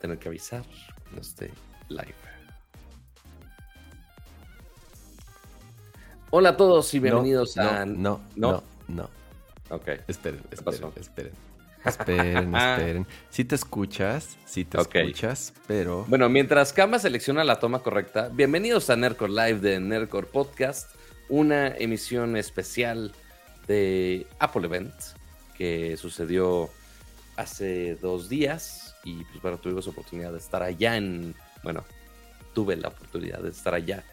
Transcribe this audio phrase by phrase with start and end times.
[0.00, 0.64] tener que avisar
[1.12, 1.50] no esté
[1.88, 2.14] live.
[6.30, 7.84] Hola a todos y bienvenidos a.
[7.84, 9.10] No, no, no,
[9.68, 9.88] Ok.
[10.08, 11.32] Esperen, esperen, esperen.
[11.84, 13.06] Esperen, esperen.
[13.30, 16.04] Si te escuchas, si te escuchas, pero.
[16.08, 20.90] Bueno, mientras Kama selecciona la toma correcta, bienvenidos a Nerdcore Live de Nerdcore Podcast,
[21.28, 23.12] una emisión especial
[23.66, 24.94] de Apple Event
[25.56, 26.70] que sucedió
[27.36, 31.84] hace dos días y pues bueno, tuvimos oportunidad de estar allá en, bueno,
[32.54, 34.04] tuve la oportunidad de estar allá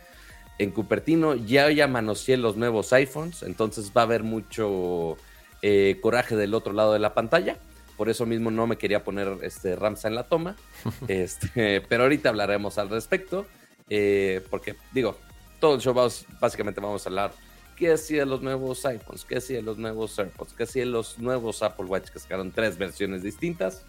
[0.59, 5.17] en Cupertino, ya ya manoseé los nuevos iPhones, entonces va a haber mucho
[5.61, 7.57] eh, coraje del otro lado de la pantalla.
[7.95, 10.55] Por eso mismo no me quería poner este Ramsa en la toma.
[11.07, 13.45] este, pero ahorita hablaremos al respecto.
[13.89, 15.17] Eh, porque, digo,
[15.59, 15.95] todo el show
[16.39, 17.31] básicamente vamos a hablar
[17.75, 21.85] qué hacía los nuevos iPhones, qué hacía los nuevos AirPods, qué hacía los nuevos Apple
[21.85, 23.85] Watch, que sacaron tres versiones distintas.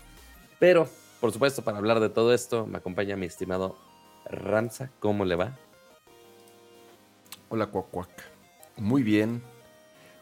[0.58, 0.88] Pero,
[1.20, 3.76] por supuesto, para hablar de todo esto, me acompaña mi estimado
[4.24, 4.90] Ramsa.
[4.98, 5.56] ¿Cómo le va?
[7.48, 8.10] Hola, Cuacuac.
[8.76, 9.42] Muy bien,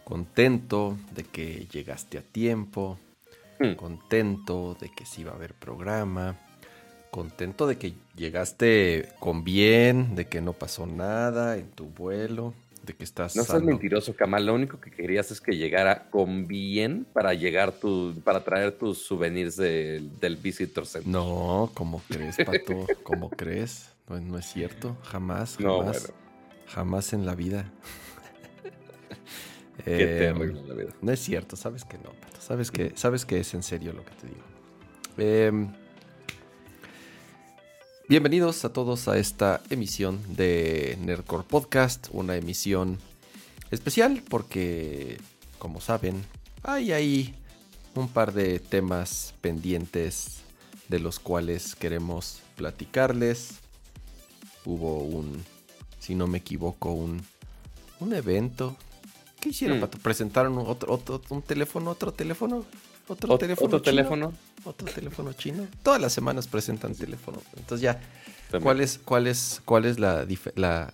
[0.04, 2.98] contento de que llegaste a tiempo,
[3.58, 3.74] hmm.
[3.74, 6.36] contento de que sí va a haber programa,
[7.10, 12.54] contento de que llegaste con bien, de que no pasó nada en tu vuelo,
[12.86, 13.36] de que estás.
[13.36, 14.46] No seas mentiroso, Kamal.
[14.46, 18.98] Lo único que querías es que llegara con bien para llegar tu, para traer tus
[18.98, 21.10] souvenirs del Visitor Center.
[21.10, 22.86] No, ¿cómo crees, Pato?
[23.02, 23.92] ¿Cómo crees?
[24.08, 24.96] No, es cierto.
[25.02, 26.12] Jamás, jamás.
[26.68, 27.70] Jamás en la vida.
[29.84, 30.90] Qué em, la vida.
[31.02, 34.12] No es cierto, sabes que no, Sabes que, sabes que es en serio lo que
[34.12, 34.44] te digo.
[35.16, 35.72] Em,
[38.08, 42.98] bienvenidos a todos a esta emisión de Nerdcore Podcast, una emisión
[43.70, 45.18] especial porque,
[45.58, 46.24] como saben,
[46.62, 47.34] hay ahí
[47.94, 50.42] un par de temas pendientes
[50.88, 53.54] de los cuales queremos platicarles.
[54.64, 55.44] Hubo un,
[55.98, 57.22] si no me equivoco, un,
[58.00, 58.76] un evento
[59.40, 59.88] ¿Qué hicieron, mm.
[60.02, 62.64] ¿Presentaron otro, otro, un teléfono, otro teléfono?
[63.06, 64.32] ¿Otro teléfono ¿Otro teléfono?
[64.66, 65.68] ¿Otro teléfono chino?
[65.84, 67.40] Todas las semanas presentan teléfono.
[67.56, 68.00] Entonces ya,
[68.60, 70.26] ¿cuál es, cuál es, cuál es la,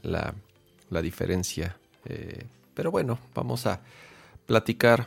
[0.03, 1.77] la, diferencia?
[2.05, 2.45] Eh,
[2.75, 3.81] pero bueno, vamos a
[4.45, 5.07] platicar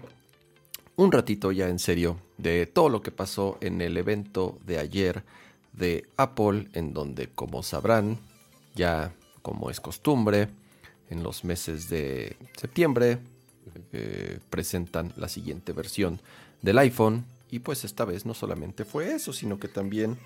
[0.96, 5.24] un ratito ya en serio de todo lo que pasó en el evento de ayer
[5.74, 8.18] de Apple, en donde, como sabrán,
[8.74, 10.50] ya como es costumbre,
[11.12, 13.20] en los meses de septiembre
[13.94, 16.20] eh, presentan la siguiente versión
[16.64, 17.26] del iPhone.
[17.56, 20.18] Y pues esta vez no solamente fue eso, sino que también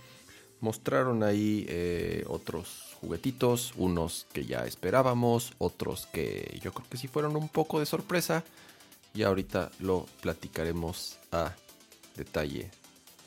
[0.61, 7.07] mostraron ahí eh, otros juguetitos, unos que ya esperábamos, otros que yo creo que sí
[7.07, 8.43] fueron un poco de sorpresa.
[9.13, 11.53] Y ahorita lo platicaremos a
[12.17, 12.71] detalle.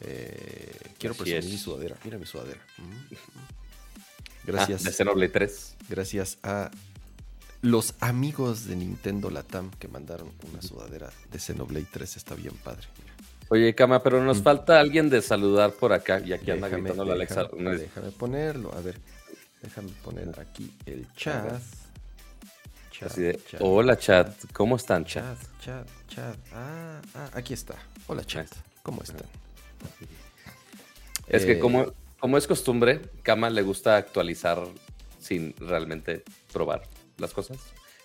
[0.01, 1.97] Eh, quiero presumir mi sudadera.
[2.03, 2.61] Mira mi sudadera.
[2.79, 3.15] Mm.
[4.49, 4.83] Gracias.
[4.85, 5.77] Ah, de Xenoblade 3.
[5.89, 6.73] Gracias a
[7.61, 12.89] los amigos de Nintendo Latam que mandaron una sudadera de Xenoblade 3 está bien padre.
[13.53, 14.45] Oye, Cama, pero nos mm.
[14.45, 17.51] falta alguien de saludar por acá y aquí anda gritando la Alexa.
[17.53, 18.99] Déjame ponerlo, a ver,
[19.61, 21.61] déjame poner aquí el chat.
[23.61, 25.37] Hola chat, ¿cómo están chat?
[25.61, 27.75] Chat, chat, Ah, ah aquí está.
[28.07, 28.49] Hola chat,
[28.83, 29.29] ¿cómo están?
[31.27, 34.63] Es que eh, como, como es costumbre, Kama le gusta actualizar
[35.21, 36.25] sin realmente
[36.55, 36.85] probar
[37.19, 37.59] las cosas.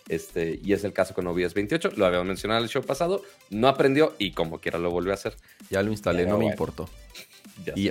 [0.10, 3.24] Este, y es el caso con OBS 28, lo habíamos mencionado en el show pasado,
[3.50, 5.36] no aprendió y como quiera lo volvió a hacer.
[5.70, 6.90] Ya lo instalé, no me importó.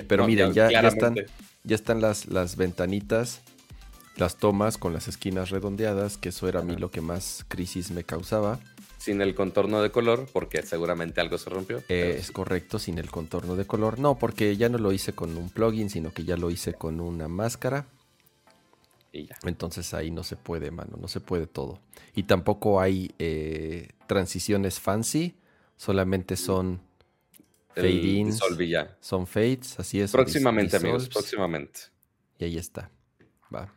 [0.07, 1.15] pero miren, ya, están,
[1.63, 3.41] ya están las, las ventanitas,
[4.15, 7.91] las tomas con las esquinas redondeadas, que eso era a mí lo que más crisis
[7.91, 8.59] me causaba.
[8.97, 11.83] Sin el contorno de color, porque seguramente algo se rompió.
[11.87, 13.99] Eh, es correcto, sin el contorno de color.
[13.99, 16.99] No, porque ya no lo hice con un plugin, sino que ya lo hice con
[16.99, 17.85] una máscara
[19.43, 21.79] entonces ahí no se puede, mano, no se puede todo.
[22.15, 25.35] Y tampoco hay eh, transiciones fancy,
[25.75, 26.81] solamente son
[27.75, 28.39] fade-ins.
[28.99, 30.11] Son fades, así es.
[30.11, 31.81] Próximamente, amigos, próximamente.
[32.39, 32.89] Y ahí está.
[33.53, 33.71] Va.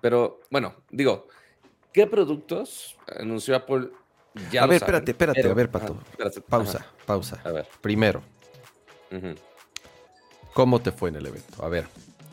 [0.00, 1.28] Pero bueno, digo,
[1.92, 3.90] ¿qué productos anunció Apple?
[4.52, 5.98] Ya a ver, espérate, espérate, a ver, Pato.
[6.48, 7.40] pausa, pausa.
[7.42, 7.66] A ver.
[7.80, 8.22] Primero,
[10.52, 11.64] ¿cómo te fue en el evento?
[11.64, 11.86] A ver,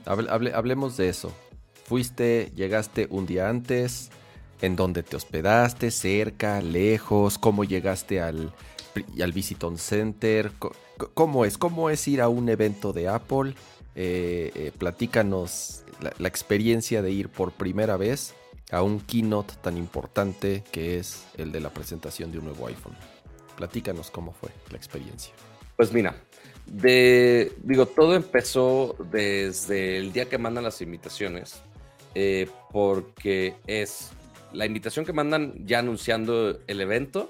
[0.06, 1.33] hablemos de eso.
[1.85, 4.09] Fuiste, llegaste un día antes,
[4.62, 8.53] en dónde te hospedaste, cerca, lejos, cómo llegaste al,
[9.21, 10.51] al Visiton Center,
[11.13, 13.56] cómo es, cómo es ir a un evento de Apple.
[13.95, 15.83] Eh, eh, platícanos
[16.18, 18.33] la, experiencia de ir por primera vez
[18.71, 22.95] a un keynote tan importante que es el de la presentación de un nuevo iPhone.
[23.56, 25.33] Platícanos cómo fue la experiencia.
[25.75, 26.15] Pues mira,
[26.65, 31.62] De, digo, todo empezó desde el día que mandan las invitaciones,
[32.15, 34.12] eh, porque es
[34.51, 37.30] la invitación que mandan ya anunciando el evento,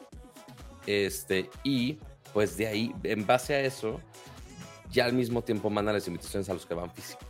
[0.86, 1.98] este, y
[2.34, 4.02] pues de ahí, en base a eso,
[4.92, 7.22] ya al mismo tiempo mandan las invitaciones a los que van físico.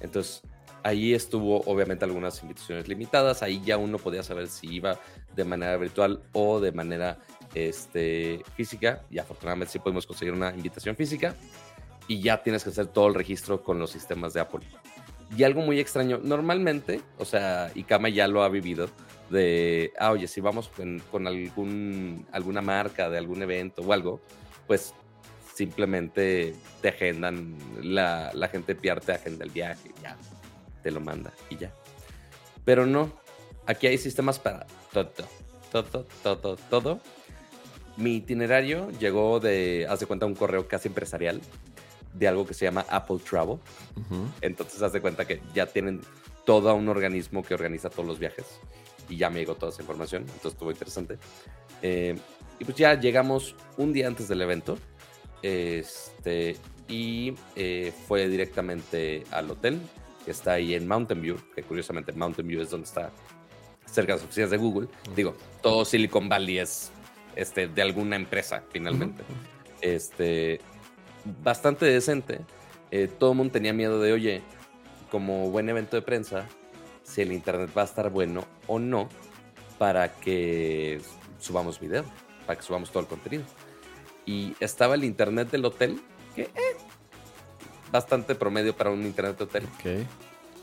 [0.00, 0.42] Entonces,
[0.82, 4.98] ahí estuvo obviamente algunas invitaciones limitadas, ahí ya uno podía saber si iba
[5.34, 7.18] de manera virtual o de manera
[7.54, 11.34] este, física, y afortunadamente sí podemos conseguir una invitación física,
[12.06, 14.60] y ya tienes que hacer todo el registro con los sistemas de Apple.
[15.36, 18.88] Y algo muy extraño, normalmente, o sea, Ikama ya lo ha vivido,
[19.30, 20.70] de, ah, oye, si vamos
[21.10, 24.20] con, algún, alguna marca de algún evento o algo,
[24.66, 24.94] pues
[25.54, 30.16] simplemente te agendan, la, la gente PR te agenda el viaje, ya,
[30.82, 31.72] te lo manda y ya.
[32.64, 33.12] Pero no,
[33.66, 35.26] aquí hay sistemas para todo,
[35.70, 37.00] todo, todo, todo.
[37.96, 41.40] Mi itinerario llegó de, hace cuenta, un correo casi empresarial
[42.14, 43.58] de algo que se llama Apple Travel.
[44.40, 46.00] Entonces, hace cuenta que ya tienen
[46.46, 48.46] todo un organismo que organiza todos los viajes
[49.08, 50.22] y ya me llegó toda esa información.
[50.22, 51.18] Entonces, estuvo interesante.
[51.82, 52.16] Eh,
[52.58, 54.78] y pues ya llegamos un día antes del evento.
[55.42, 56.56] Este,
[56.88, 59.80] y eh, fue directamente al hotel
[60.24, 63.10] que está ahí en Mountain View, que curiosamente Mountain View es donde está
[63.84, 64.88] cerca de las oficinas de Google.
[65.14, 66.90] Digo, todo Silicon Valley es
[67.36, 69.22] este, de alguna empresa, finalmente.
[69.80, 70.60] Este,
[71.42, 72.40] bastante decente.
[72.90, 74.42] Eh, todo el mundo tenía miedo de, oye,
[75.10, 76.46] como buen evento de prensa,
[77.02, 79.08] si el internet va a estar bueno o no
[79.78, 81.00] para que
[81.38, 82.04] subamos video,
[82.46, 83.44] para que subamos todo el contenido.
[84.26, 86.00] Y estaba el internet del hotel,
[86.34, 86.76] que eh,
[87.92, 89.68] bastante promedio para un internet de hotel.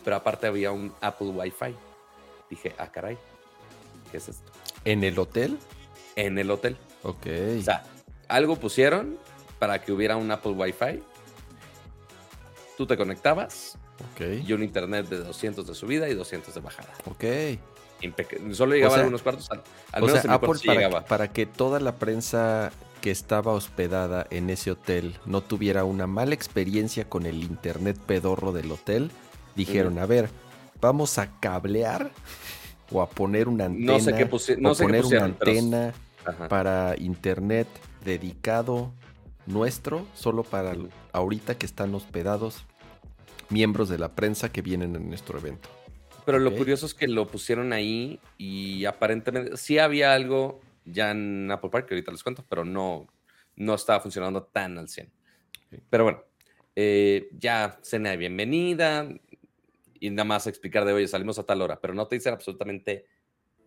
[0.03, 1.75] Pero aparte había un Apple Wi-Fi.
[2.49, 3.17] Dije, ah, caray,
[4.11, 4.51] ¿qué es esto?
[4.83, 5.57] ¿En el hotel?
[6.15, 6.75] En el hotel.
[7.03, 7.27] Ok.
[7.59, 7.83] O sea,
[8.27, 9.17] algo pusieron
[9.61, 11.03] para que hubiera un Apple Wi-Fi.
[12.75, 13.77] Tú te conectabas.
[14.19, 16.91] Y un internet de 200 de subida y 200 de bajada.
[17.05, 17.23] Ok.
[18.53, 19.51] Solo llegaba a algunos cuartos.
[19.51, 22.71] Al, menos Apple para, para que toda la prensa
[23.01, 28.53] que estaba hospedada en ese hotel no tuviera una mala experiencia con el internet pedorro
[28.53, 29.11] del hotel,
[29.55, 30.29] dijeron, a ver,
[30.81, 32.09] vamos a cablear
[32.91, 35.93] o a poner una antena, no sé qué no poner una antena
[36.49, 37.67] para internet
[38.03, 38.91] dedicado
[39.45, 40.75] nuestro, solo para
[41.11, 42.63] ahorita que están hospedados
[43.49, 45.69] miembros de la prensa que vienen en nuestro evento.
[46.25, 51.49] Pero lo curioso es que lo pusieron ahí y aparentemente sí había algo ya en
[51.51, 53.07] Apple Park, que ahorita les cuento, pero no,
[53.55, 55.11] no estaba funcionando tan al 100.
[55.89, 56.23] Pero bueno,
[56.75, 59.07] eh, ya cena de bienvenida
[59.99, 63.05] y nada más explicar de, oye, salimos a tal hora, pero no te dicen absolutamente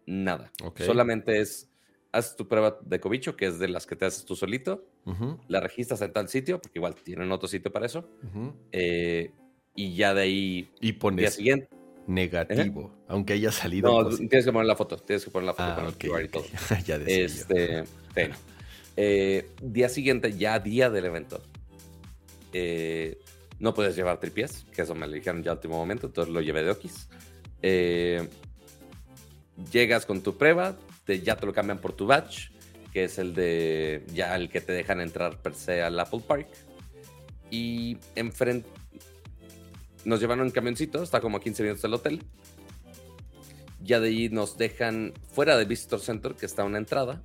[0.07, 0.53] nada.
[0.77, 1.71] Solamente es,
[2.15, 4.87] haz tu prueba de cobicho, que es de las que te haces tú solito,
[5.49, 8.09] la registras en tal sitio, porque igual tienen otro sitio para eso,
[8.73, 9.33] eh,
[9.75, 11.69] y ya de ahí, y pones, día siguiente,
[12.07, 14.03] negativo, aunque haya salido.
[14.03, 16.45] No, tienes que poner la foto, tienes que poner la foto ah, para y todo.
[16.87, 17.85] ya decía este,
[18.97, 21.43] eh, día siguiente, ya día del evento.
[22.53, 23.19] Eh,
[23.59, 26.41] no puedes llevar tripies, que eso me lo dijeron ya al último momento, entonces lo
[26.41, 27.09] llevé de Okis.
[27.63, 28.29] Eh,
[29.73, 32.51] llegas con tu prueba, te, ya te lo cambian por tu badge,
[32.93, 36.49] que es el de ya el que te dejan entrar per se al Apple Park.
[37.51, 38.69] Y enfrente
[40.05, 42.23] nos llevaron en camioncito, está como a 15 minutos del hotel.
[43.83, 47.23] Ya de ahí nos dejan fuera del Visitor Center, que está una entrada.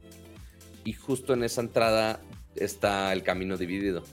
[0.84, 2.22] Y justo en esa entrada
[2.56, 4.04] está el camino dividido.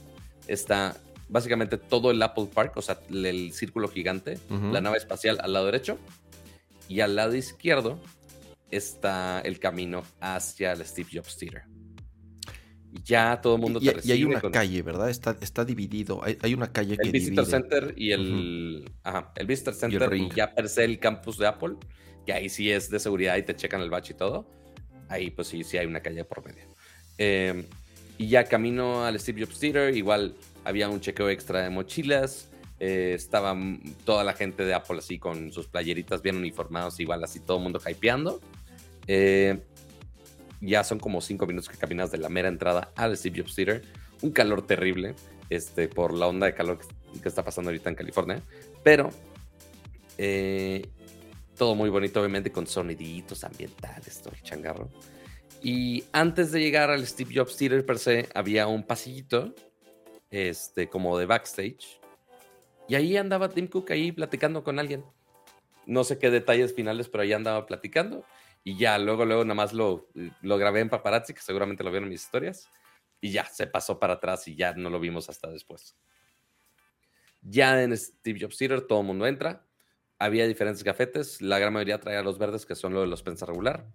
[0.47, 0.97] Está
[1.29, 5.65] básicamente todo el Apple Park, o sea, el círculo gigante, la nave espacial al lado
[5.65, 5.97] derecho.
[6.87, 7.99] Y al lado izquierdo
[8.71, 11.63] está el camino hacia el Steve Jobs Theater
[13.03, 15.09] ya todo el mundo te y, y hay una calle, ¿verdad?
[15.09, 16.21] Está, está dividido.
[16.23, 18.89] Hay, una calle que El Visitor Center y el...
[19.03, 21.75] Ajá, el Visitor Center y, ya per se el campus de Apple,
[22.25, 24.49] que ahí sí es de seguridad y te checan el batch y todo.
[25.09, 26.65] Ahí pues sí, sí hay una calle por medio.
[27.17, 27.65] Em,
[28.17, 32.49] y ya camino al Steve Jobs Theater, igual había un chequeo extra de mochilas.
[32.79, 33.55] Eh, estaba
[34.05, 37.63] toda la gente de Apple así con sus playeritas bien uniformados, igual así todo el
[37.63, 38.39] mundo hypeando.
[39.07, 39.59] Eh,
[40.61, 43.83] ya son como cinco minutos que caminas de la mera entrada al Steve Jobs Theater.
[44.21, 45.15] Un calor terrible
[45.49, 46.79] este, por la onda de calor
[47.21, 48.41] que, está pasando ahorita en California.
[48.83, 49.09] Pero
[50.17, 50.87] eh,
[51.57, 54.89] todo muy bonito, obviamente, con soniditos ambientales, todo el changarro.
[55.61, 59.53] Y antes de llegar al Steve Jobs Theater per se, había un pasillito,
[60.29, 61.99] este, como de backstage.
[62.87, 65.03] Y ahí andaba Tim Cook ahí platicando con alguien.
[65.85, 68.23] No sé qué detalles finales, pero ahí andaba platicando.
[68.67, 70.09] Y ya, luego, luego nada más lo,
[70.41, 72.69] lo grabé en paparazzi, que seguramente lo vieron en mis historias.
[73.21, 75.95] y ya, se pasó para atrás y ya no lo vimos hasta después.
[77.41, 79.65] Ya en Steve Jobs Theater todo el mundo entra.
[80.19, 81.41] Había diferentes gafetes.
[81.41, 83.87] La gran mayoría traía los verdes, que son lo de los prensa regular.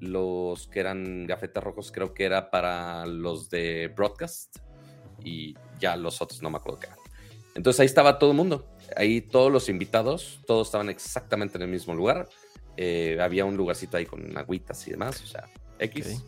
[0.00, 4.58] Los que eran gafetes rojos, creo que era para los de broadcast.
[5.22, 6.88] Y ya los otros no me acuerdo qué.
[7.54, 8.68] Entonces ahí estaba todo el mundo.
[8.96, 12.28] Ahí todos los invitados, todos estaban exactamente en el mismo lugar.
[12.80, 15.48] Eh, había un lugarcito ahí con agüitas y demás, o sea,
[15.80, 16.22] X.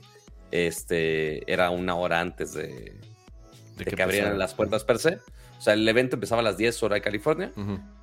[0.50, 2.98] Este, era una hora antes de,
[3.78, 5.20] que, abrieran las puertas per se.
[5.58, 7.52] O sea, el evento empezaba a las 10 horas de California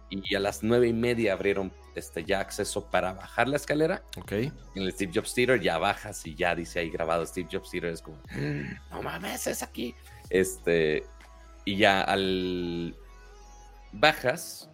[0.10, 4.02] y a las 9 y media abrieron este, ya acceso para bajar la escalera.
[4.16, 4.32] Ok.
[4.32, 7.92] En el Steve Jobs Theater ya bajas y ya dice ahí grabado Steve Jobs Theater.
[7.92, 8.92] Es como, mm.
[8.92, 9.94] no mames, es aquí.
[10.30, 11.04] Este,
[11.66, 12.96] y ya al
[13.92, 14.70] bajas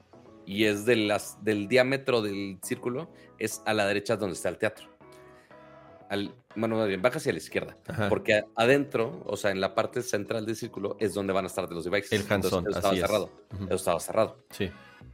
[0.46, 3.10] y es de las, del diámetro del círculo,
[3.46, 4.88] es a la derecha donde está el teatro.
[6.10, 7.78] Al, bueno, bien, bajas hacia la izquierda.
[8.10, 11.68] Porque adentro, o sea, en la parte central del círculo, es donde van a estar
[11.68, 12.12] de los devices.
[12.12, 13.30] El hands-on, Eso estaba cerrado.
[13.66, 14.38] Eso estaba cerrado.
[14.52, 14.72] Sí.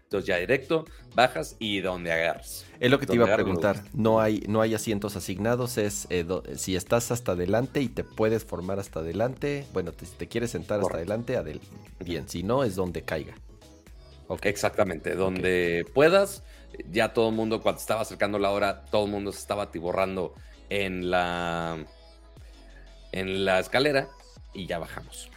[0.09, 2.65] Entonces ya directo, bajas y donde agarras.
[2.79, 3.83] Es lo que te iba a preguntar.
[3.93, 5.77] No hay, no hay asientos asignados.
[5.77, 9.67] Es eh, si estás hasta adelante y te puedes formar hasta adelante.
[9.71, 11.39] Bueno, si te quieres sentar hasta adelante,
[12.03, 12.27] bien.
[12.27, 13.36] Si no, es donde caiga.
[14.41, 16.43] Exactamente, donde puedas.
[16.90, 20.34] Ya todo el mundo, cuando estaba acercando la hora, todo el mundo se estaba atiborrando
[20.70, 21.78] en la,
[23.12, 24.10] en la escalera
[24.54, 25.30] y ya bajamos.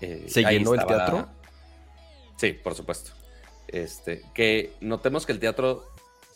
[0.00, 1.28] Eh, ¿Se llenó el teatro?
[2.36, 3.12] Sí, por supuesto.
[3.68, 5.84] Este, que notemos que el teatro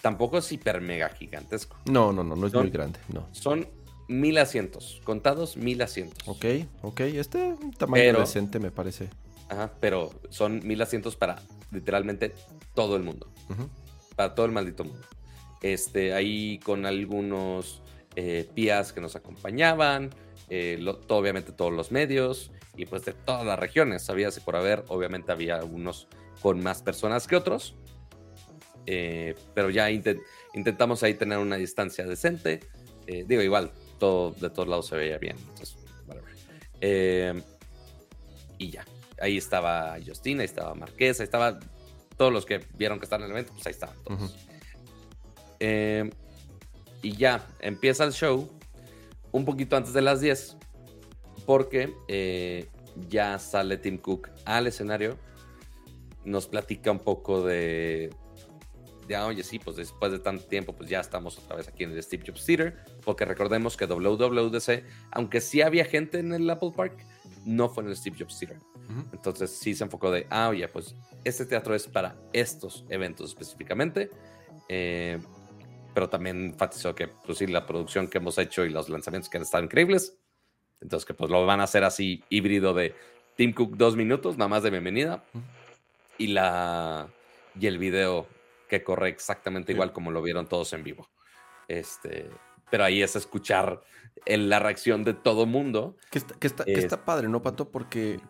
[0.03, 1.77] tampoco es hiper mega gigantesco.
[1.87, 3.27] No, no, no, no es muy grande, no.
[3.33, 3.67] Son
[4.07, 6.29] mil asientos, contados mil asientos.
[6.29, 6.45] Ok,
[6.83, 9.09] ok, este tamaño decente me parece.
[9.49, 12.35] Ajá, pero son mil asientos para literalmente
[12.75, 13.29] todo el mundo.
[14.17, 15.07] Para todo el maldito mundo.
[15.65, 17.83] Este, ahí con algunos
[18.17, 20.11] eh, pías que nos acompañaban,
[20.49, 20.79] eh,
[21.09, 25.57] obviamente todos los medios y pues de todas las regiones, sabías por haber, obviamente había
[25.57, 26.07] algunos
[26.43, 27.75] con más personas que otros,
[28.87, 32.61] eh, pero ya intentamos ahí tener una distancia decente,
[33.07, 35.77] digo igual, todo de todos lados se veía bien, entonces,
[38.59, 38.85] y ya,
[39.19, 41.59] ahí estaba Justina, ahí estaba Marquesa, ahí estaba
[42.17, 44.37] todos los que vieron que estaban en el evento, pues ahí estaban todos.
[45.61, 46.11] Eh,
[47.03, 48.49] y ya empieza el show
[49.33, 50.57] un poquito antes de las 10,
[51.47, 52.69] porque eh,
[53.09, 55.19] ya sale Tim Cook al escenario,
[56.25, 58.11] nos platica un poco de,
[59.09, 61.93] ya, oye, sí, pues después de tanto tiempo, pues ya estamos otra vez aquí en
[61.93, 66.73] el Steve Jobs Theater, porque recordemos que WWDC, aunque sí había gente en el Apple
[66.75, 67.05] Park,
[67.45, 68.59] no fue en el Steve Jobs Theater.
[69.13, 74.11] Entonces sí se enfocó de, ah, oye, pues este teatro es para estos eventos específicamente.
[74.69, 75.19] Eh,
[75.95, 79.37] pero también enfatizó que, pues sí, la producción que hemos hecho y los lanzamientos que
[79.37, 80.19] han estado increíbles.
[80.81, 82.95] Entonces, que pues lo van a hacer así híbrido de
[83.37, 85.25] Tim Cook dos minutos, nada más de bienvenida.
[86.19, 87.09] Y la
[87.59, 88.27] y el video
[88.69, 91.09] que corre exactamente igual como lo vieron todos en vivo.
[91.69, 92.29] Este,
[92.71, 93.81] pero ahí es escuchar
[94.27, 95.97] la reacción de todo mundo.
[96.11, 97.71] Que está, que está, que está padre, ¿no, Pato?
[97.71, 98.21] Porque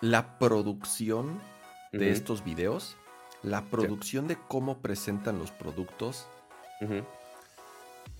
[0.00, 1.40] la producción
[1.92, 2.96] de estos videos,
[3.42, 6.26] la producción de cómo presentan los productos,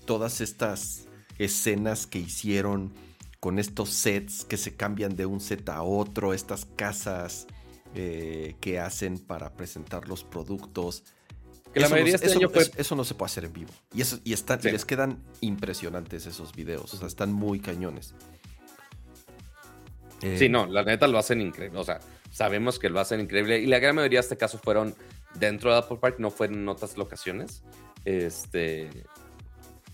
[0.05, 2.93] todas estas escenas que hicieron
[3.39, 7.45] con estos sets que se cambian de un set a otro, estas casas
[7.93, 11.03] eh, que hacen para presentar los productos.
[11.73, 13.71] Que la mayoría este eso, no se puede hacer en vivo.
[13.93, 16.93] Y, eso, y, están, y les quedan impresionantes esos videos.
[16.93, 18.15] O sea, están muy cañones.
[20.21, 21.77] sí, eh, no, la neta lo hacen increíble.
[21.79, 21.99] O sea,
[22.31, 23.59] sabemos que lo hacen increíble.
[23.59, 24.95] Y la gran mayoría de este caso fueron
[25.35, 27.63] dentro de Apple Park, no fueron en otras locaciones.
[28.05, 28.89] Este.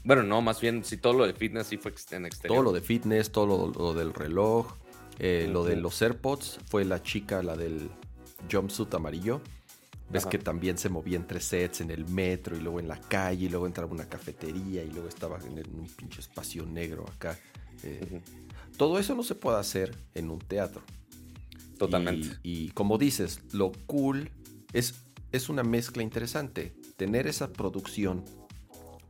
[0.04, 2.58] Bueno, no, más bien, si todo lo de fitness sí fue en exterior.
[2.58, 4.76] Todo lo de fitness, todo lo, del reloj,
[5.20, 7.90] eh, lo de los AirPods, fue la chica, la del
[8.52, 9.42] jumpsuit amarillo.
[10.14, 13.46] Ves que también se movía entre sets en el metro y luego en la calle
[13.46, 17.38] y luego entraba a una cafetería y luego estaba en, un pinche espacio negro acá.
[17.84, 18.22] Eh,
[18.78, 20.84] todo eso no se puede hacer en un teatro.
[21.78, 22.38] Totalmente.
[22.44, 24.30] Y, como dices, lo cool
[24.72, 26.74] es, es una mezcla interesante.
[26.96, 28.24] Tener esa producción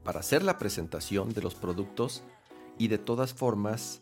[0.04, 2.24] para hacer la presentación de los productos
[2.78, 4.02] y de todas formas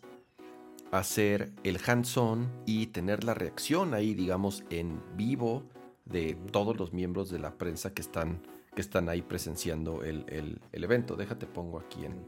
[0.92, 5.64] hacer el hands-on y tener la reacción ahí, digamos, en vivo
[6.12, 8.42] de todos los miembros de la prensa que están,
[8.76, 11.16] que están ahí presenciando el, evento.
[11.16, 12.26] Déjate, pongo aquí en...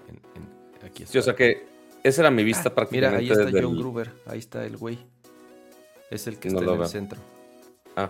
[0.86, 1.68] aquí Sí, o sea que
[2.04, 5.00] esa era mi vista ah, Mira, ahí está John Gruber, ahí está el güey.
[6.10, 7.20] Es el que está en el centro.
[7.96, 8.10] Ah,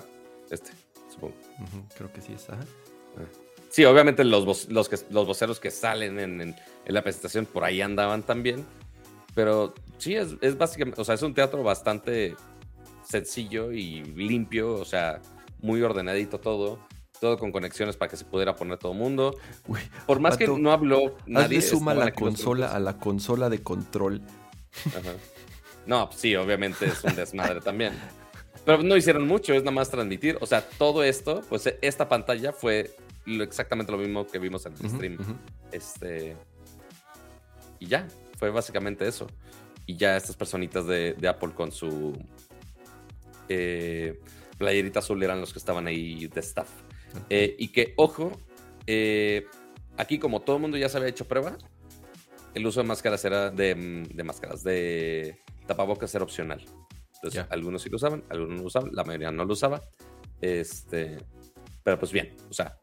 [0.50, 0.72] este,
[1.12, 1.36] supongo.
[1.96, 2.50] creo que sí es.
[2.50, 2.58] Ah.
[3.70, 8.24] Sí, obviamente los, los, que, los voceros que salen en, la presentación por ahí andaban
[8.24, 8.66] también.
[9.36, 12.36] Pero sí, es, es básicamente, o sea, es un teatro bastante
[13.04, 15.22] sencillo y limpio, o sea,
[15.64, 16.78] muy ordenadito todo
[17.24, 19.38] todo con conexiones para que se pudiera poner todo el mundo.
[20.06, 21.62] Por más que no habló nadie.
[21.62, 24.22] suma la consola a la consola de control.
[25.86, 27.94] No, sí, obviamente es un desmadre también.
[28.66, 30.38] Pero no hicieron mucho, es nada más transmitir.
[30.42, 34.90] O sea, todo esto, pues esta pantalla fue exactamente lo mismo que vimos en el
[34.90, 35.18] stream.
[35.72, 36.36] Este.
[37.80, 39.28] Y ya, fue básicamente eso.
[39.86, 42.18] Y ya estas personitas de, Apple con su
[43.50, 44.20] eh,
[44.58, 46.70] playerita azul eran los que estaban ahí de staff.
[47.30, 48.32] Eh, y que, ojo,
[48.88, 49.46] eh,
[49.98, 51.58] aquí como todo el mundo ya se había hecho prueba,
[52.54, 56.64] el uso de máscaras era de, mm, máscaras, de tapabocas era opcional.
[57.16, 59.82] Entonces, algunos sí lo usaban, algunos no lo usaban, la mayoría no lo usaba.
[60.42, 61.18] Este,
[61.84, 62.78] pero pues bien, o sea,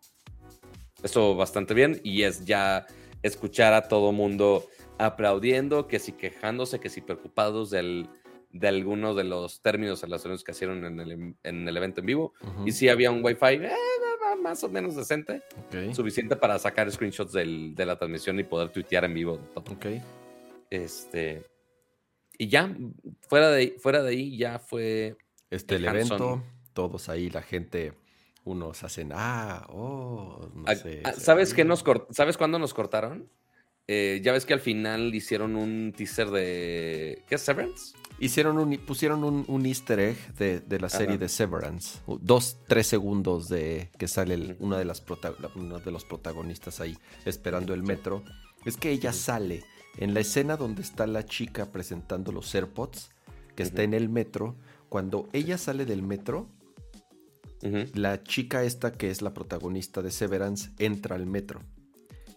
[1.03, 2.87] eso bastante bien y es ya
[3.23, 4.67] escuchar a todo mundo
[4.99, 8.09] aplaudiendo, que si quejándose, que si preocupados del,
[8.51, 12.35] de algunos de los términos relacionados que hicieron en el, en el evento en vivo.
[12.67, 13.73] Y si había un Wi-Fi, eh,
[14.41, 15.43] más o menos decente.
[15.93, 19.39] Suficiente para sacar screenshots de la transmisión y poder tuitear en vivo.
[20.71, 21.45] Este.
[22.39, 22.75] Y ya,
[23.29, 25.17] fuera de, fuera de ahí, ya fue.
[25.51, 26.43] Este el, evento,
[26.73, 27.93] todos ahí, la gente,
[28.45, 31.03] unos hacen, ah, oh, no sé.
[31.05, 33.29] Ah, ¿Sabes, qué nos ¿Sabes cuándo nos cortaron?
[33.93, 37.25] Eh, ya ves que al final hicieron un teaser de.
[37.29, 37.93] ¿Qué es Severance?
[38.21, 41.99] Hicieron un, pusieron un, easter egg de, la serie de Severance.
[42.21, 45.03] Dos, tres segundos de que sale una de las
[45.57, 48.23] uno de los protagonistas ahí esperando el metro.
[48.65, 49.65] Es que ella sale
[49.97, 53.11] en la escena donde está la chica presentando los AirPods,
[53.57, 54.55] que está en el metro.
[54.89, 56.49] Cuando ella sale del metro,
[57.95, 61.61] la chica esta que es la protagonista de Severance entra al metro.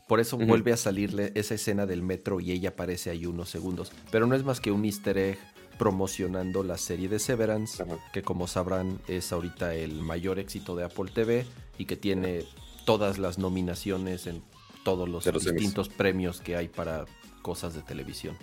[0.08, 3.92] Por eso vuelve a salirle esa escena del metro y ella aparece ahí unos segundos.
[4.12, 5.40] Pero no es más que un easter egg
[5.78, 11.12] promocionando la serie de Severance, que como sabrán es ahorita el mayor éxito de Apple
[11.14, 11.46] TV
[11.78, 12.46] y que tiene
[12.86, 14.44] todas las nominaciones en
[14.84, 17.06] todos los, distintos premios que hay para
[17.42, 18.38] cosas de televisión.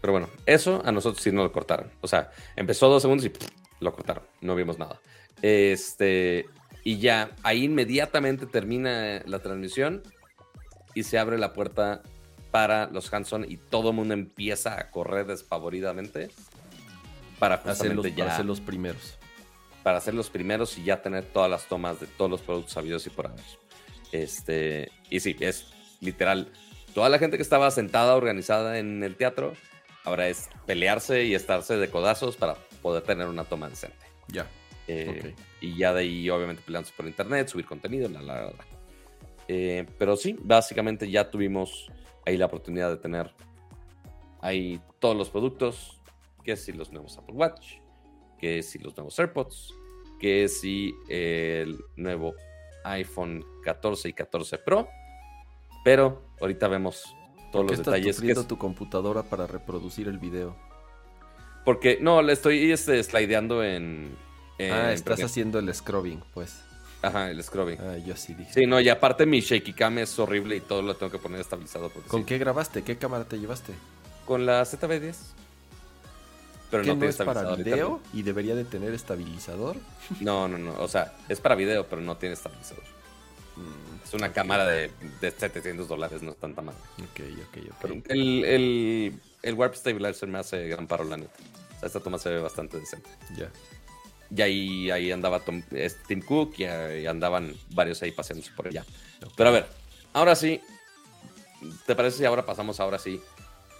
[0.00, 1.90] Pero bueno, eso a nosotros sí nos lo cortaron.
[2.02, 3.32] O sea, empezó dos segundos y
[3.80, 4.24] lo cortaron.
[4.42, 5.00] No vimos nada.
[5.40, 6.46] Este,
[6.84, 10.02] y ya ahí inmediatamente termina la transmisión
[10.94, 12.02] y se abre la puerta
[12.50, 16.30] para los Hanson y todo el mundo empieza a correr despavoridamente
[17.38, 19.18] para los, ya, los primeros.
[19.82, 23.06] Para hacer los primeros y ya tener todas las tomas de todos los productos habidos
[23.06, 23.44] y por haber.
[24.12, 25.66] Este, y sí, es
[26.00, 26.52] literal.
[26.94, 29.54] Toda la gente que estaba sentada, organizada en el teatro,
[30.04, 34.06] ahora es pelearse y estarse de codazos para poder tener una toma decente.
[34.28, 34.46] Ya.
[34.86, 38.73] Eh, y ya de ahí, obviamente, peleándose por internet, subir contenido, la, la, la.
[39.48, 41.90] Eh, pero sí, básicamente ya tuvimos
[42.26, 43.34] ahí la oportunidad de tener
[44.40, 46.00] ahí todos los productos,
[46.42, 47.78] que si los nuevos Apple Watch,
[48.38, 49.74] que si los nuevos AirPods,
[50.18, 52.34] que si el nuevo
[52.84, 54.88] iPhone 14 y 14 Pro.
[55.84, 57.14] Pero ahorita vemos
[57.52, 58.20] todos los detalles.
[58.20, 58.46] que es...
[58.46, 60.56] tu computadora para reproducir el video?
[61.64, 64.16] Porque no, le estoy este, slideando en,
[64.60, 66.62] Ah, estás haciendo el scrubbing, pues.
[67.04, 67.78] Ajá, el scrubbing.
[67.80, 68.52] Ah, yo sí dije.
[68.52, 71.40] Sí, no, y aparte mi shaky cam es horrible y todo lo tengo que poner
[71.40, 71.90] estabilizado.
[72.08, 72.82] ¿Con qué grabaste?
[72.82, 73.72] ¿Qué cámara te llevaste?
[74.24, 75.14] Con la ZB10.
[76.70, 79.76] Pero no, es para video y debería de tener estabilizador.
[80.20, 80.74] No, no, no.
[80.80, 82.82] O sea, es para video, pero no tiene estabilizador.
[83.56, 84.90] Mm, es una cámara de,
[85.20, 86.74] de, 700 dólares, no es tanta mal.
[86.98, 87.76] Ok, ok, ok.
[87.80, 91.32] Pero el, el, el Warp Stabilizer me hace gran paro, la neta.
[91.76, 93.08] O sea, esta toma se ve bastante decente.
[93.36, 93.50] Ya.
[94.34, 95.62] Y ahí, ahí andaba Tom,
[96.06, 98.84] Tim Cook y, andaban varios ahí paseándose por allá.
[99.36, 99.66] Pero a ver,
[100.12, 100.60] ahora sí,
[101.86, 103.20] ¿te parece si ahora pasamos ahora sí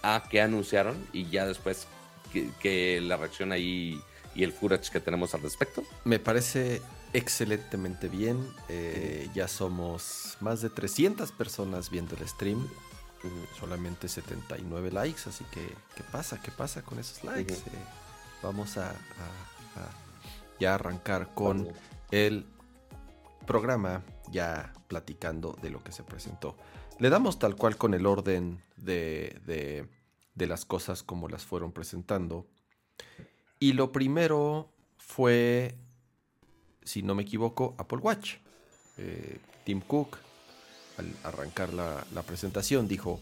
[0.03, 1.87] a qué anunciaron y ya después
[2.61, 4.01] que, la reacción ahí
[4.35, 5.83] y el footage que tenemos al respecto?
[6.05, 8.47] Me parece excelentemente bien.
[8.69, 12.69] Eh, ya somos más de 300 personas viendo el stream.
[13.59, 16.43] Solamente 79 likes, así que ¿qué pasa?
[16.43, 17.55] ¿Qué pasa con esos likes?
[17.55, 17.85] Eh,
[18.43, 18.95] vamos a
[20.59, 21.69] ya arrancar con
[22.11, 22.47] el
[23.47, 26.57] programa, ya platicando de lo que se presentó.
[26.99, 29.89] Le damos tal cual con el orden de,
[30.35, 32.47] de, las cosas como las fueron presentando.
[33.59, 35.75] Y lo primero fue,
[36.83, 38.37] si no me equivoco, Apple Watch.
[38.99, 40.19] Eh, Tim Cook,
[40.99, 43.19] al arrancar la, la, presentación, dijo,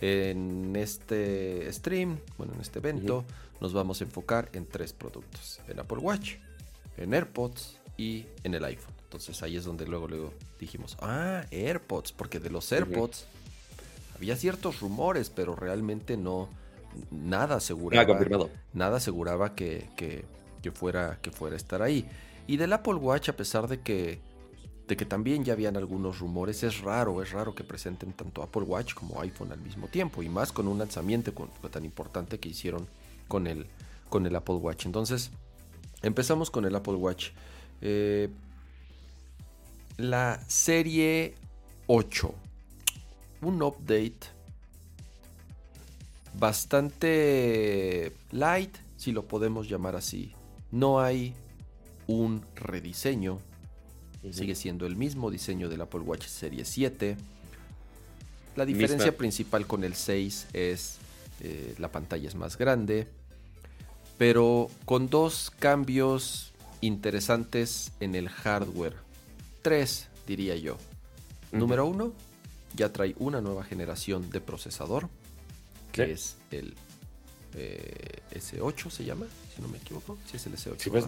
[0.00, 3.24] en este stream, bueno, en este evento,
[3.60, 5.60] nos vamos a enfocar en tres productos.
[5.68, 6.36] El Apple Watch,
[6.96, 8.94] en AirPods y en el iPhone.
[9.04, 13.26] Entonces ahí es donde luego, luego dijimos, ah, AirPods, porque de los AirPods
[14.16, 16.48] había ciertos rumores, pero realmente no,
[17.10, 18.18] nada aseguraba,
[18.72, 22.08] nada aseguraba que, que, fuera, que fuera a estar ahí.
[22.46, 24.18] Y del Apple Watch, a pesar de que,
[24.88, 28.62] de que también ya habían algunos rumores, es raro, es raro que presenten tanto Apple
[28.62, 31.32] Watch como iPhone al mismo tiempo, y más con un lanzamiento
[31.70, 32.86] tan importante que hicieron
[33.28, 33.66] con el,
[34.08, 34.86] con el Apple Watch.
[34.86, 35.30] Entonces,
[36.04, 37.30] empezamos con el Apple Watch.
[37.80, 38.28] Eh,
[39.96, 41.34] la serie
[41.86, 42.34] 8.
[43.42, 44.34] Un update
[46.38, 50.32] bastante light, si lo podemos llamar así.
[50.70, 51.34] No hay
[52.06, 53.38] un rediseño.
[54.30, 57.16] Sigue siendo el mismo diseño del Apple Watch Serie 7.
[58.56, 60.98] La diferencia principal con el 6 es
[61.40, 63.06] eh, la pantalla es más grande,
[64.18, 68.96] pero con dos cambios interesantes en el hardware.
[69.62, 70.76] Tres, diría yo.
[71.52, 72.12] Número uno,
[72.74, 75.08] ya trae una nueva generación de procesador
[75.94, 76.74] que es el
[77.56, 80.18] eh, S8 se llama, si no me equivoco.
[80.26, 80.74] Sí, es el S8.
[80.78, 81.04] Sí, pues,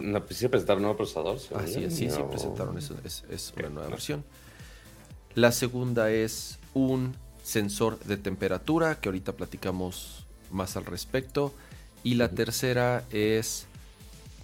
[0.49, 1.39] presentaron un nuevo procesador.
[1.39, 2.95] Sí, sí, sí, presentaron eso.
[3.03, 4.23] Es, una nueva versión.
[5.35, 11.53] La segunda es un sensor de temperatura, que ahorita platicamos más al respecto.
[12.07, 13.67] Y la tercera es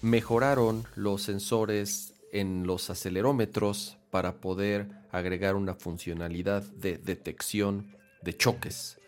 [0.02, 9.00] mejoraron los sensores en los acelerómetros para poder agregar una funcionalidad de detección de choques,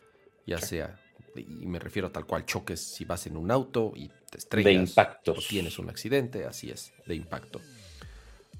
[0.48, 0.98] ya sea
[1.36, 4.68] y me refiero a tal cual choques si vas en un auto y te estrellas
[4.68, 5.34] de impacto.
[5.34, 7.60] o tienes un accidente, así es, de impacto.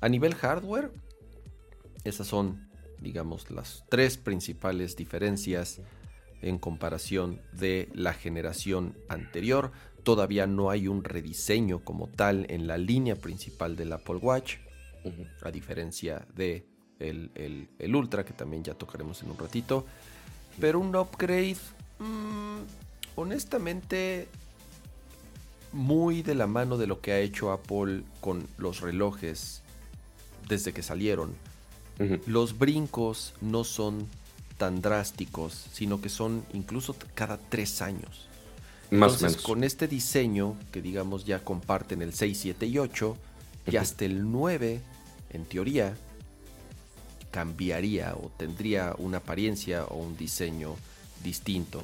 [0.02, 0.92] A nivel hardware,
[2.04, 5.80] esas son, digamos, las tres principales diferencias
[6.42, 9.72] en comparación de la generación anterior.
[10.04, 14.58] Todavía no hay un rediseño como tal en la línea principal del Apple Watch,
[15.44, 16.68] a diferencia de
[17.00, 17.32] el,
[17.80, 19.86] el, Ultra, que también ya tocaremos en un ratito.
[20.60, 21.58] Pero un upgrade
[22.00, 22.64] Mm,
[23.16, 24.28] honestamente,
[25.72, 29.62] muy de la mano de lo que ha hecho Apple con los relojes
[30.48, 31.34] desde que salieron.
[32.28, 34.06] Los brincos no son
[34.58, 38.28] tan drásticos, sino que son incluso cada tres años.
[38.92, 43.18] Más Entonces, con este diseño, que digamos ya comparten el 6, 7 y 8,
[43.72, 44.82] y hasta el 9,
[45.32, 45.96] en teoría,
[47.32, 50.76] cambiaría o tendría una apariencia o un diseño
[51.24, 51.84] distinto.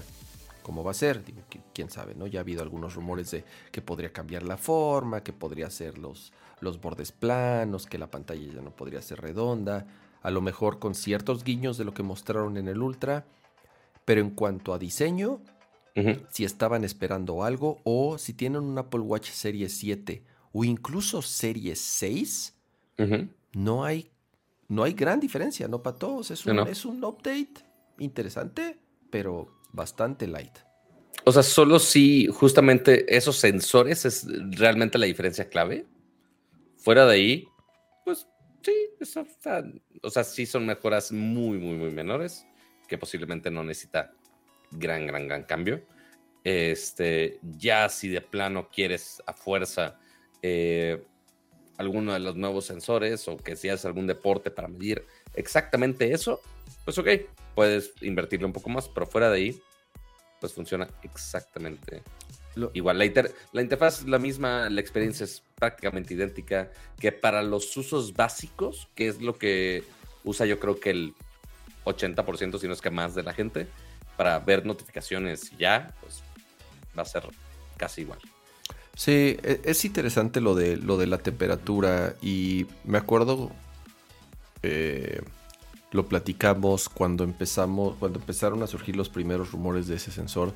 [0.62, 1.26] ¿Cómo va a ser?
[1.26, 1.42] Digo,
[1.74, 2.28] quién sabe, ¿no?
[2.28, 6.32] Ya ha habido algunos rumores de que podría cambiar la forma, que podría ser los,
[6.60, 9.88] los bordes planos, que la pantalla ya no podría ser redonda,
[10.22, 13.26] a lo mejor con ciertos guiños de lo que mostraron en el Ultra,
[14.06, 15.42] pero en cuanto a diseño,
[16.30, 21.76] si estaban esperando algo o si tienen un Apple Watch Serie 7 o incluso Serie
[21.76, 22.56] 6,
[23.54, 24.12] no, hay,
[24.68, 26.32] no hay gran diferencia, ¿no, para todos?
[26.32, 27.66] Es un, es un update
[28.00, 28.82] interesante
[29.12, 30.58] pero bastante light.
[31.26, 34.26] O sea, solo si justamente esos sensores es
[34.58, 35.86] realmente la diferencia clave.
[36.78, 37.48] Fuera de ahí,
[38.06, 38.28] pues
[38.62, 39.26] sí, eso
[40.02, 42.46] o sea, sí son mejoras muy, muy, muy menores
[42.88, 44.12] que posiblemente no necesita
[44.72, 45.82] gran, gran, gran cambio.
[46.44, 50.00] Este, ya si de plano quieres a fuerza
[50.42, 51.04] eh,
[51.78, 56.42] alguno de los nuevos sensores o que si haces algún deporte para medir exactamente eso,
[56.84, 57.08] pues ok,
[57.56, 59.62] puedes invertirle un poco más, pero fuera de ahí,
[60.40, 62.02] pues funciona exactamente
[62.74, 62.98] igual.
[62.98, 63.06] La,
[63.52, 68.90] la interfaz es la misma, la experiencia es prácticamente idéntica que para los usos básicos,
[68.96, 69.84] que es lo que
[70.24, 71.14] usa yo creo que el
[71.86, 73.68] 80%, si no es que más de la gente,
[74.18, 76.24] para ver notificaciones ya, pues
[76.98, 77.24] va a ser
[77.78, 78.20] casi igual.
[78.96, 83.52] Sí, e, es interesante lo de, lo de la temperatura y me acuerdo
[84.64, 85.22] eh,
[85.92, 90.54] lo platicamos cuando empezamos, cuando empezaron a surgir los primeros rumores de ese sensor,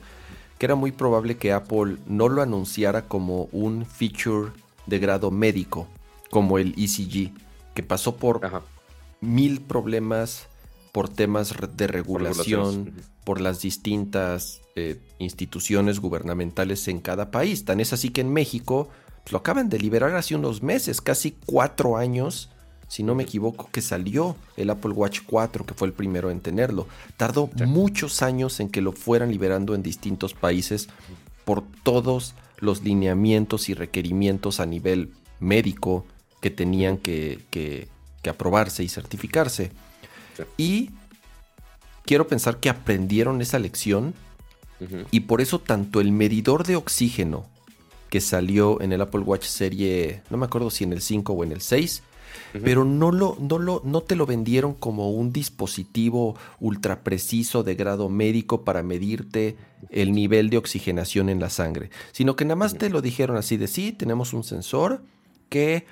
[0.58, 4.52] que era muy probable que Apple no lo anunciara como un feature
[4.86, 5.88] de grado médico,
[6.30, 7.32] como el ECG,
[7.74, 8.41] que pasó por
[9.22, 10.48] mil problemas
[10.91, 12.94] por temas de regulación,
[13.26, 17.65] por, las distintas eh, instituciones gubernamentales en cada país.
[17.65, 18.88] Tan es así que en México
[19.24, 22.50] pues, lo acaban de liberar hace unos meses, casi cuatro años
[22.88, 26.39] si no me equivoco, que salió el Apple Watch 4, que fue el primero en
[26.39, 26.88] tenerlo.
[27.17, 30.88] Tardó muchos años en que lo fueran liberando en distintos países
[31.45, 36.06] por todos los lineamientos y requerimientos a nivel médico
[36.41, 37.88] que tenían que,
[38.28, 39.71] aprobarse y certificarse.
[40.58, 40.91] Y
[42.04, 44.13] quiero pensar que aprendieron esa lección
[45.12, 47.45] y por eso tanto el medidor de oxígeno
[48.10, 51.43] que salió en el Apple Watch serie, no me acuerdo si en el 5 o
[51.43, 52.04] en el 6,
[52.63, 57.76] pero no, lo, no, lo, no te lo vendieron como un dispositivo ultra preciso de
[57.76, 59.56] grado médico para medirte
[59.89, 63.58] el nivel de oxigenación en la sangre, sino que nada más te lo dijeron así
[63.58, 65.02] de sí, tenemos un sensor
[65.50, 65.86] que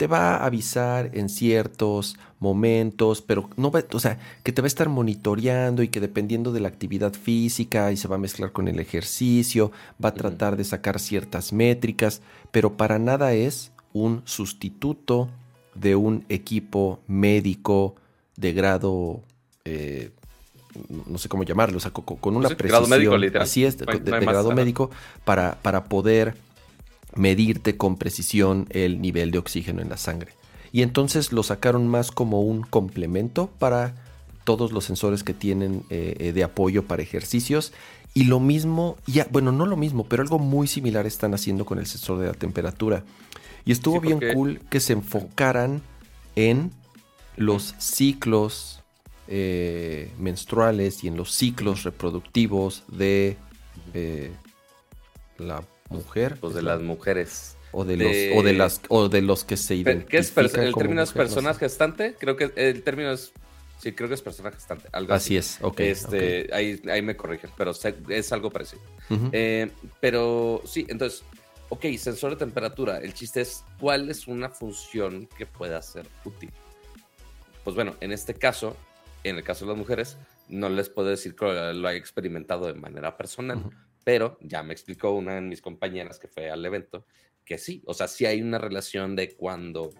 [0.00, 4.64] te va a avisar en ciertos momentos, pero no va, o sea, que te va
[4.64, 8.50] a estar monitoreando y que dependiendo de la actividad física y se va a mezclar
[8.50, 14.22] con el ejercicio, va a tratar de sacar ciertas métricas, pero para nada es un
[14.24, 15.28] sustituto
[15.74, 17.96] de un equipo médico
[18.36, 19.22] de grado
[19.64, 20.10] eh,
[21.06, 24.90] no sé cómo llamarlo, o sea, con, una precisión, médico, así es, de, grado médico,
[25.24, 26.36] para, para poder
[27.14, 30.32] medirte con precisión el nivel de oxígeno en la sangre.
[30.72, 33.94] Y entonces lo sacaron más como un complemento para
[34.44, 37.72] todos los sensores que tienen eh, eh, de apoyo para ejercicios.
[38.14, 41.78] Y lo mismo, ya, bueno, no lo mismo, pero algo muy similar están haciendo con
[41.78, 43.04] el sensor de la temperatura.
[43.64, 45.82] Y estuvo bien cool que se enfocaran
[46.36, 46.72] en
[47.36, 48.82] los ciclos
[49.28, 53.36] eh, menstruales y en los ciclos reproductivos de
[55.38, 56.36] la mujer.
[56.40, 57.56] Pues de las mujeres.
[57.72, 60.08] O de, los, o de las o de los que se identifican.
[60.08, 62.16] ¿Qué es el término es persona gestante?
[62.18, 63.32] Creo que el término es
[63.80, 64.88] Sí, creo que es persona gestante.
[64.92, 65.80] Algo así, es, ok.
[65.80, 67.72] Este, Ahí, ahí me corrigen, pero
[68.08, 68.82] es algo parecido.
[69.32, 69.70] Eh,
[70.00, 71.22] pero sí, entonces,
[71.70, 72.98] ok, sensor de temperatura.
[72.98, 76.52] El chiste es cuál es una función que pueda ser útil.
[77.64, 78.76] Pues bueno, en este caso,
[79.24, 82.74] en el caso de las mujeres, no les puedo decir que lo haya experimentado de
[82.74, 83.70] manera personal,
[84.04, 87.06] pero ya me explicó una de mis compañeras que fue al evento
[87.50, 89.90] que sí, o sea, sí hay una relación de cuando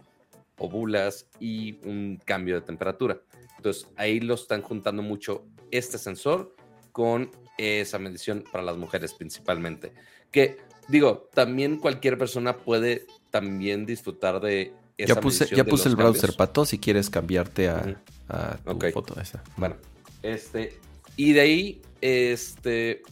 [0.58, 3.20] ovulas y un cambio de temperatura.
[3.56, 6.54] Entonces ahí lo están juntando mucho este sensor
[6.92, 9.92] con esa medición para las mujeres principalmente.
[10.30, 10.58] Que
[10.90, 16.34] digo, también cualquier persona puede también disfrutar de esa ya puse, Ya puse el browser,
[16.36, 17.96] Pato, si quieres cambiarte a,
[18.64, 19.42] tu foto esa.
[19.56, 19.76] Bueno,
[20.22, 20.78] este,
[21.16, 23.02] y de ahí, este,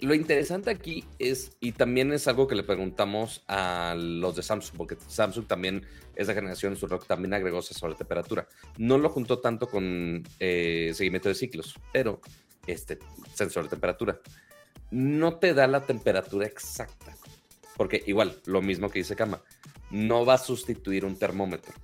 [0.00, 4.76] lo interesante aquí es, y también es algo que le preguntamos a los de Samsung,
[4.76, 8.46] porque Samsung también, esa generación, su rock también agregó sensor de temperatura.
[8.76, 12.20] No lo juntó tanto con eh, seguimiento de ciclos, pero
[12.66, 12.98] este
[13.34, 14.20] sensor de temperatura
[14.90, 17.16] no te da la temperatura exacta,
[17.76, 19.42] porque igual, lo mismo que dice Kama,
[19.90, 21.74] no va a sustituir un termómetro,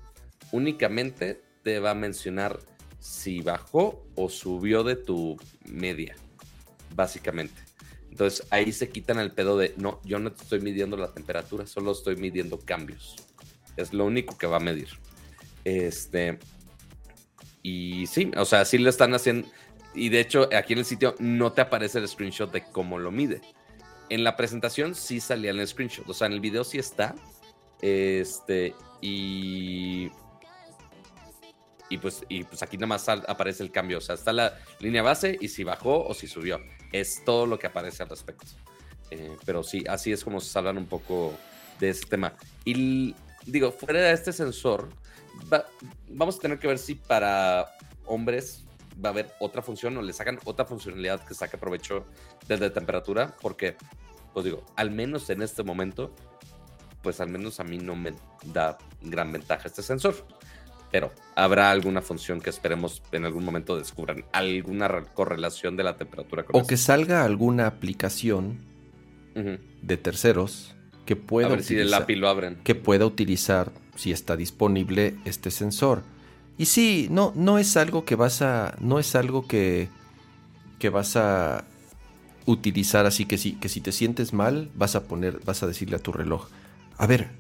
[0.53, 2.61] únicamente te va a mencionar
[2.99, 5.37] si bajó o subió de tu
[5.67, 6.17] media,
[6.95, 7.62] básicamente.
[8.11, 11.93] Entonces ahí se quitan el pedo de, no, yo no estoy midiendo la temperatura, solo
[11.93, 13.17] estoy midiendo cambios.
[13.77, 14.88] Es lo único que va a medir.
[15.64, 16.38] Este,
[17.62, 19.49] y sí, o sea, sí lo están haciendo.
[19.95, 23.11] Y de hecho, aquí en el sitio no te aparece el screenshot de cómo lo
[23.11, 23.41] mide.
[24.11, 27.15] En la presentación sí salía el screenshot, o sea, en el video sí está.
[27.81, 30.11] Este, y
[31.89, 33.99] y pues, y pues aquí nada más aparece el cambio.
[33.99, 36.61] O sea, está la línea base y si bajó o si subió.
[36.93, 38.47] Es todo lo que aparece al respecto.
[39.11, 41.35] Eh, pero sí, así es como se hablan un poco
[41.79, 42.35] de este tema.
[42.65, 43.15] Y
[43.47, 44.89] digo, fuera de este sensor,
[46.09, 47.73] vamos a tener que ver si para
[48.07, 48.63] hombres
[49.03, 52.05] va a haber otra función o le sacan otra funcionalidad que saque provecho
[52.49, 53.77] desde temperatura, porque,
[54.33, 56.15] pues digo, al menos en este momento,
[57.03, 60.15] pues al menos a mí no me da gran ventaja este sensor
[60.95, 66.45] pero habrá alguna función que esperemos en algún momento descubran, alguna correlación de la temperatura
[66.45, 68.61] con O que salga alguna aplicación
[69.35, 72.61] de terceros que pueda, utilizar, lo abren.
[72.63, 76.05] que pueda utilizar, si está disponible, este sensor.
[76.57, 78.77] Y sí, no, no es algo que vas a.
[78.81, 79.88] No es algo que.
[80.79, 81.64] que vas a
[82.47, 85.97] utilizar así que si, que si te sientes mal, vas a poner, vas a decirle
[85.97, 86.49] a tu reloj.
[86.99, 87.31] A ver,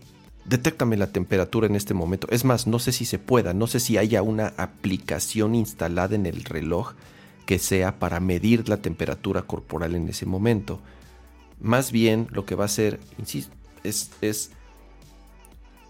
[0.44, 2.26] detéctame la temperatura en este momento.
[2.30, 6.26] Es más, no sé si se pueda, no sé si haya una aplicación instalada en
[6.26, 6.92] el reloj
[7.46, 10.80] que sea para medir la temperatura corporal en ese momento.
[11.60, 14.50] Más bien lo que va a hacer, insisto, es, es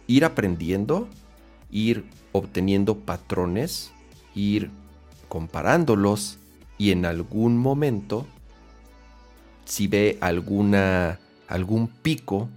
[0.07, 1.09] ir aprendiendo,
[1.71, 3.93] ir obteniendo patrones,
[4.35, 4.71] ir
[5.29, 6.39] comparándolos
[6.79, 8.27] y en algún momento,
[9.65, 12.49] si ve alguna, algún pico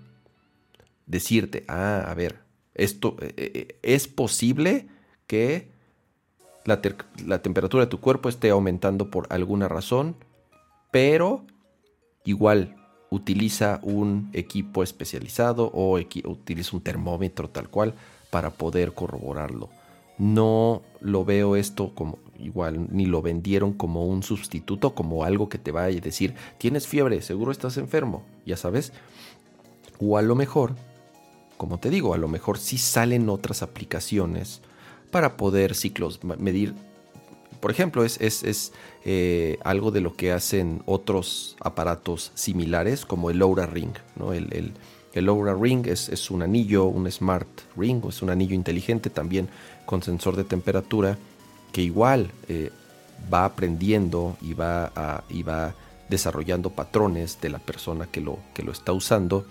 [1.06, 2.40] decirte, ah, a ver,
[2.74, 4.88] esto eh, eh, es posible
[5.28, 5.70] que
[6.66, 10.16] la, temperatura de tu cuerpo esté aumentando por alguna razón,
[10.90, 11.46] pero
[12.26, 12.76] igual
[13.12, 17.94] utiliza un equipo especializado o utiliza un termómetro tal cual
[18.30, 19.70] para poder corroborarlo.
[20.18, 25.58] No lo veo esto como igual, ni lo vendieron como un sustituto, como algo que
[25.58, 28.94] te vaya a decir, tienes fiebre, seguro estás enfermo, ya sabes.
[30.00, 30.76] O a lo mejor
[31.58, 34.62] como te digo, a lo mejor sí salen otras aplicaciones
[35.12, 36.76] para poder ciclos, medir.
[37.60, 38.72] Por ejemplo, es, es,
[39.04, 43.94] eh, algo de lo que hacen otros aparatos similares como el Aura Ring.
[44.16, 44.34] ¿no?
[44.34, 44.74] El, el,
[45.18, 49.50] el Aura Ring es, es, un anillo, un Smart Ring, es un anillo inteligente también
[49.86, 51.18] con sensor de temperatura
[51.72, 52.72] que igual eh,
[53.32, 55.74] va aprendiendo y va, y va
[56.10, 59.46] desarrollando patrones de la persona que lo, que lo está usando.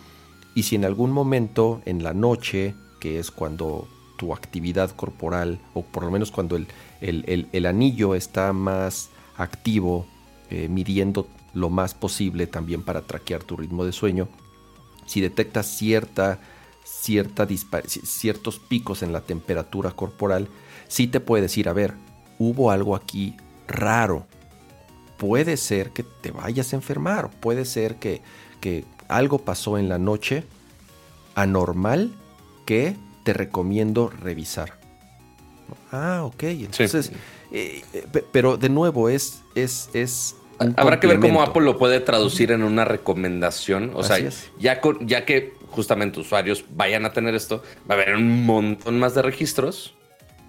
[0.54, 5.82] Y si en algún momento en la noche, que es cuando tu actividad corporal, o
[5.82, 6.66] por lo menos cuando el,
[7.00, 10.06] el, anillo está más activo,
[10.50, 14.28] eh, midiendo lo más posible también para traquear tu ritmo de sueño,
[15.06, 16.38] si detectas cierta,
[16.84, 20.48] cierta ciertos picos en la temperatura corporal,
[20.88, 21.94] sí te puede decir, a ver,
[22.38, 24.26] hubo algo aquí raro.
[25.16, 28.20] Puede ser que te vayas a enfermar, puede ser que,
[28.60, 30.44] que algo pasó en la noche
[31.34, 32.12] anormal
[32.66, 34.78] que te recomiendo revisar.
[35.90, 36.42] Ah, ok.
[36.42, 37.12] Entonces,
[37.50, 42.00] eh, eh, pero de nuevo es, es, es Habrá que ver cómo Apple lo puede
[42.00, 43.90] traducir en una recomendación.
[43.94, 44.18] O sea,
[44.58, 49.14] ya, ya que justamente usuarios vayan a tener esto, va a haber un montón más
[49.14, 49.94] de registros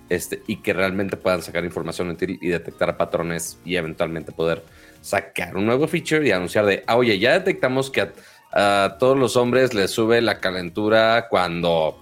[0.10, 4.64] este, y que realmente puedan sacar información y detectar patrones y eventualmente poder
[5.02, 8.10] sacar un nuevo feature y anunciar de, ah, oye, ya detectamos que
[8.54, 12.02] a todos los hombres les sube la calentura cuando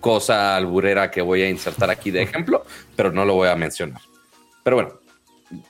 [0.00, 2.64] cosa alburera que voy a insertar aquí de ejemplo,
[2.96, 4.00] pero no lo voy a mencionar.
[4.62, 5.00] Pero bueno,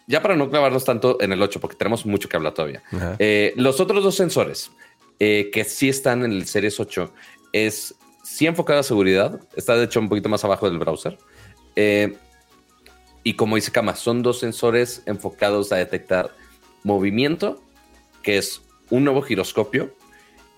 [0.06, 2.82] ya para no clavarnos tanto en el 8, porque tenemos mucho que hablar todavía.
[3.18, 4.70] Eh, los otros dos sensores
[5.18, 7.12] eh, que sí están en el Series 8
[7.52, 11.18] es sí enfocado a seguridad, está de hecho un poquito más abajo del browser.
[11.76, 12.16] Eh,
[13.22, 16.30] y como dice Kama, son dos sensores enfocados a detectar
[16.82, 17.62] movimiento,
[18.22, 19.94] que es un nuevo giroscopio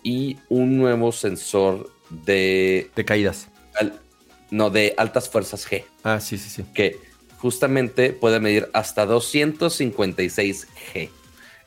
[0.03, 2.91] y un nuevo sensor de...
[2.95, 3.49] De caídas
[4.51, 5.85] no, de altas fuerzas G.
[6.03, 6.65] Ah, sí, sí, sí.
[6.75, 6.99] Que
[7.41, 11.09] justamente puede medir hasta 256 G.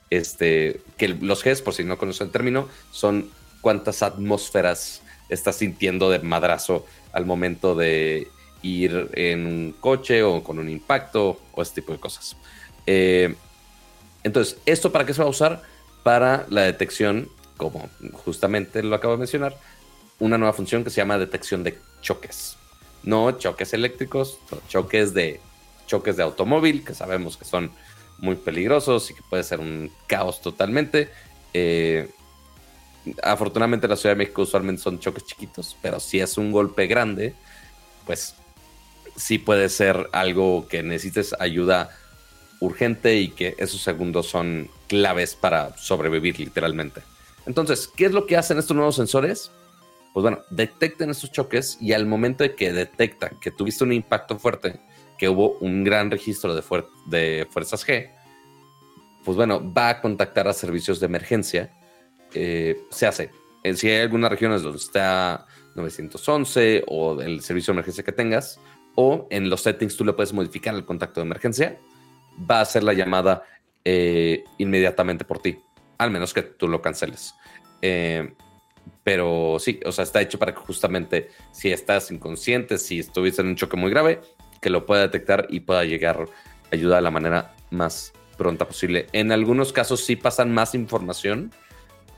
[0.10, 3.30] Este, que los Gs, por si no conocen el término, son
[3.62, 8.28] cuántas atmósferas estás sintiendo de madrazo al momento de
[8.62, 12.38] ir en un coche o con un impacto o este tipo de cosas.
[12.86, 13.34] Eh,
[14.24, 15.64] entonces, ¿esto para qué se va a usar?
[16.04, 19.58] Para la detección, como justamente lo acabo de mencionar,
[20.20, 22.58] una nueva función que se llama detección de choques.
[23.02, 24.38] No choques eléctricos,
[24.70, 25.42] choques de
[25.88, 27.72] choques de automóvil, que sabemos que son
[28.20, 31.10] muy peligrosos y que puede ser un caos totalmente.
[31.54, 32.10] Eh,
[33.22, 36.88] afortunadamente en la Ciudad de México usualmente son choques chiquitos, pero si es un golpe
[36.88, 37.34] grande,
[38.06, 38.36] pues
[39.16, 41.90] sí puede ser algo que necesites ayuda
[42.60, 47.02] urgente y que esos segundos son claves para sobrevivir literalmente.
[47.46, 49.52] Entonces, ¿qué es lo que hacen estos nuevos sensores?
[50.14, 54.38] pues bueno, detecten esos choques y al momento de que detecta que tuviste un impacto
[54.38, 54.80] fuerte,
[55.24, 58.12] que hubo un gran registro de, fuerzas G,
[59.24, 61.72] pues bueno, va a contactar a servicios de emergencia.
[62.34, 63.32] Eh, se hace.
[63.64, 68.60] Eh, si hay algunas regiones donde está 911 o el servicio de emergencia que tengas,
[68.96, 71.80] o en los settings tú le puedes modificar el contacto de emergencia,
[72.38, 73.44] va a hacer la llamada
[73.86, 75.58] eh, inmediatamente por ti,
[76.00, 77.34] al menos que tú lo canceles.
[79.06, 83.48] Pero sí, o sea, está hecho para que justamente si estás inconsciente, si estuviste en
[83.48, 84.20] un choque muy grave,
[84.64, 86.26] que lo pueda detectar y pueda llegar
[86.72, 89.08] ayuda de la manera más pronta posible.
[89.12, 91.52] En algunos casos sí pasan más información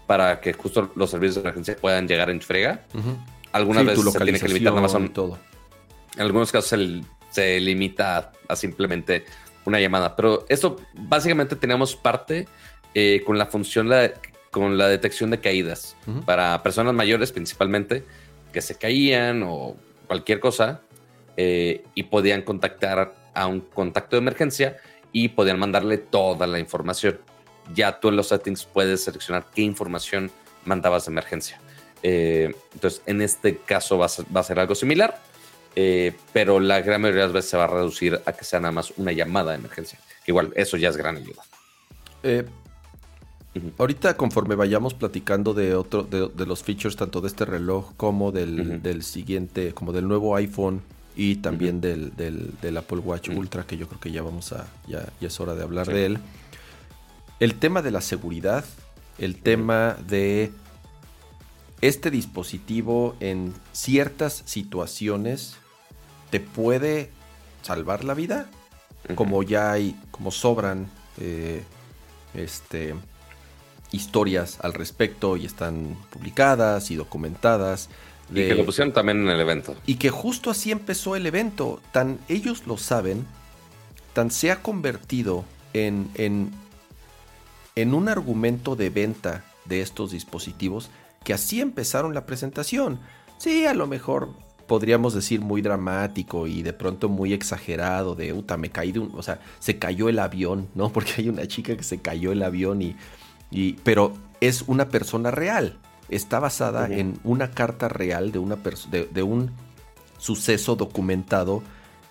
[0.07, 2.85] para que justo los servicios de emergencia puedan llegar en frega.
[3.51, 5.39] Algunas veces se tiene que limitar nada más todo.
[6.15, 6.79] En algunos casos
[7.31, 9.25] se, limita a, simplemente
[9.65, 10.15] una llamada.
[10.15, 12.47] Pero eso básicamente tenemos parte
[12.93, 14.13] eh, con la función la,
[14.51, 18.05] con la detección de caídas para personas mayores principalmente
[18.53, 19.75] que se caían o
[20.07, 20.81] cualquier cosa
[21.37, 24.77] eh, y podían contactar a un contacto de emergencia
[25.11, 27.19] y podían mandarle toda la información.
[27.73, 30.31] Ya tú en los settings puedes seleccionar qué información
[30.65, 31.59] mandabas de emergencia.
[32.03, 35.19] Eh, entonces, en este caso va a ser, algo similar,
[35.75, 38.59] eh, pero la gran mayoría de las veces se va a reducir a que sea
[38.59, 39.99] nada más una llamada de emergencia.
[40.27, 41.43] igual, eso ya es gran ayuda.
[43.77, 49.03] Ahorita, conforme vayamos platicando de otro, de, los features, tanto de este reloj como del,
[49.03, 50.81] siguiente, como del nuevo iPhone
[51.15, 55.39] y también del, Apple Watch Ultra, que yo creo que ya vamos a, ya, es
[55.39, 56.19] hora de hablar de él.
[57.39, 58.65] El tema de la seguridad,
[59.17, 60.51] el tema de
[61.81, 65.55] este dispositivo en ciertas situaciones
[66.31, 67.11] te puede
[67.61, 68.49] salvar la vida,
[69.15, 70.87] como ya hay, como sobran,
[71.19, 71.63] eh,
[72.33, 72.95] este
[73.91, 77.89] historias al respecto y están publicadas y documentadas
[78.31, 79.75] y que lo pusieron también en el evento.
[79.85, 81.81] Y que justo así empezó el evento.
[81.91, 83.25] Tan ellos lo saben,
[84.13, 86.51] tan se ha convertido en, en,
[87.75, 90.89] en un argumento de venta de estos dispositivos
[91.23, 92.99] que así empezaron la presentación.
[93.37, 94.29] Sí, a lo mejor
[94.67, 99.11] podríamos decir muy dramático y de pronto muy exagerado de, uta, me caí de un,
[99.15, 100.89] o sea, se cayó el avión, ¿no?
[100.93, 102.95] Porque hay una chica que se cayó el avión y,
[103.51, 105.77] y pero es una persona real,
[106.09, 108.57] está basada en una carta real de, una
[108.89, 109.51] de, de un
[110.17, 111.63] suceso documentado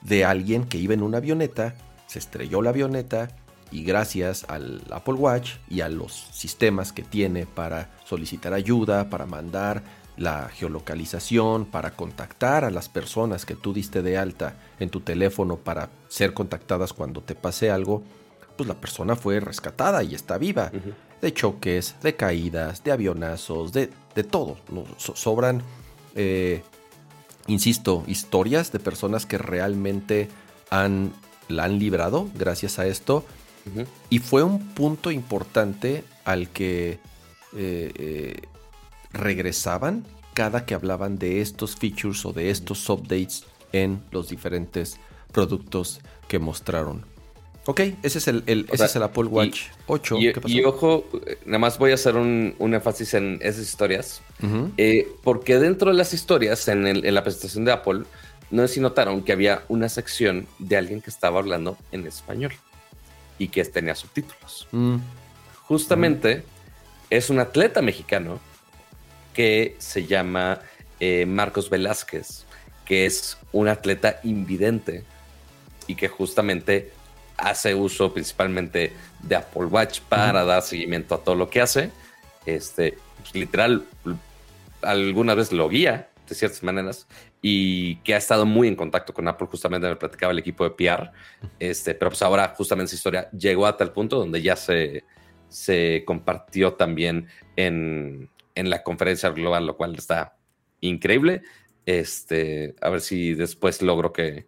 [0.02, 1.74] de alguien que iba en una avioneta,
[2.06, 3.28] se estrelló la avioneta
[3.70, 9.26] y gracias al Apple Watch y a los sistemas que tiene para solicitar ayuda, para
[9.26, 9.82] mandar
[10.16, 15.56] la geolocalización, para contactar a las personas que tú diste de alta en tu teléfono
[15.56, 18.04] para ser contactadas cuando te pase algo,
[18.56, 20.70] pues la persona fue rescatada y está viva.
[21.24, 24.58] De choques, de caídas, de avionazos, de, de todo.
[25.14, 25.62] sobran,
[26.14, 26.62] eh,
[27.46, 30.28] insisto, historias de personas que realmente
[30.68, 31.14] han,
[31.48, 33.24] la han librado gracias a esto.
[34.10, 36.98] Y fue un punto importante al que
[37.56, 38.42] eh, eh,
[39.10, 40.04] regresaban
[40.34, 44.98] cada que hablaban de estos features o de estos updates en los diferentes
[45.32, 47.13] productos que mostraron.
[47.66, 50.18] Ok, ese es el, ese es el Apple Watch 8.
[50.46, 51.06] Y, ojo,
[51.46, 54.20] nada más voy a hacer un, énfasis en esas historias.
[54.76, 58.02] Eh, porque dentro de las historias, en, la presentación de Apple,
[58.50, 62.52] no sé si notaron que había una sección de alguien que estaba hablando en español
[63.38, 64.68] y que tenía subtítulos.
[64.70, 64.96] Mm.
[65.62, 66.44] Justamente
[67.08, 68.40] es un atleta mexicano
[69.32, 70.60] que se llama
[71.00, 72.44] eh, Marcos Velázquez,
[72.84, 75.02] que es un atleta invidente
[75.86, 76.92] y que justamente
[77.44, 78.92] hace uso principalmente
[79.22, 81.90] de Apple Watch para dar seguimiento a todo lo que hace.
[82.46, 83.84] Este, pues, literal,
[84.82, 87.06] alguna vez lo guía de ciertas maneras
[87.42, 90.70] y que ha estado muy en contacto con Apple, justamente me platicaba el equipo de
[90.70, 91.10] PR,
[91.58, 95.04] este, pero pues ahora justamente esa historia llegó a tal punto donde ya se,
[95.48, 100.36] se compartió también en, en la conferencia global, lo cual está
[100.80, 101.42] increíble.
[101.84, 104.46] Este, a ver si después logro que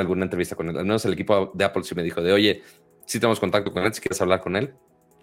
[0.00, 0.76] alguna entrevista con él.
[0.76, 2.62] Al menos el equipo de Apple sí me dijo de, oye,
[3.04, 4.74] si tenemos contacto con él, si quieres hablar con él,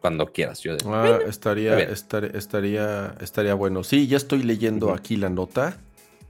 [0.02, 0.60] cuando quieras.
[0.60, 3.84] Yo ah, estaría, estaría, estaría bueno.
[3.84, 5.78] Sí, ya estoy leyendo aquí la nota.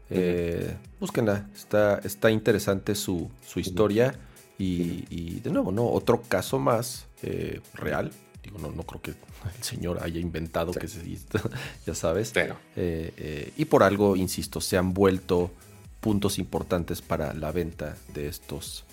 [0.10, 4.16] Eh, búsquenla, está, está interesante su, historia.
[4.60, 5.86] Y, de nuevo, ¿no?
[5.90, 8.12] Otro caso más eh, real.
[8.44, 11.02] Digo, no, no creo que el señor haya inventado que se
[11.86, 12.34] ya sabes.
[12.36, 15.52] Eh, eh, y por algo, insisto, se han vuelto
[16.04, 18.84] puntos importantes para la venta de estos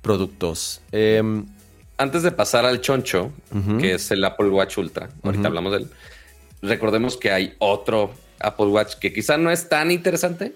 [0.00, 0.80] productos.
[0.92, 1.44] Em,
[2.00, 3.32] Antes de pasar al choncho,
[3.80, 5.90] que es el Apple Watch Ultra, ahorita hablamos de él,
[6.62, 10.54] recordemos que hay otro Apple Watch que quizá no es tan interesante,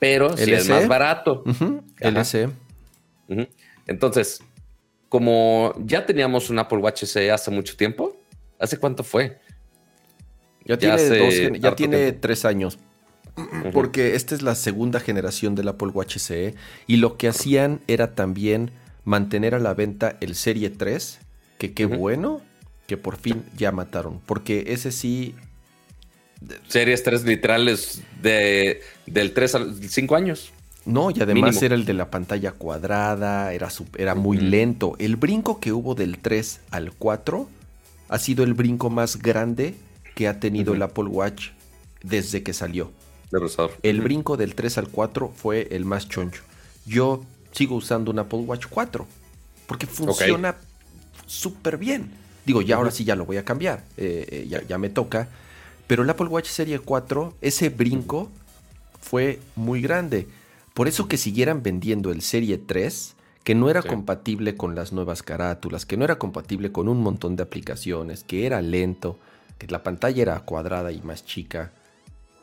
[0.00, 1.44] pero sí es más barato.
[2.00, 2.50] LC.
[3.86, 4.42] Entonces,
[5.08, 8.16] como ya teníamos un Apple Watch SE hace mucho tiempo,
[8.60, 9.38] ¿Hace cuánto fue?
[10.66, 12.78] Ya, tiene, ya tiene tres años.
[13.72, 16.54] Porque esta es la segunda generación del Apple Watch SE.
[16.86, 18.70] Y lo que hacían era también
[19.04, 21.18] mantener a la venta el Serie 3.
[21.58, 22.40] Que qué bueno
[22.86, 24.20] que por fin ya mataron.
[24.26, 25.34] Porque ese sí.
[26.68, 30.52] Series 3 literales de, del 3 al 5 años.
[30.86, 33.68] No, y además era el de la pantalla cuadrada, era,
[33.98, 34.96] era muy lento.
[34.98, 37.48] El brinco que hubo del 3 al 4
[38.08, 39.74] ha sido el brinco más grande
[40.14, 41.50] que ha tenido el Apple Watch
[42.02, 42.90] desde que salió.
[43.82, 46.42] El brinco del 3 al 4 fue el más choncho.
[46.86, 49.06] Yo sigo usando un Apple Watch 4
[49.66, 50.56] porque funciona
[51.26, 52.10] súper bien.
[52.44, 55.28] Digo, ya ahora sí ya lo voy a cambiar, eh, eh, ya, ya, me toca.
[55.86, 58.30] Pero el Apple Watch Serie 4, ese brinco
[59.00, 60.26] fue muy grande.
[60.74, 65.22] Por eso que siguieran vendiendo el Serie 3 que no era compatible con las nuevas
[65.22, 69.18] carátulas, que no era compatible con un montón de aplicaciones, que era lento,
[69.58, 71.72] que la pantalla era cuadrada y más chica.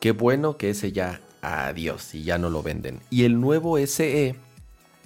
[0.00, 3.00] Qué bueno que ese ya, adiós, y ya no lo venden.
[3.10, 4.36] Y el nuevo SE,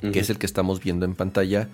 [0.00, 1.68] que es el que estamos viendo en pantalla,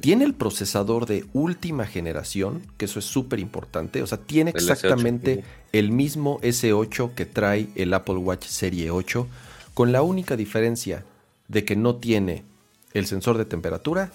[0.00, 5.44] tiene el procesador de última generación, que eso es súper importante, o sea, tiene exactamente
[5.72, 9.26] el mismo S8 que trae el Apple Watch Serie 8,
[9.74, 11.04] con la única diferencia
[11.48, 12.44] de que no tiene
[12.94, 14.12] el sensor de temperatura,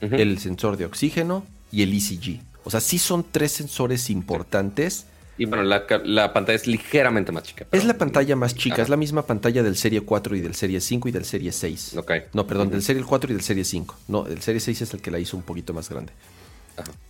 [0.00, 2.40] el sensor de oxígeno y el ECG.
[2.64, 5.06] O sea, sí son tres sensores importantes.
[5.38, 7.66] Y bueno, la, pantalla es ligeramente más chica.
[7.70, 10.80] Es la pantalla más chica, es la misma pantalla del Serie 4 y del Serie
[10.80, 11.96] 5 y del Serie 6.
[12.32, 13.96] No, perdón, del Serie 4 y del Serie 5.
[14.08, 16.12] No, el Serie 6 es el que la hizo un poquito más grande.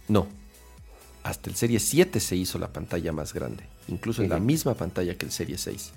[0.08, 0.26] No,
[1.22, 5.16] hasta el Serie 7 se hizo la pantalla más grande, incluso en la misma pantalla
[5.16, 5.92] que el Serie 6.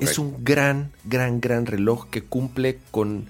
[0.00, 3.26] Es un gran, gran, gran reloj que cumple con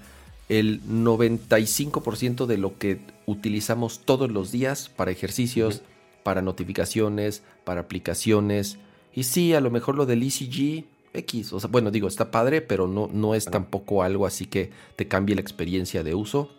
[0.49, 5.82] el 95% de lo que utilizamos todos los días para ejercicios,
[6.29, 8.76] para notificaciones, para aplicaciones.
[9.14, 12.61] Y sí, a lo mejor lo del ECG X, o sea, bueno, digo, está padre,
[12.61, 16.51] pero no, no es tampoco algo así que te cambie la experiencia de uso.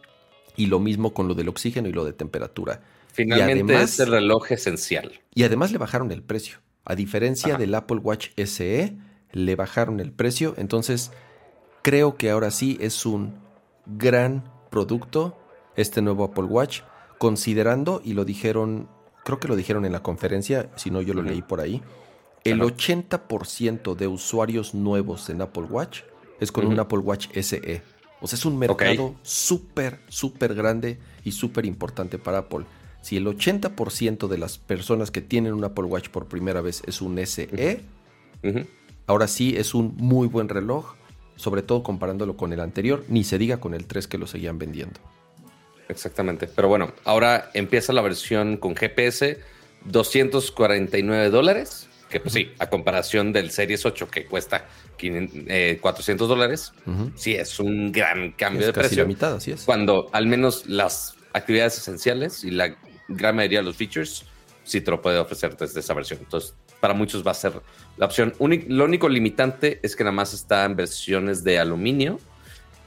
[0.57, 2.82] Y lo mismo con lo del oxígeno y lo de temperatura.
[3.13, 5.11] Finalmente es el reloj esencial.
[5.36, 6.57] Y además le bajaron el precio.
[6.84, 8.97] A diferencia del Apple Watch SE,
[9.34, 10.55] le bajaron el precio.
[10.57, 11.11] Entonces,
[11.84, 13.36] creo que ahora sí es un
[13.86, 15.38] gran producto
[15.76, 16.82] este nuevo Apple Watch,
[17.20, 18.89] considerando, y lo dijeron,
[19.30, 21.84] creo que lo dijeron en la conferencia, si no yo lo leí por ahí,
[22.43, 26.01] el 80% de usuarios nuevos en Apple Watch
[26.39, 27.84] es con un Apple Watch SE.
[28.21, 32.65] O sea, es un mercado súper, súper grande y súper importante para Apple.
[33.01, 36.99] Si el 80% de las personas que tienen un Apple Watch por primera vez es
[36.99, 37.84] un SE,
[39.05, 40.95] ahora sí es un muy buen reloj,
[41.36, 44.57] sobre todo comparándolo con el anterior, ni se diga con el 3 que lo seguían
[44.57, 44.99] vendiendo.
[45.89, 46.47] Exactamente.
[46.47, 49.39] Pero bueno, ahora empieza la versión con GPS,
[49.85, 54.65] 249 dólares que pues sí, a comparación del Series 8 que cuesta
[54.97, 56.73] 400 eh, dólares,
[57.15, 59.03] sí es un gran cambio de precio.
[59.03, 59.63] La mitad, así es.
[59.63, 62.75] Cuando al menos las actividades esenciales y la
[63.07, 64.25] gran mayoría de los features
[64.63, 66.19] sí te lo puede ofrecer desde esa versión.
[66.21, 67.53] Entonces, para muchos va a ser
[67.97, 68.33] la opción.
[68.39, 72.19] lo único limitante es que nada más está en versiones de aluminio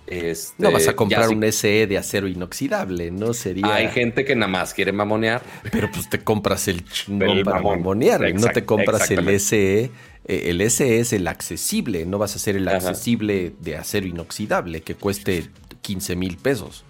[0.06, 3.32] este, no vas a comprar un SE de acero inoxidable, ¿no?
[3.34, 3.74] Sería.
[3.74, 5.42] Hay gente que nada más quiere mamonear.
[5.70, 9.90] Pero pues te compras el chingón para mamonear, no te compras el SE.
[10.24, 14.82] Eh, el SE es el accesible, no vas a hacer el accesible de acero inoxidable
[14.82, 15.48] que cueste
[15.82, 16.84] 15 mil pesos.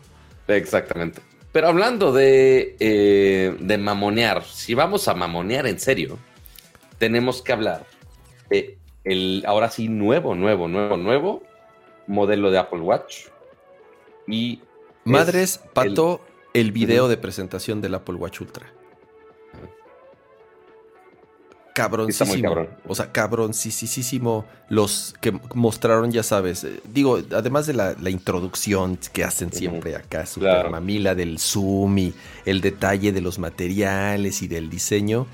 [0.49, 1.21] Exactamente.
[1.53, 6.19] Pero hablando de, eh, de mamonear, si vamos a mamonear en serio,
[6.99, 7.87] tenemos que hablar
[8.49, 11.43] de el ahora sí nuevo, nuevo, nuevo, nuevo
[12.07, 13.27] modelo de Apple Watch.
[14.27, 14.61] Y
[15.05, 16.21] Madres, Pato,
[16.55, 18.67] el, video de presentación del Apple Watch Ultra.
[21.75, 22.67] Cabroncísimo.
[22.87, 24.45] O sea, cabroncísimo.
[24.69, 26.65] Los que mostraron, ya sabes.
[26.65, 32.15] Eh, digo, además de la, introducción que hacen siempre acá, super mamila del zoom y
[32.45, 35.27] el detalle de los materiales y del diseño.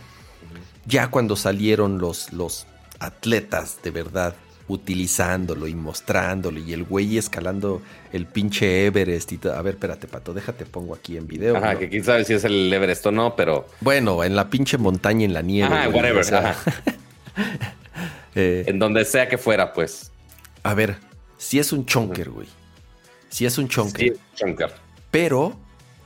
[0.86, 2.66] Ya cuando salieron los, los
[3.00, 4.34] atletas de verdad
[4.68, 9.54] utilizándolo y mostrándolo y el güey escalando el pinche Everest y todo.
[9.54, 11.56] A ver, espérate, Pato, déjate pongo aquí en video.
[11.56, 13.66] Ajá, que quién sabe si es el Everest o no, pero...
[13.80, 15.74] Bueno, en la pinche montaña, en la nieve.
[15.74, 16.56] Ajá, whatever, ajá.
[18.34, 20.12] Eh, en donde sea que fuera, pues.
[20.62, 20.98] A ver,
[21.38, 22.46] si es un chonker, güey.
[23.30, 24.12] Si es un chonker.
[24.12, 24.72] Sí, chonker.
[25.10, 25.58] Pero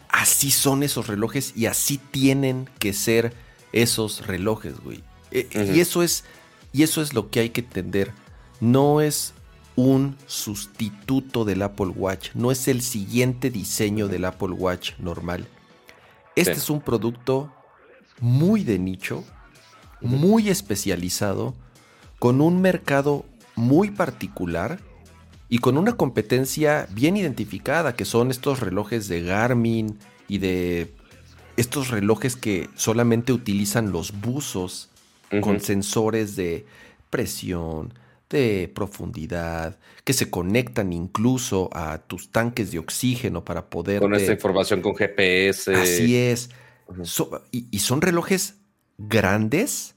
[0.09, 3.35] así son esos relojes y así tienen que ser
[3.73, 5.03] esos relojes, güey.
[5.31, 6.25] Eh, y eso es...
[6.73, 8.13] Y eso es lo que hay que entender
[8.63, 9.35] no es
[9.75, 15.49] un sustituto del Apple Watch, no es el siguiente diseño del Apple Watch normal.
[16.37, 17.53] Este es un producto
[18.21, 19.25] muy de nicho,
[20.01, 21.57] muy especializado,
[22.21, 24.79] con un mercado muy particular
[25.49, 29.99] y con una competencia bien identificada, que son estos relojes de Garmin
[30.29, 30.95] y de
[31.57, 34.89] estos relojes que solamente utilizan los buzos
[35.41, 36.65] con sensores de
[37.11, 37.93] presión,
[38.33, 44.01] de profundidad, que se conectan incluso a tus tanques de oxígeno para poder...
[44.01, 45.75] Con esta información con GPS.
[45.75, 46.51] Así es.
[47.53, 48.57] y, son relojes
[48.99, 49.95] grandes.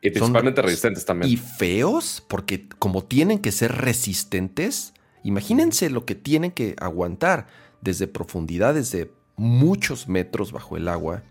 [0.00, 1.32] Y principalmente resistentes también.
[1.32, 7.48] Y feos, porque como tienen que ser resistentes, imagínense lo que tienen que aguantar
[7.80, 11.22] desde profundidades de muchos metros bajo el agua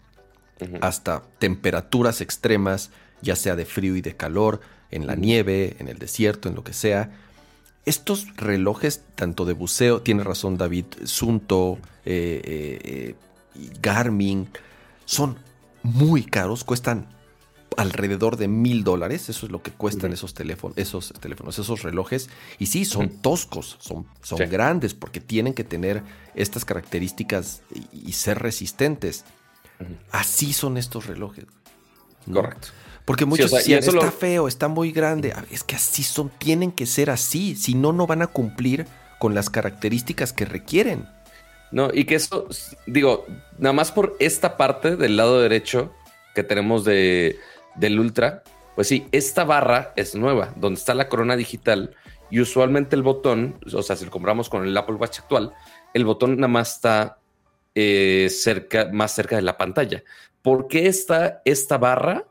[0.81, 2.91] hasta temperaturas extremas,
[3.21, 4.59] ya sea de frío y de calor,
[4.91, 7.11] en la nieve, en el desierto, en lo que sea.
[7.85, 12.41] Estos relojes, tanto de buceo, tiene razón David, Sunto, eh,
[12.83, 13.15] eh,
[13.81, 14.49] Garmin,
[15.05, 15.37] son
[15.83, 17.07] muy caros, cuestan
[17.77, 22.29] alrededor de mil dólares, eso es lo que cuestan esos, teléfonos, esos teléfonos, esos relojes.
[22.57, 27.61] Y sí, son toscos, son, son grandes porque tienen que tener estas características
[27.93, 29.25] y, ser resistentes.
[30.11, 31.45] Así son estos relojes.
[32.31, 32.69] Correcto.
[33.07, 35.33] Porque muchos decían, está feo, está muy grande.
[35.49, 37.55] Es que así son, tienen que ser así.
[37.55, 38.85] Si no, no van a cumplir
[39.17, 41.07] con las características que requieren.
[41.71, 42.49] No, y que eso,
[42.85, 43.25] digo,
[43.59, 45.93] nada más por esta parte del lado derecho
[46.35, 47.39] que tenemos de,
[47.75, 48.43] del Ultra,
[48.75, 51.95] pues sí, esta barra es nueva, donde está la corona digital
[52.29, 55.53] y usualmente el botón, o sea, si lo compramos con el Apple Watch actual,
[55.93, 57.19] el botón nada más está
[57.73, 60.03] eh, cerca, más cerca de la pantalla.
[60.41, 62.25] ¿Por qué está esta barra?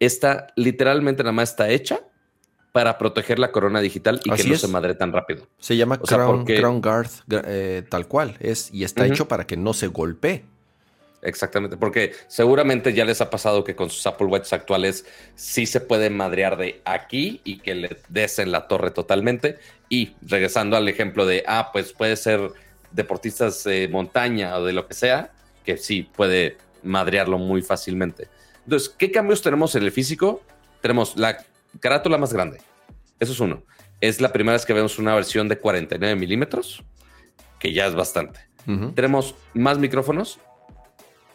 [0.00, 2.00] Esta literalmente nada más está hecha
[2.72, 5.46] para proteger la corona digital y que no se madre tan rápido.
[5.58, 7.10] Se llama Crown, Guard
[7.44, 10.44] eh, tal cual, es, y está hecho para que no se golpee.
[11.22, 15.80] Exactamente, porque seguramente ya les ha pasado que con sus Apple Watch actuales sí se
[15.80, 19.58] puede madrear de aquí y que le des en la torre totalmente.
[19.90, 22.40] Y regresando al ejemplo de, ah, pues puede ser
[22.92, 25.30] deportistas de montaña o de lo que sea,
[25.64, 28.28] que sí puede madrearlo muy fácilmente.
[28.70, 30.42] Entonces, ¿qué cambios tenemos en el físico?
[30.80, 31.44] Tenemos la
[31.80, 32.60] carátula más grande.
[33.18, 33.64] Eso es uno.
[34.00, 36.84] Es la primera vez que vemos una versión de 49 milímetros,
[37.58, 38.38] que ya es bastante.
[38.94, 40.38] Tenemos más micrófonos.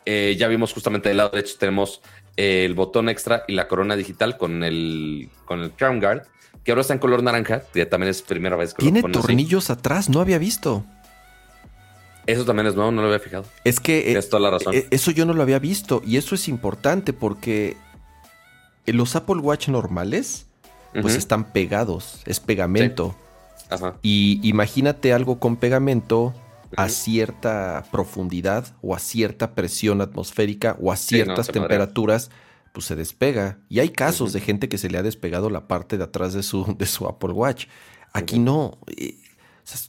[0.06, 2.02] Eh, ya vimos justamente del lado derecho tenemos
[2.38, 6.22] eh, el botón extra y la corona digital con el, con el Crown Guard,
[6.64, 10.08] que ahora está en color naranja, que también es primera vez que Tiene tornillos atrás,
[10.08, 10.86] no había visto.
[12.26, 13.46] Eso también es nuevo, no lo había fijado.
[13.64, 14.74] Es que Tienes toda la razón.
[14.74, 17.78] Eh, eso yo no lo había visto y eso es importante porque
[18.86, 20.48] los Apple Watch normales
[21.02, 23.16] pues están pegados, es pegamento.
[24.02, 26.34] Y imagínate algo con pegamento
[26.78, 32.32] a cierta profundidad o a cierta presión atmosférica o a ciertas temperaturas,
[32.72, 33.58] pues se despega.
[33.70, 36.44] Y hay casos de gente que se le ha despegado la parte de atrás de
[36.44, 37.68] su, de su Apple Watch.
[38.14, 38.78] Aquí no.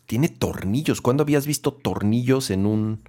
[0.07, 1.01] Tiene tornillos.
[1.01, 3.01] ¿Cuándo habías visto tornillos en un...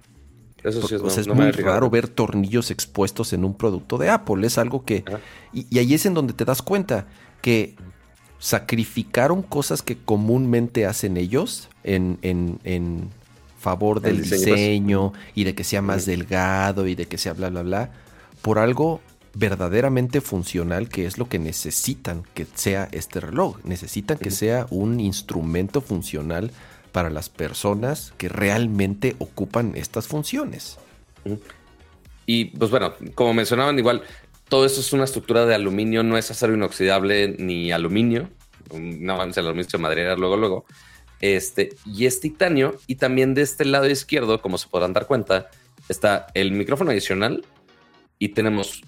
[0.62, 4.46] Eso sí es, es muy raro ver tornillos expuestos en un producto de Apple.
[4.46, 5.04] Es algo que...
[5.52, 7.06] Y, ahí es en donde te das cuenta
[7.40, 7.76] que
[8.38, 13.10] sacrificaron cosas que comúnmente hacen ellos en, en,
[13.58, 14.30] favor del pues.
[14.30, 17.90] diseño, y de que sea más delgado y de que sea bla, bla, bla,
[18.40, 19.00] por algo
[19.38, 23.58] verdaderamente funcional que es lo que necesitan que sea este reloj.
[23.64, 26.50] Necesitan que sea un instrumento funcional
[26.92, 30.78] para las personas que realmente ocupan estas funciones.
[32.26, 34.02] Y pues bueno, como mencionaban igual,
[34.48, 38.28] todo eso es una estructura de aluminio, no es acero inoxidable ni aluminio.
[38.74, 40.64] No vamos a aluminio se madera luego, luego.
[41.20, 42.76] Este, y es titanio.
[42.86, 45.48] Y también de este lado izquierdo, como se podrán dar cuenta,
[45.88, 47.44] está el micrófono adicional
[48.18, 48.82] y tenemos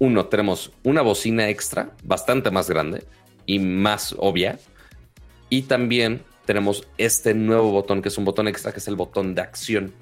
[0.00, 3.04] uno, tenemos una bocina extra, bastante más grande
[3.46, 4.58] y más obvia.
[5.50, 9.34] Y también tenemos este nuevo botón, que es un botón extra, que es el botón
[9.34, 9.92] de acción,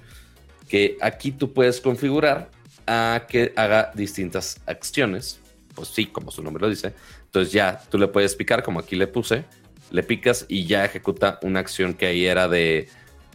[0.68, 2.48] que aquí tú puedes configurar
[2.86, 5.40] a que haga distintas acciones.
[5.74, 6.94] Pues sí, como su nombre lo dice.
[7.24, 9.44] Entonces ya tú le puedes picar, como aquí le puse,
[9.90, 12.88] le picas y ya ejecuta una acción que ahí era de,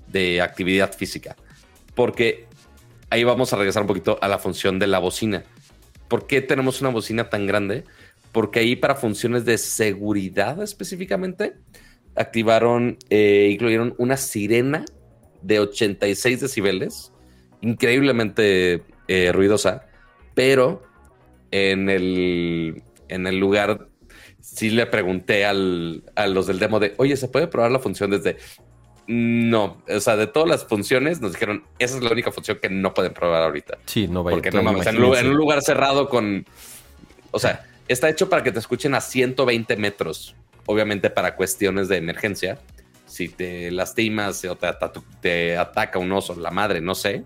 [0.07, 1.35] de actividad física.
[1.93, 2.47] Porque
[3.09, 5.43] ahí vamos a regresar un poquito a la función de la bocina
[6.13, 7.85] ¿Por qué tenemos una bocina tan grande?
[8.31, 11.53] Porque ahí para funciones de seguridad específicamente,
[12.13, 14.85] activaron, eh, incluyeron una sirena
[15.41, 17.11] de 86 decibeles,
[17.61, 19.87] increíblemente eh, ruidosa,
[20.35, 20.83] pero
[21.49, 23.87] en el, en el lugar
[24.39, 28.37] sí le pregunté a los del demo de, oye, ¿se puede probar la función desde
[29.05, 32.69] no, o sea, de todas las funciones nos dijeron, esa es la única función que
[32.69, 33.77] no pueden probar ahorita.
[33.85, 36.45] Sí, no vaya Porque no mames, en, un lugar cerrado con,
[37.31, 40.35] o sea, está hecho para que te escuchen a 120 metros,
[40.65, 42.59] obviamente para cuestiones de emergencia.
[43.05, 44.57] Si te lastimas o
[45.21, 47.23] te, ataca un oso, la madre, no sé,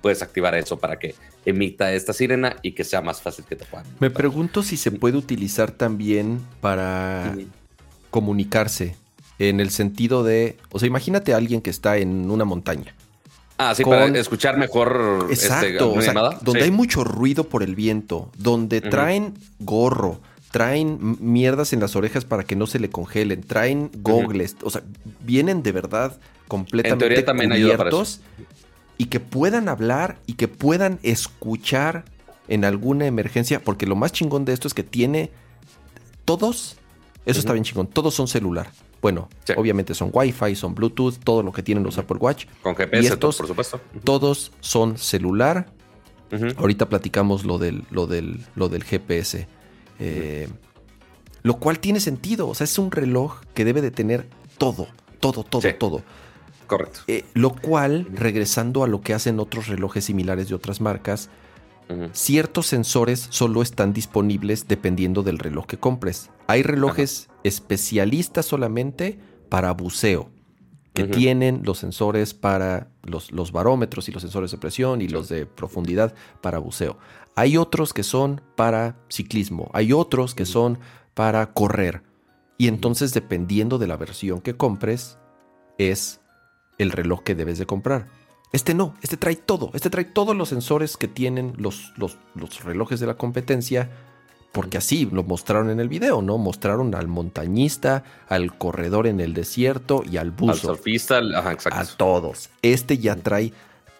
[0.00, 1.14] puedes activar eso para que
[1.44, 3.86] emita esta sirena y que sea más fácil que te puedan.
[3.98, 7.36] Me pregunto si se puede utilizar también para
[8.10, 8.96] comunicarse
[9.38, 12.94] en el sentido de, o sea, imagínate a alguien que está en una montaña.
[13.58, 15.26] Ah, sí, para escuchar mejor.
[15.30, 20.20] Este, Exacto, o sea, donde hay mucho ruido por el viento, donde traen gorro,
[20.52, 24.82] traen mierdas en las orejas para que no se le congelen, traen gogles, o sea,
[25.20, 26.16] vienen de verdad
[26.46, 28.20] completamente cubiertos
[28.96, 32.04] y que puedan hablar y que puedan escuchar
[32.46, 35.30] en alguna emergencia, porque lo más chingón de esto es que tiene
[36.24, 36.76] todos,
[37.26, 38.70] eso está bien chingón, todos son celular.
[39.00, 42.46] Bueno, obviamente son Wi-Fi, son Bluetooth, todo lo que tienen los Apple Watch.
[42.62, 43.80] Con GPS, por supuesto.
[44.04, 45.66] Todos son celular.
[46.56, 49.46] Ahorita platicamos lo del, lo del, lo del GPS.
[50.00, 50.48] Eh,
[51.42, 52.48] lo cual tiene sentido.
[52.48, 54.26] O sea, es un reloj que debe de tener
[54.58, 54.88] todo,
[55.20, 56.02] todo, todo, todo.
[56.66, 57.00] Correcto.
[57.06, 61.30] Eh, lo cual, regresando a lo que hacen otros relojes similares de otras marcas,
[62.12, 66.30] Ciertos sensores solo están disponibles dependiendo del reloj que compres.
[66.46, 69.18] Hay relojes especialistas solamente
[69.48, 70.30] para buceo,
[70.92, 75.28] que tienen los sensores para los, los, barómetros y los sensores de presión y los
[75.28, 76.98] de profundidad para buceo.
[77.36, 80.80] Hay otros que son para ciclismo, hay otros que son
[81.14, 82.02] para correr.
[82.56, 85.18] Y entonces, dependiendo de la versión que compres,
[85.78, 86.20] es
[86.78, 88.08] el reloj que debes de comprar.
[88.52, 92.18] Este no, este trae todo, este trae todos los sensores que tienen los, los,
[92.64, 93.90] relojes de la competencia
[94.58, 96.36] porque así lo mostraron en el video, ¿no?
[96.36, 100.50] Mostraron al montañista, al corredor en el desierto y al buzo.
[100.70, 101.78] Al surfista, ajá, exacto.
[101.78, 102.50] A todos.
[102.60, 103.52] Este ya trae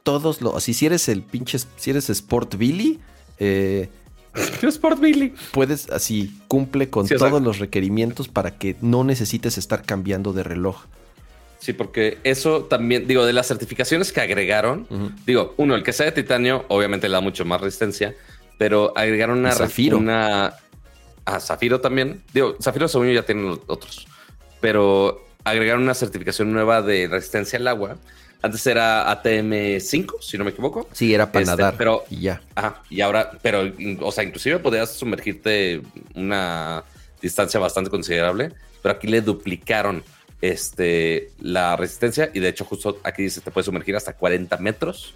[0.03, 0.57] todos los.
[0.57, 1.59] Así, si eres el pinche.
[1.77, 2.99] Si eres Sport Billy.
[3.39, 3.89] Eh,
[4.63, 5.33] Sport Billy.
[5.53, 10.87] Puedes, así, cumple con todos los requerimientos para que no necesites estar cambiando de reloj.
[11.61, 14.89] Sí, porque eso también, digo, de las certificaciones que agregaron,
[15.25, 18.17] digo, uno, el que sea de titanio, obviamente le da mucho más resistencia,
[18.59, 19.53] pero agregaron una.
[19.53, 19.97] Zafiro.
[19.99, 20.55] Una.
[21.25, 22.23] Ah, Zafiro también.
[22.35, 24.07] Digo, Zafiro, según yo, ya tienen otros.
[24.61, 27.97] Pero agregaron una certificación nueva de resistencia al agua.
[28.41, 30.89] Antes era ATM5, si no me equivoco.
[30.93, 31.75] Sí, era para Este, nadar.
[31.77, 32.41] pero- y ya.
[32.55, 33.63] Ajá, y ahora, pero,
[34.01, 35.83] o sea, inclusive podías sumergirte
[36.15, 36.85] una
[37.21, 38.53] distancia bastante considerable,
[38.83, 40.05] pero aquí le duplicaron
[40.41, 45.13] este, la resistencia y de hecho justo aquí dice te puedes sumergir hasta 40 metros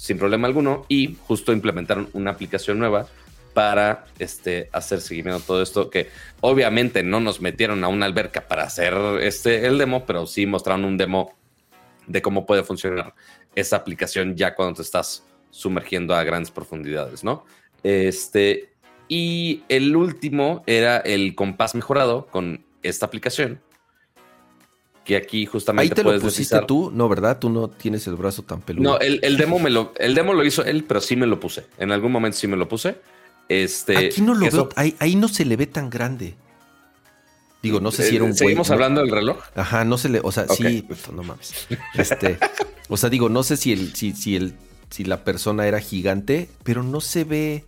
[0.00, 3.06] sin problema alguno y justo implementaron una aplicación nueva
[3.52, 6.08] para este, hacer seguimiento de todo esto que
[6.40, 10.86] obviamente no nos metieron a una alberca para hacer este, el demo, pero sí mostraron
[10.86, 11.34] un demo
[12.06, 13.14] de cómo puede funcionar
[13.54, 17.44] esa aplicación ya cuando te estás sumergiendo a grandes profundidades, ¿no?
[17.82, 18.72] Este,
[19.06, 23.60] y el último era el compás mejorado con esta aplicación.
[25.04, 26.66] Que aquí justamente Ahí te lo pusiste deslizar.
[26.66, 27.38] tú, no, ¿verdad?
[27.38, 28.92] Tú no tienes el brazo tan peludo.
[28.92, 31.40] No, el, el demo me lo, el demo lo hizo él, pero sí me lo
[31.40, 31.66] puse.
[31.78, 32.96] En algún momento sí me lo puse.
[33.48, 36.34] Este, Aquí no lo veo, ahí, ahí no se le ve tan grande.
[37.62, 38.84] Digo, no sé si era un Eh, ¿Seguimos güey, ¿no?
[38.84, 39.38] hablando del reloj?
[39.54, 40.54] Ajá, no se le, o sea, Ok.
[40.54, 41.66] sí, puto, no mames.
[41.94, 42.38] Este,
[42.88, 44.54] o sea, digo, no sé si el, si, si el,
[44.90, 47.64] si la persona era gigante, pero no se ve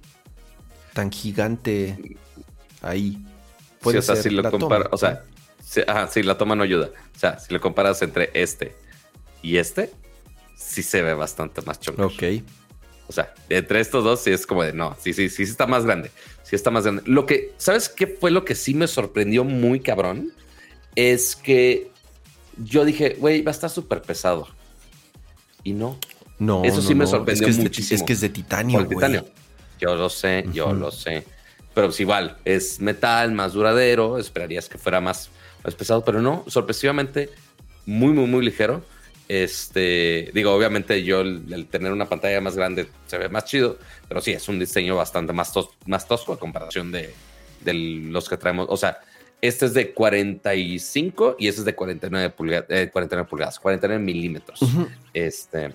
[0.95, 2.17] tan gigante
[2.81, 3.19] ahí.
[3.83, 5.25] Sí, o sea, ser si lo compara, o sea,
[5.73, 6.91] sí, ajá, sí, la toma no ayuda.
[7.17, 8.75] O sea, si lo comparas entre este
[9.43, 9.91] y este,
[10.57, 12.07] sí se ve bastante más choncho.
[12.07, 12.23] Ok.
[13.09, 15.85] O sea, entre estos dos sí es como de no, sí, sí, sí, está más
[15.85, 16.11] grande.
[16.45, 17.03] Sí está más grande.
[17.07, 20.33] Lo que, ¿sabes qué fue lo que sí me sorprendió muy cabrón?
[20.95, 21.91] Es que
[22.63, 24.49] yo dije, güey, va a estar súper pesado.
[25.65, 25.99] Y no,
[26.39, 28.79] No, Eso no, sí me sorprendió es que es de- es que es de titanio,
[28.85, 28.89] güey.
[28.97, 29.27] titanio.
[29.81, 31.25] Yo lo sé, yo lo sé.
[31.75, 34.19] Pero pues igual, es metal, más duradero.
[34.19, 35.31] Esperarías que fuera más,
[35.65, 37.31] más pesado, pero no, sorpresivamente,
[37.87, 38.85] muy, muy, muy ligero.
[39.29, 43.79] Este, digo, obviamente yo el, el tener una pantalla más grande se ve más chido,
[44.09, 47.15] pero sí, es un diseño bastante más, tos- más tosco a comparación de,
[47.61, 48.67] de los que traemos.
[48.69, 48.99] O sea,
[49.41, 54.61] este es de 45 y este es de 49, pulga- eh, 49 pulgadas, 49 milímetros.
[54.63, 54.89] Ujú.
[55.15, 55.75] Este,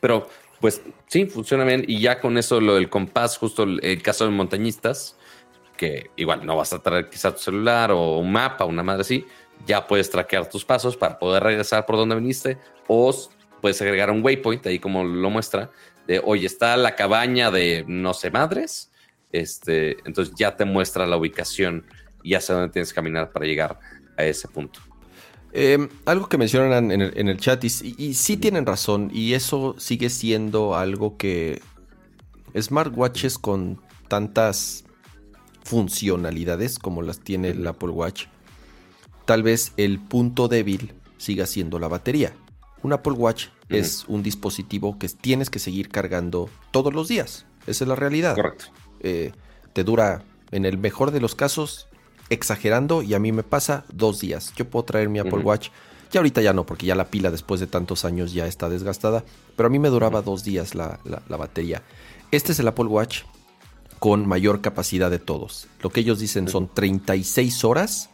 [0.00, 0.28] pero
[0.60, 1.84] pues sí, funciona bien.
[1.86, 5.16] Y ya con eso, lo del compás, justo el caso de montañistas,
[5.80, 9.24] que igual no vas a traer quizá tu celular o un mapa, una madre así,
[9.64, 13.10] ya puedes traquear tus pasos para poder regresar por donde viniste o
[13.62, 15.70] puedes agregar un waypoint ahí como lo muestra
[16.06, 18.90] de oye está la cabaña de no sé madres
[19.32, 21.86] este entonces ya te muestra la ubicación
[22.22, 23.80] y hacia dónde tienes que caminar para llegar
[24.18, 24.80] a ese punto.
[25.52, 30.76] Eh, algo que mencionan en el, chat, y sí tienen razón, y eso sigue siendo
[30.76, 31.60] algo que
[32.56, 34.84] smartwatches con tantas
[35.62, 38.26] funcionalidades como las tiene el Apple Watch,
[39.24, 42.32] tal vez el punto débil siga siendo la batería.
[42.82, 47.44] Un Apple Watch es un dispositivo que tienes que seguir cargando todos los días.
[47.66, 48.34] Esa es la realidad.
[48.34, 48.66] correcto
[49.00, 49.32] Eh,
[49.72, 51.86] te dura, en el mejor de los casos,
[52.30, 54.52] exagerando, y a mí me pasa dos días.
[54.56, 55.38] Yo puedo traer mi Apple.
[55.44, 55.68] Watch.
[56.10, 59.24] Ya ahorita ya no, porque ya la pila después de tantos años ya está desgastada.
[59.56, 61.82] Pero a mí me duraba dos días la, la- la batería.
[62.32, 63.22] Este es el Apple Watch
[64.00, 65.68] con mayor capacidad de todos.
[65.82, 68.10] Lo que ellos dicen son 36 horas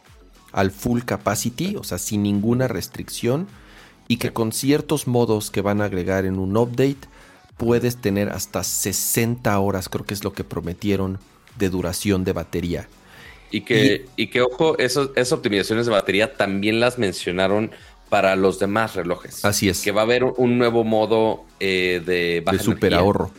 [0.51, 3.47] al full capacity, o sea, sin ninguna restricción.
[4.09, 7.07] Y que con ciertos modos que van a agregar en un update,
[7.57, 11.19] puedes tener hasta 60 horas, creo que es lo que prometieron,
[11.57, 12.87] de duración de batería.
[13.49, 17.71] Y que, y, que ojo, esos, esas optimizaciones de batería también las mencionaron
[18.09, 19.43] para los demás relojes.
[19.45, 19.81] Así es.
[19.81, 23.31] Que va a haber un nuevo modo eh, de baja de super energía, ahorro.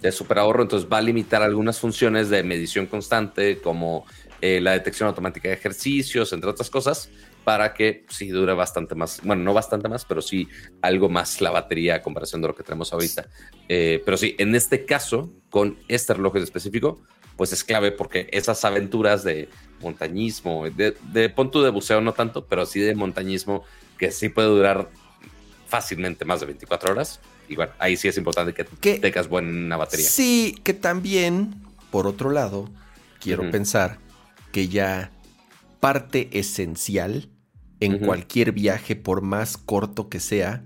[0.00, 4.06] De super ahorro, entonces va a limitar algunas funciones de medición constante, como
[4.40, 7.10] eh, la detección automática de ejercicios, entre otras cosas,
[7.44, 9.20] para que sí dure bastante más.
[9.22, 10.48] Bueno, no bastante más, pero sí
[10.80, 13.28] algo más la batería a comparación de lo que tenemos ahorita.
[13.68, 17.02] Eh, pero sí, en este caso, con este reloj en específico,
[17.36, 19.48] pues es clave porque esas aventuras de
[19.80, 23.64] montañismo, de, de pon tú de buceo no tanto, pero sí de montañismo,
[23.98, 24.88] que sí puede durar
[25.66, 27.20] fácilmente más de 24 horas.
[27.50, 29.00] Y bueno, ahí sí es importante que ¿Qué?
[29.00, 30.08] tengas buena batería.
[30.08, 31.56] Sí, que también,
[31.90, 32.70] por otro lado,
[33.18, 33.98] quiero pensar
[34.52, 35.10] que ya
[35.80, 37.28] parte esencial
[37.80, 40.62] en cualquier viaje, por más corto que sea,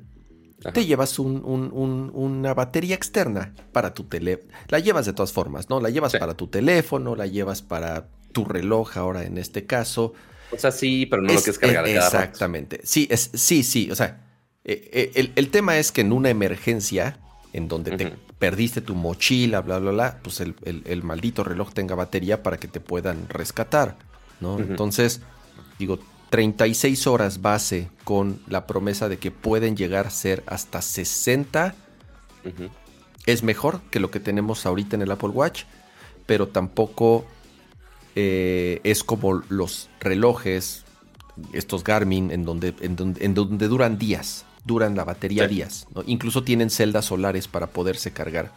[0.75, 4.53] te llevas una batería externa para tu teléfono.
[4.69, 5.81] La llevas de todas formas, ¿no?
[5.81, 10.13] La llevas para tu teléfono, la llevas para tu reloj ahora en este caso.
[10.51, 11.89] O sea, sí, pero no lo quieres cargar.
[11.89, 12.81] E, exactamente.
[12.85, 13.91] Sí, es, sí, sí.
[13.91, 14.21] O sea,
[14.65, 17.19] eh, eh, el, tema es que en una emergencia,
[17.53, 22.43] en donde te perdiste tu mochila, bla, bla, bla, pues el, maldito reloj tenga batería
[22.43, 23.97] para que te puedan rescatar,
[24.41, 24.59] ¿no?
[24.59, 25.21] Entonces,
[25.79, 25.99] digo,
[26.31, 31.77] 36 horas base con la promesa de que pueden llegar a ser hasta 60.
[33.27, 35.63] Es mejor que lo que tenemos ahorita en el Apple Watch,
[36.27, 37.25] pero tampoco
[38.17, 40.85] eh, es como los relojes,
[41.53, 45.87] estos Garmin, en donde, en donde, duran días, duran la batería días.
[46.07, 48.53] Incluso tienen celdas solares para poderse cargar.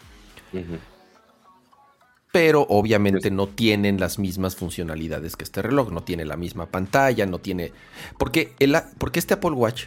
[2.32, 7.26] Pero obviamente no tienen las mismas funcionalidades que este reloj, no tiene la misma pantalla,
[7.26, 7.72] no tiene...
[8.18, 9.86] Porque, el, porque este Apple Watch,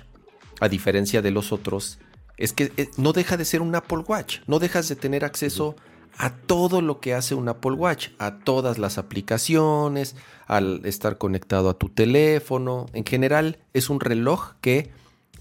[0.61, 1.99] a diferencia de los otros,
[2.37, 5.77] es que eh, no deja de ser un Apple Watch, no dejas de tener acceso
[6.17, 10.17] a todo lo que hace un Apple Watch, a todas las aplicaciones,
[10.47, 12.87] al estar conectado a tu teléfono.
[12.93, 14.91] En general, es un reloj que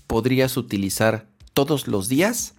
[0.09, 2.55] podrías utilizar todos los días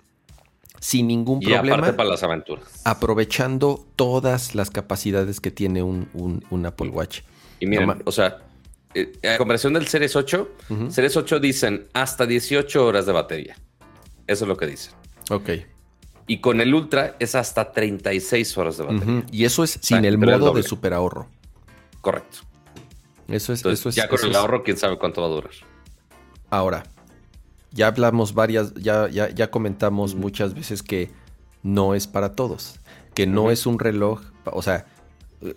[0.79, 1.67] sin ningún problema.
[1.67, 2.81] Y aparte para las aventuras.
[2.85, 7.23] Aprovechando todas las capacidades que tiene un, Apple Watch.
[7.59, 8.39] Y miren, o sea,
[8.95, 10.49] eh, a comparación del Series 8,
[10.91, 13.57] Series 8 dicen hasta 18 horas de batería.
[14.29, 14.95] Eso es lo que dicen.
[15.29, 15.51] Ok.
[16.29, 19.25] Y con el Ultra es hasta 36 horas de batería.
[19.33, 21.27] Y eso es sin el modo de super ahorro.
[22.01, 22.39] Correcto.
[23.27, 23.97] Eso es, eso es.
[23.97, 25.51] Ya con el ahorro, quién sabe cuánto va a durar.
[26.49, 26.85] Ahora,
[27.73, 31.11] ya hablamos varias, ya, ya, ya comentamos muchas veces que
[31.63, 32.81] no es para todos,
[33.15, 34.87] que no es un reloj, o sea,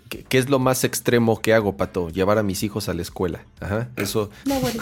[0.10, 2.10] ¿qué, es lo más extremo que hago, Pato?
[2.10, 3.46] Llevar a mis hijos a la escuela.
[3.60, 4.30] Ajá, eso...
[4.46, 4.82] No, bueno.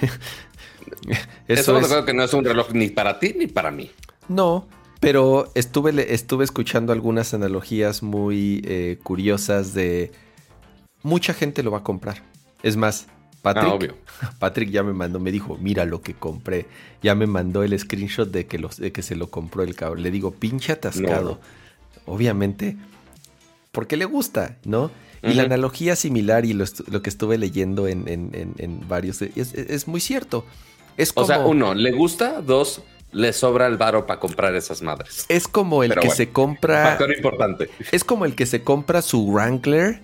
[1.48, 2.04] eso, es...
[2.04, 3.90] que no es un reloj ni para ti ni para mí.
[4.28, 4.66] No,
[5.00, 10.12] pero estuve, estuve escuchando algunas analogías muy eh, curiosas de...
[11.02, 12.22] Mucha gente lo va a comprar.
[12.62, 13.06] Es más,
[13.44, 16.64] Patrick, ah, Patrick ya me mandó, me dijo, mira lo que compré.
[17.02, 20.02] Ya me mandó el screenshot de que, los, de que se lo compró el cabrón.
[20.02, 21.40] Le digo, pinche atascado.
[22.06, 22.78] Obviamente,
[23.70, 24.90] porque le gusta, ¿no?
[25.22, 26.64] Y la analogía similar y lo,
[27.02, 30.46] que estuve leyendo en, varios es, muy cierto.
[30.96, 32.80] Es o sea, uno, le gusta, dos,
[33.12, 35.26] le sobra el varo para comprar esas madres.
[35.28, 36.82] Es como el que se compra.
[36.82, 37.68] Factor importante.
[37.92, 40.00] Es como el que se compra su Wrangler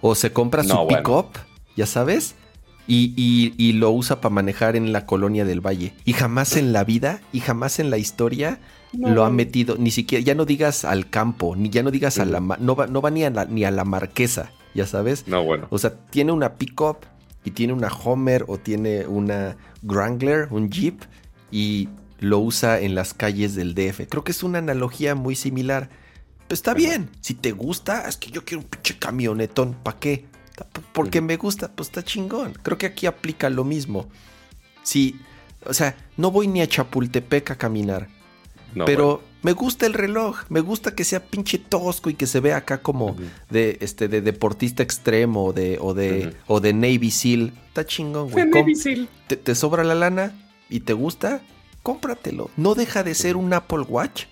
[0.00, 1.28] o se compra su pickup,
[1.76, 2.34] ya sabes
[2.86, 5.92] y, lo usa para manejar en la colonia del Valle.
[6.04, 8.60] Y jamás en la vida y jamás en la historia
[8.92, 12.24] lo ha metido, ni siquiera, ya no digas al campo, ni ya no digas a
[12.24, 15.26] la, no va, no va ni, a la, ni a la marquesa, ya sabes.
[15.26, 15.66] No, bueno.
[15.70, 16.98] O sea, tiene una pickup
[17.44, 21.02] y tiene una Homer o tiene una Wrangler, un Jeep
[21.50, 21.88] y
[22.20, 24.08] lo usa en las calles del DF.
[24.08, 25.90] Creo que es una analogía muy similar.
[26.48, 30.26] Pero está bien, si te gusta, es que yo quiero un pinche camionetón, ¿para qué?
[30.92, 32.54] Porque me gusta, pues está chingón.
[32.62, 34.06] Creo que aquí aplica lo mismo.
[34.82, 35.20] Sí,
[35.64, 38.08] o sea, no voy ni a Chapultepec a caminar.
[38.84, 42.56] pero me gusta el reloj, me gusta que sea pinche tosco y que se vea
[42.56, 43.16] acá como
[43.48, 47.52] de este de deportista extremo de, o de o de Navy SEAL.
[47.68, 48.50] Está chingón, güey.
[49.28, 50.34] ¿Te, ¿Te, sobra la lana
[50.68, 51.42] y te gusta?
[51.82, 52.50] Cómpratelo.
[52.56, 54.24] No deja de ser un Apple Watch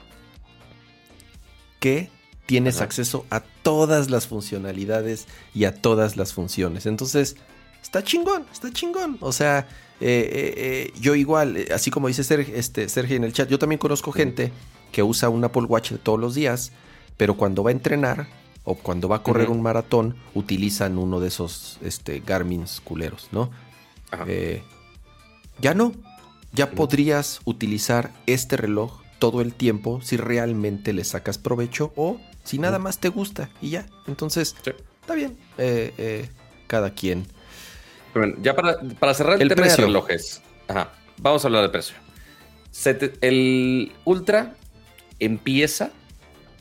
[1.79, 2.11] que
[2.47, 6.87] tienes acceso a todas las funcionalidades y a todas las funciones.
[6.87, 7.37] Entonces,
[7.83, 9.17] está chingón, está chingón.
[9.21, 9.67] O sea,
[10.01, 13.59] eh, eh, eh, yo igual, así como dice Sergio, este, Sergio en el chat, yo
[13.59, 14.53] también conozco gente
[14.93, 16.73] que usa un Apple Watch todos los días,
[17.17, 18.27] pero cuando va a entrenar
[18.65, 23.51] o cuando va a correr un maratón, utilizan uno de esos este, Garmin's culeros, ¿no?
[25.61, 25.93] ya no,
[26.53, 32.59] ya podrías utilizar este reloj todo el tiempo si realmente le sacas provecho o si
[32.59, 33.87] nada más te gusta y ya.
[34.07, 34.55] Entonces,
[35.01, 35.37] está bien.
[35.59, 36.29] Eh, eh,
[36.67, 37.27] cada quien.
[38.41, 38.79] ya para,
[39.15, 40.41] cerrar el, tema de relojes.
[41.19, 41.97] vamos a hablar de precio.
[43.21, 44.55] el Ultra
[45.19, 45.91] empieza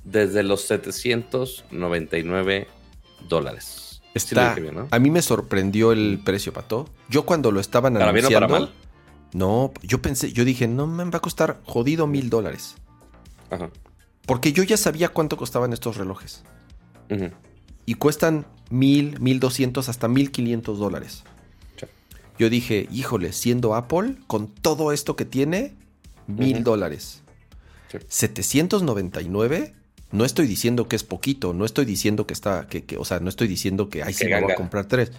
[0.03, 2.67] desde los 799
[3.27, 4.01] dólares.
[4.13, 4.55] Está,
[4.91, 6.87] A mí me sorprendió el precio, Pato.
[7.09, 8.47] Yo cuando lo estaban ¿Para anunciando...
[8.47, 8.71] para mal?
[9.33, 12.75] No, yo pensé, yo dije, no me va a costar jodido mil dólares.
[13.49, 13.71] Ajá.
[14.25, 16.43] Porque yo ya sabía cuánto costaban estos relojes.
[17.85, 21.23] Y cuestan mil, mil doscientos, hasta mil quinientos dólares.
[22.39, 25.75] Yo dije, híjole, siendo Apple, con todo esto que tiene,
[26.27, 27.21] mil dólares.
[28.07, 29.75] 799,
[30.11, 33.29] no estoy diciendo que es poquito, no estoy diciendo que está, que, o sea, no
[33.29, 35.11] estoy diciendo que, ay, sí, me voy a comprar tres.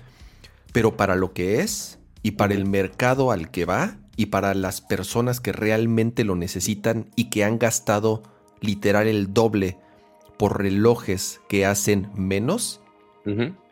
[0.73, 4.81] Pero para lo que es y para el mercado al que va, y para las
[4.81, 8.23] personas que realmente lo necesitan y que han gastado
[8.65, 9.79] literal el doble
[10.37, 12.81] por relojes que hacen menos,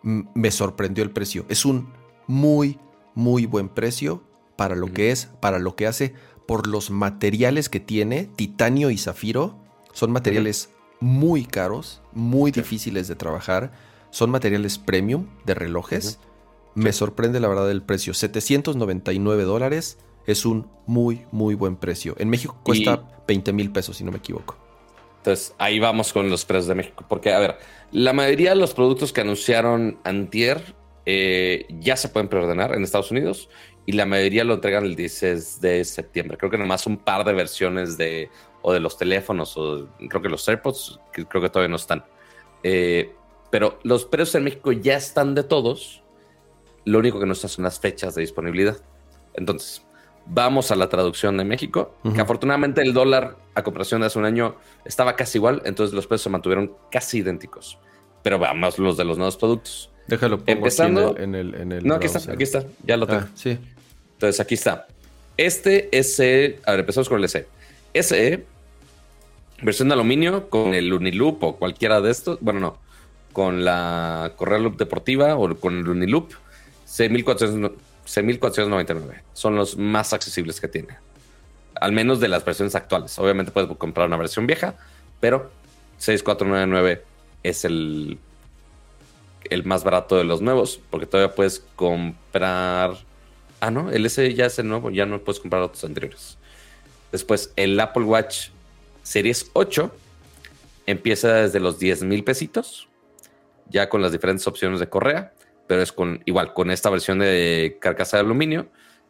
[0.03, 1.45] me sorprendió el precio.
[1.49, 1.93] Es un
[2.27, 2.79] muy,
[3.15, 4.23] muy buen precio
[4.57, 6.15] para lo que es, para lo que hace,
[6.47, 9.59] por los materiales que tiene, titanio y zafiro.
[9.93, 10.71] Son materiales
[11.01, 13.73] muy caros, muy difíciles de trabajar.
[14.11, 16.19] Son materiales premium de relojes.
[16.75, 18.15] Me sorprende la verdad el precio.
[18.15, 22.15] 799 dólares es un muy, muy buen precio.
[22.19, 24.62] En México cuesta 20 mil pesos, si no me equivoco.
[25.23, 27.05] Entonces, ahí vamos con los precios de México.
[27.09, 27.59] Porque, a ver,
[27.93, 30.75] la mayoría de los productos que anunciaron Antier
[31.07, 33.49] eh, ya se pueden preordenar en Estados Unidos
[33.87, 36.37] y la mayoría lo entregan el 16 de septiembre.
[36.39, 38.31] Creo que nomás un par de versiones de
[38.63, 42.05] o de los teléfonos o creo que los AirPods, que creo que todavía no están.
[42.65, 43.15] Eh,
[43.53, 46.03] pero los precios en México ya están de todos.
[46.85, 48.77] Lo único que no están son las fechas de disponibilidad.
[49.35, 49.87] Entonces,
[50.27, 54.25] vamos a la traducción de México, que afortunadamente el dólar a comparación de hace un
[54.25, 57.79] año estaba casi igual, entonces los precios se mantuvieron casi idénticos.
[58.23, 59.91] Pero vamos los de los nuevos productos.
[60.07, 63.23] Déjalo pongo Empezando, en, el, en el No, aquí está, aquí está, ya lo tengo.
[63.23, 63.59] Ah, sí.
[64.15, 64.87] Entonces aquí está.
[65.37, 67.47] Este SE, a ver, empezamos con el SE.
[67.95, 68.45] SE,
[69.63, 72.39] versión de aluminio con el Uniloop o cualquiera de estos.
[72.41, 72.79] Bueno, no,
[73.33, 76.33] con la Correa Loop Deportiva o con el Uniloop,
[78.07, 79.23] 6.499.
[79.33, 80.97] Son los más accesibles que tiene.
[81.75, 83.19] Al menos de las versiones actuales.
[83.19, 84.77] Obviamente puedes comprar una versión vieja,
[85.21, 85.51] pero
[85.99, 87.05] 6499
[87.43, 88.19] es el,
[89.51, 92.97] el más barato de los nuevos, porque todavía puedes comprar
[93.63, 96.37] Ah, no, el S ya es el nuevo, ya no puedes comprar otros anteriores.
[97.13, 98.49] Después, el Apple Watch
[99.05, 99.95] Series 8
[100.87, 102.89] empieza desde los 10 mil pesitos,
[103.71, 105.32] ya con las diferentes opciones de correa,
[105.67, 108.69] pero es con igual, con esta versión de carcasa de aluminio.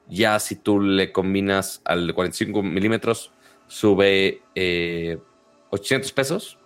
[0.09, 3.30] Ya si tú le combinas al 45 milímetros,
[3.68, 4.42] sube
[5.70, 6.59] 800 eh, pesos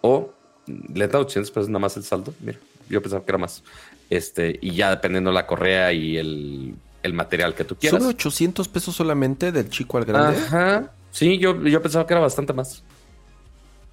[0.00, 0.32] o
[0.66, 2.34] le da 800 pesos nada más el saldo.
[2.40, 2.58] Mira,
[2.88, 3.62] yo pensaba que era más.
[4.10, 8.02] Este, y ya dependiendo la correa y el el material que tú quieras.
[8.02, 10.38] ¿Son 800 pesos solamente del chico al grande?
[10.38, 10.90] Ajá.
[11.10, 12.82] Sí, yo, yo pensaba que era bastante más.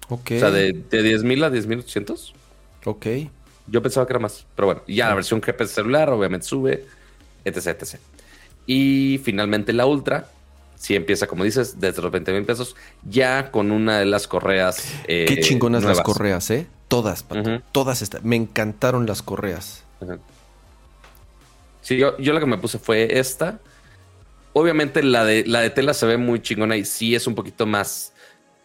[0.08, 0.32] Ok.
[0.36, 2.34] O sea, de, de 10 mil a 10 mil 800.
[2.86, 3.06] Ok.
[3.66, 4.46] Yo pensaba que era más.
[4.54, 6.86] Pero bueno, ya la versión GPS celular obviamente sube,
[7.44, 7.96] etc, etc.
[8.66, 10.28] Y finalmente la Ultra,
[10.76, 14.92] si empieza, como dices, desde los 20 mil pesos, ya con una de las correas.
[15.06, 16.66] Eh, Qué chingonas las correas, ¿eh?
[16.88, 17.24] Todas,
[17.72, 18.22] todas estas.
[18.22, 19.84] Me encantaron las correas.
[20.00, 20.18] Ajá.
[21.82, 23.58] Sí, yo, yo la que me puse fue esta.
[24.54, 27.66] Obviamente la de, la de tela se ve muy chingona y sí es un poquito
[27.66, 28.11] más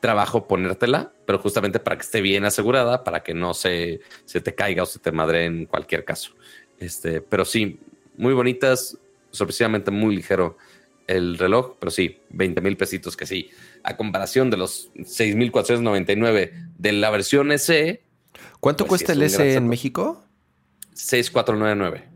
[0.08, 4.56] trabajo ponértela, pero justamente para que esté bien asegurada, para que no se, se te
[4.56, 6.32] caiga o se te madre en cualquier caso.
[6.80, 7.78] Este, pero sí,
[8.16, 8.98] muy bonitas,
[9.32, 10.56] sorpresivamente muy ligero
[11.08, 13.50] el reloj, pero sí, 20 mil pesitos que sí.
[13.84, 18.02] A comparación de los 6,499 de la versión SE.
[18.62, 20.24] ¿Cuánto pues cuesta el SE en México?
[20.94, 22.08] 6,499.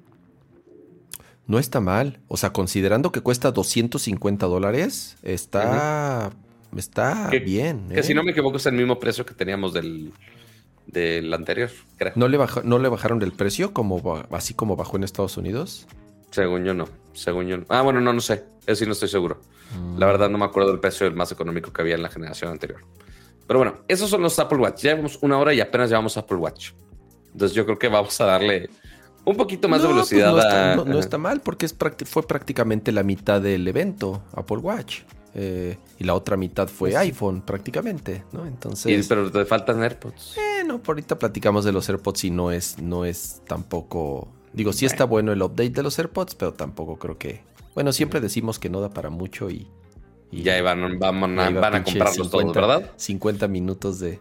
[1.45, 2.21] No está mal.
[2.29, 6.31] O sea, considerando que cuesta 250 dólares, está,
[6.76, 7.89] está bien.
[7.89, 8.15] Que si ¿eh?
[8.15, 10.11] no me equivoco es el mismo precio que teníamos del,
[10.88, 12.13] del anterior, creo.
[12.15, 15.88] ¿No le, ¿No le bajaron el precio como así como bajó en Estados Unidos?
[16.32, 16.88] Según yo no.
[17.13, 17.65] Según yo no.
[17.69, 18.43] Ah, bueno, no, no sé.
[18.65, 19.41] Eso sí no estoy seguro.
[19.97, 22.51] La verdad no me acuerdo del precio el más económico que había en la generación
[22.51, 22.82] anterior.
[23.47, 24.82] Pero bueno, esos son los Apple Watch.
[24.82, 26.72] Ya llevamos una hora y apenas llevamos Apple Watch.
[27.34, 28.69] Entonces yo creo que vamos a darle
[29.24, 30.76] un poquito más de pues velocidad.
[30.86, 35.01] no, está, mal porque es fue prácticamente la mitad del evento Apple Watch.
[35.34, 38.45] Eh, y la otra mitad fue pues iPhone prácticamente, ¿no?
[38.45, 39.07] Entonces.
[39.07, 40.38] pero te faltan AirPods.
[40.38, 44.27] Eh, no, por ahorita platicamos de los AirPods y no es, no es tampoco.
[44.53, 47.41] Digo, sí está bueno el update de los AirPods, pero tampoco creo que.
[47.73, 49.67] Bueno, siempre decimos que no da para mucho y.
[50.32, 52.91] y ya van, van, van a comprarlos todos, ¿verdad?
[52.97, 54.19] 50 minutos de,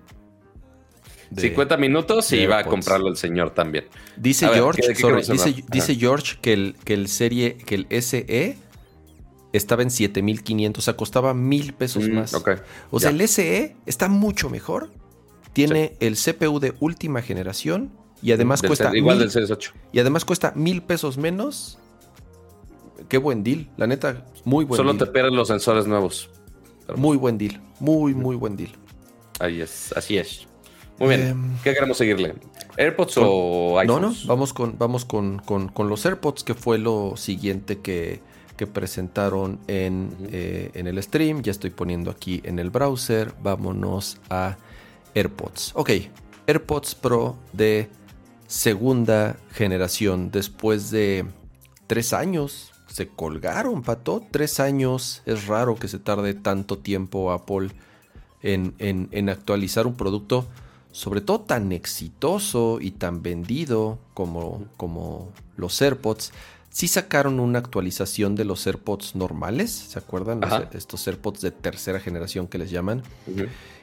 [1.36, 3.86] 50 minutos y va a comprarlo el señor también.
[4.16, 4.82] Dice George,
[5.70, 8.56] dice, George que el, que el serie, que el SE
[9.52, 12.34] estaba en 7500, o sea, costaba mil pesos mm, más.
[12.90, 14.90] O sea, el SE está mucho mejor.
[15.52, 17.90] Tiene el CPU de última generación
[18.22, 18.96] y además cuesta.
[18.96, 19.72] Igual del Series 8.
[19.92, 21.78] Y además cuesta mil pesos menos.
[23.08, 26.28] Qué buen deal, la neta, muy buen Solo te pierden los sensores nuevos.
[26.96, 28.70] Muy buen deal, muy, muy buen deal.
[29.40, 30.46] Ahí es, así es.
[30.98, 31.28] Muy bien.
[31.28, 32.34] Em, ¿Qué queremos seguirle?
[32.76, 34.02] ¿AirPods o iPhones?
[34.02, 35.42] No, no, vamos con, vamos con,
[35.88, 38.20] los AirPods, que fue lo siguiente que,
[38.66, 41.42] presentaron en, eh, en, el stream.
[41.42, 43.32] Ya estoy poniendo aquí en el browser.
[43.42, 44.56] Vámonos a
[45.14, 45.72] AirPods.
[45.74, 45.90] Ok,
[46.46, 47.88] AirPods Pro de
[48.46, 50.30] segunda generación.
[50.30, 51.24] Después de
[51.86, 54.22] tres años, se colgaron, Pato.
[54.30, 55.22] Tres años.
[55.26, 57.70] Es raro que se tarde tanto tiempo Apple
[58.42, 60.46] en, en, actualizar un producto,
[60.92, 66.32] sobre todo tan exitoso y tan vendido como, como los AirPods.
[66.70, 70.40] Sí sacaron una actualización de los AirPods normales, ¿se acuerdan?
[70.72, 73.02] estos AirPods de tercera generación que les llaman.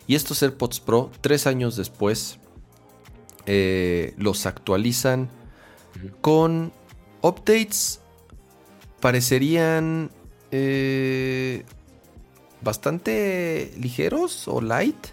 [0.08, 2.40] Y estos AirPods Pro, tres años después,
[3.46, 5.30] eh, los actualizan
[6.22, 6.72] con
[7.22, 8.00] updates
[9.00, 10.12] parecerían
[10.52, 11.64] eh,
[12.62, 15.08] bastante ligeros o light.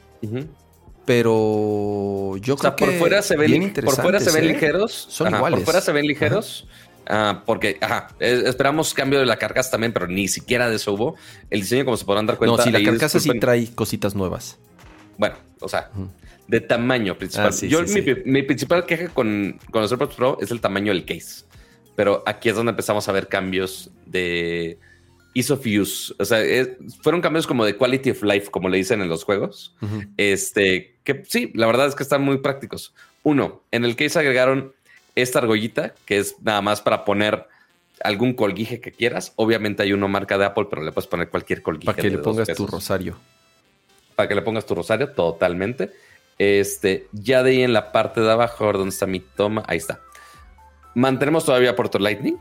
[1.05, 4.53] Pero yo creo que por fuera se ven, por fuera se ven ¿eh?
[4.55, 5.07] ligeros.
[5.11, 5.59] Son iguales.
[5.59, 6.67] Por fuera se ven ligeros.
[7.07, 7.79] Ah, porque
[8.21, 11.17] esperamos cambio de la carcasa también, pero ni siquiera de eso hubo.
[11.51, 12.57] El diseño, como se podrán dar cuenta.
[12.57, 14.59] No, si la carcasa sí trae cositas nuevas.
[15.19, 15.91] Bueno, o sea,
[16.49, 17.53] de tamaño principal.
[17.53, 17.81] Ah, yo,
[18.25, 21.45] mi, principal queja con, con los AirPods Pro es el tamaño del case.
[21.97, 24.79] Pero aquí es donde empezamos a ver cambios de
[25.35, 26.15] ease of use.
[26.19, 26.43] O sea,
[27.03, 29.77] fueron cambios como de quality of life, como le dicen en los juegos.
[30.17, 32.95] Este, que sí, la verdad es que están muy prácticos.
[33.23, 34.73] Uno, en el case agregaron
[35.15, 37.47] esta argollita, que es nada más para poner
[38.03, 39.33] algún colguije que quieras.
[39.37, 41.87] Obviamente hay uno marca de Apple, pero le puedes poner cualquier colguije.
[41.87, 43.17] Para que le pongas tu rosario.
[44.17, 45.93] Para que le pongas tu rosario, totalmente.
[46.39, 49.63] Este, ya de ahí en la parte de abajo, dónde está mi toma.
[49.67, 50.01] Ahí está.
[50.95, 52.39] Mantenemos todavía Puerto Lightning.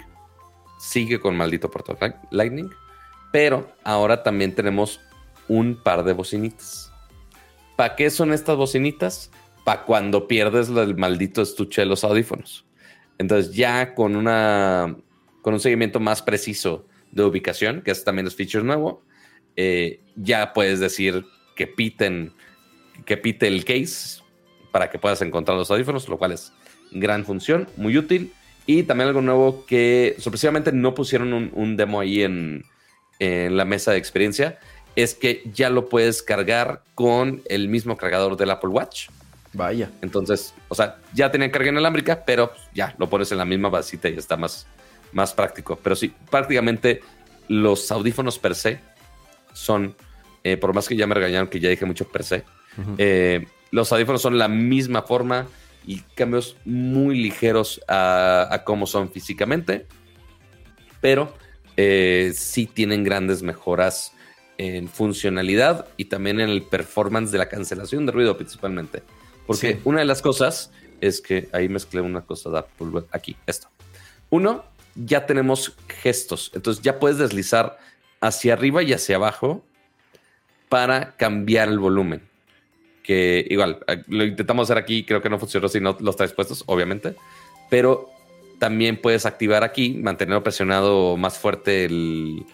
[0.80, 1.98] Sigue con maldito Puerto
[2.32, 2.70] Lightning.
[3.32, 5.00] Pero ahora también tenemos
[5.48, 6.92] un par de bocinitas.
[7.76, 9.32] ¿Para qué son estas bocinitas?
[9.64, 12.66] Para cuando pierdes el maldito estuche de los audífonos.
[13.18, 14.96] Entonces ya con una
[15.42, 19.04] con un seguimiento más preciso de ubicación, que es también es feature nuevo,
[19.56, 22.34] eh, ya puedes decir que piten
[23.06, 24.22] que pite el case
[24.72, 26.54] para que puedas encontrar los audífonos, lo cual es
[26.92, 28.34] gran función, muy útil.
[28.66, 32.64] Y también algo nuevo que sorpresivamente no pusieron un, demo ahí en,
[33.20, 34.60] la mesa de experiencia,
[34.96, 39.08] es que ya lo puedes cargar con el mismo cargador del Apple Watch.
[39.54, 39.92] Vaya.
[40.02, 44.10] Entonces, o sea, ya tenía carga inalámbrica, pero ya lo pones en la misma vasita
[44.10, 44.68] y está más,
[45.12, 45.80] más práctico.
[45.82, 47.02] Pero sí, prácticamente
[47.48, 48.80] los audífonos per se
[49.54, 49.96] son,
[50.44, 52.44] eh, por más que ya me regañaron que ya dije mucho per se,
[52.98, 55.48] eh, los audífonos son la misma forma
[55.86, 59.86] y cambios muy ligeros a, cómo son físicamente,
[61.02, 61.36] pero
[61.78, 64.14] eh, sí tienen grandes mejoras
[64.58, 69.04] en funcionalidad y también en el performance de la cancelación de ruido principalmente.
[69.46, 70.72] Porque una de las cosas
[71.02, 73.68] es que ahí mezclé una cosa de Apple aquí, esto.
[74.30, 74.64] Uno,
[74.96, 77.78] ya tenemos gestos, entonces ya puedes deslizar
[78.22, 79.64] hacia arriba y hacia abajo
[80.70, 82.22] para cambiar el volumen
[83.04, 86.64] que igual lo intentamos hacer aquí, creo que no funcionó si no los traes puestos,
[86.66, 87.16] obviamente,
[87.70, 88.10] pero
[88.60, 92.46] también puedes activar aquí, mantener presionado más fuerte el,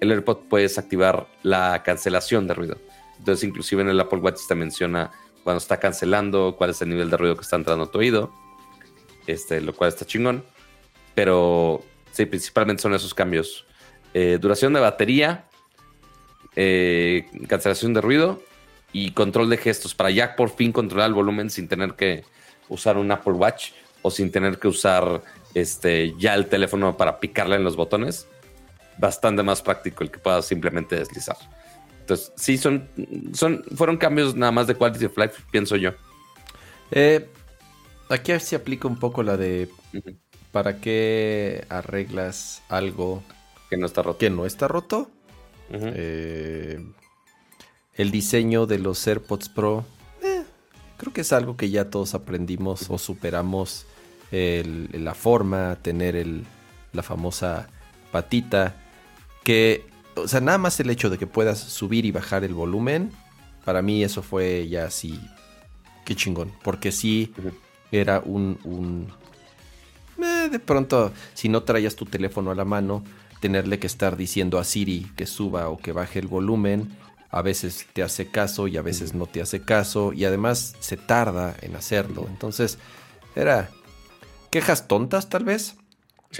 [0.00, 2.78] el AirPod, puedes activar la cancelación de ruido.
[3.18, 5.10] Entonces, inclusive en el Apple Watch te menciona
[5.46, 8.32] cuando está cancelando, cuál es el nivel de ruido que está entrando a tu oído,
[9.28, 10.44] este, lo cual está chingón.
[11.14, 13.64] Pero sí, principalmente son esos cambios.
[14.12, 15.44] Eh, duración de batería,
[16.56, 18.42] eh, cancelación de ruido
[18.92, 22.24] y control de gestos para ya por fin controlar el volumen sin tener que
[22.68, 23.70] usar un Apple Watch
[24.02, 25.22] o sin tener que usar
[25.54, 28.26] este, ya el teléfono para picarle en los botones.
[28.98, 31.36] Bastante más práctico el que puedas simplemente deslizar.
[32.06, 32.88] Entonces, sí, son,
[33.32, 35.90] son, fueron cambios nada más de quality of life, pienso yo.
[36.92, 37.28] Eh,
[38.08, 39.68] aquí se aplica un poco la de
[40.52, 43.24] ¿para qué arreglas algo
[43.68, 44.18] que no está roto?
[44.18, 45.10] Que no está roto.
[45.68, 46.78] eh,
[47.94, 49.84] el diseño de los AirPods Pro,
[50.22, 50.44] eh,
[50.98, 53.84] creo que es algo que ya todos aprendimos o superamos.
[54.30, 56.24] la forma, tener
[56.92, 57.68] la famosa
[58.12, 58.76] patita,
[59.42, 59.84] que,
[60.16, 63.12] o sea, nada más el hecho de que puedas subir y bajar el volumen,
[63.64, 65.20] para mí eso fue ya así,
[66.04, 67.32] qué chingón, porque sí
[67.92, 69.08] era un, un
[70.22, 73.04] eh, de pronto, si no traías tu teléfono a la mano,
[73.40, 76.96] tenerle que estar diciendo a Siri que suba o que baje el volumen,
[77.30, 80.96] a veces te hace caso y a veces no te hace caso y además se
[80.96, 82.26] tarda en hacerlo.
[82.30, 82.78] Entonces,
[83.34, 83.68] era
[84.50, 85.76] quejas tontas tal vez,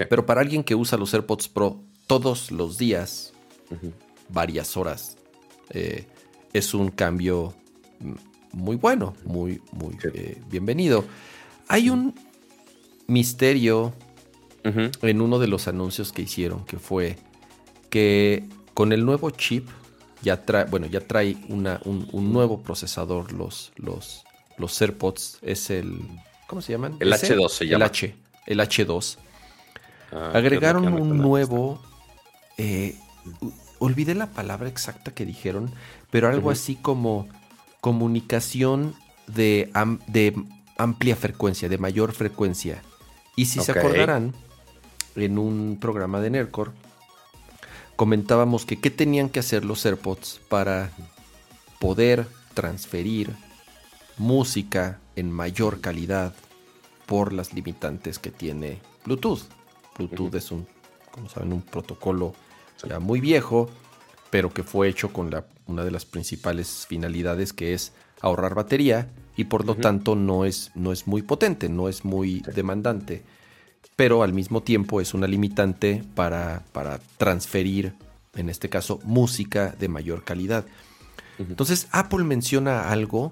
[0.09, 3.33] pero para alguien que usa los AirPods Pro todos los días,
[4.29, 5.17] varias horas,
[5.69, 6.05] eh,
[6.53, 7.53] es un cambio
[8.51, 11.05] muy bueno, muy, muy eh, bienvenido.
[11.67, 12.15] Hay un
[13.07, 13.93] misterio
[14.63, 17.15] en uno de los anuncios que hicieron, que fue
[17.89, 19.67] que con el nuevo chip
[20.21, 24.25] ya trae, bueno, ya trae una, un, nuevo procesador, los, los,
[24.57, 26.01] los AirPods, es el,
[26.47, 26.97] ¿cómo se llaman?
[26.99, 27.85] El H2 se llama.
[27.85, 28.15] El H,
[28.45, 29.17] el H2.
[30.11, 31.81] Ah, Agregaron un nuevo
[32.57, 32.97] eh,
[33.79, 35.71] olvidé la palabra exacta que dijeron,
[36.09, 37.27] pero algo así como
[37.81, 38.95] comunicación
[39.27, 39.71] de,
[40.07, 40.35] de,
[40.77, 42.81] amplia frecuencia, de mayor frecuencia.
[43.35, 44.33] Y si se acordarán,
[45.15, 46.73] en un programa de Nercor,
[47.95, 50.91] comentábamos que qué tenían que hacer los AirPods para
[51.79, 53.31] poder transferir
[54.17, 56.33] música en mayor calidad
[57.05, 59.43] por las limitantes que tiene Bluetooth.
[59.97, 60.67] Bluetooth es un,
[61.11, 62.33] como saben, un protocolo
[62.83, 63.69] ya muy viejo,
[64.29, 69.09] pero que fue hecho con la, una de las principales finalidades que es ahorrar batería
[69.35, 73.23] y por lo tanto no es, no es muy potente, no es muy demandante,
[73.95, 77.93] pero al mismo tiempo es una limitante para, para transferir,
[78.35, 80.65] en este caso, música de mayor calidad.
[81.39, 83.31] Entonces Apple menciona algo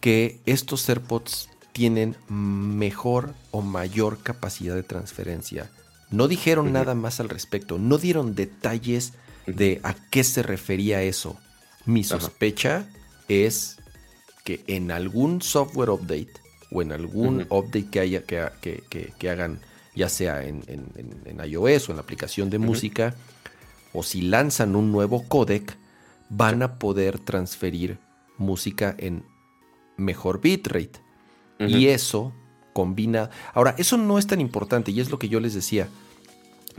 [0.00, 5.70] que estos AirPods tienen mejor o mayor capacidad de transferencia.
[6.10, 9.12] No dijeron nada más al respecto, no dieron detalles
[9.46, 11.38] de a qué se refería eso.
[11.84, 12.88] Mi sospecha
[13.28, 13.78] es
[14.44, 16.32] que en algún software update
[16.70, 19.60] o en algún update que, haya, que, hagan,
[19.94, 20.62] ya sea en,
[21.44, 23.14] iOS o en la aplicación de música,
[23.92, 25.76] o si lanzan un nuevo codec,
[26.30, 27.98] van a poder transferir
[28.36, 29.24] música en
[29.96, 31.00] mejor bitrate.
[31.58, 32.32] Y eso
[32.72, 33.30] combina.
[33.54, 35.88] Ahora, eso no es tan importante y es lo que yo les decía.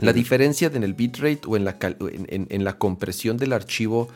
[0.00, 4.08] La diferencia en el bitrate o en la, en, la compresión del archivo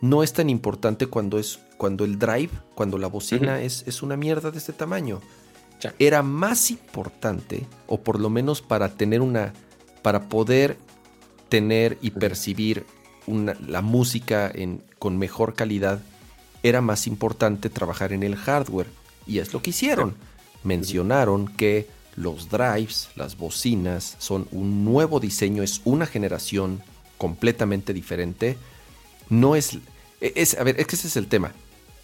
[0.00, 4.16] no es tan importante cuando, es, cuando el drive, cuando la bocina es, es, una
[4.16, 5.20] mierda de este tamaño.
[6.00, 9.52] Era más importante, o por lo menos para tener una,
[10.02, 10.76] para poder
[11.48, 12.84] tener y percibir
[13.26, 16.00] una, la música en, con mejor calidad,
[16.64, 18.88] era más importante trabajar en el hardware.
[19.24, 20.16] Y es lo que hicieron.
[20.64, 26.82] Mencionaron que los drives, las bocinas, son un nuevo diseño, es una generación
[27.16, 28.56] completamente diferente.
[29.28, 29.78] No es,
[30.20, 31.52] es a ver, es que ese es el tema.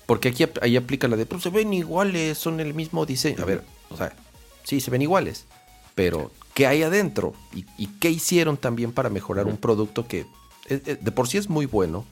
[0.07, 3.43] Porque aquí ahí aplica la de, pues se ven iguales, son el mismo diseño.
[3.43, 4.15] A ver, o sea,
[4.63, 5.47] sí, se ven iguales.
[5.95, 7.35] Pero, ¿qué hay adentro?
[7.55, 10.21] ¿Y, qué hicieron también para mejorar un producto que
[10.69, 12.05] eh, eh, de por sí es muy bueno?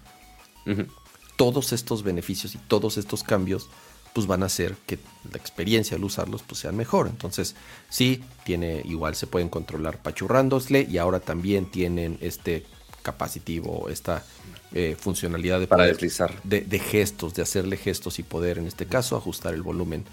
[1.36, 3.68] Todos estos beneficios y todos estos cambios
[4.12, 4.98] pues van a hacer que
[5.30, 7.08] la experiencia al usarlos pues sean mejor.
[7.08, 7.54] Entonces,
[7.88, 12.64] sí, tiene igual se pueden controlar pachurrándosle y ahora también tienen este
[13.02, 14.24] capacitivo, esta
[14.72, 16.40] eh, funcionalidad de para deslizar.
[16.44, 20.04] de, gestos, de hacerle gestos y poder en este caso ajustar el volumen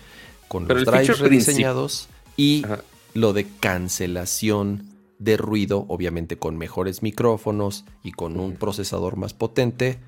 [0.47, 2.65] con los drives rediseñados y
[3.13, 4.89] lo de cancelación
[5.19, 9.99] de ruido, obviamente con mejores micrófonos y con un procesador más potente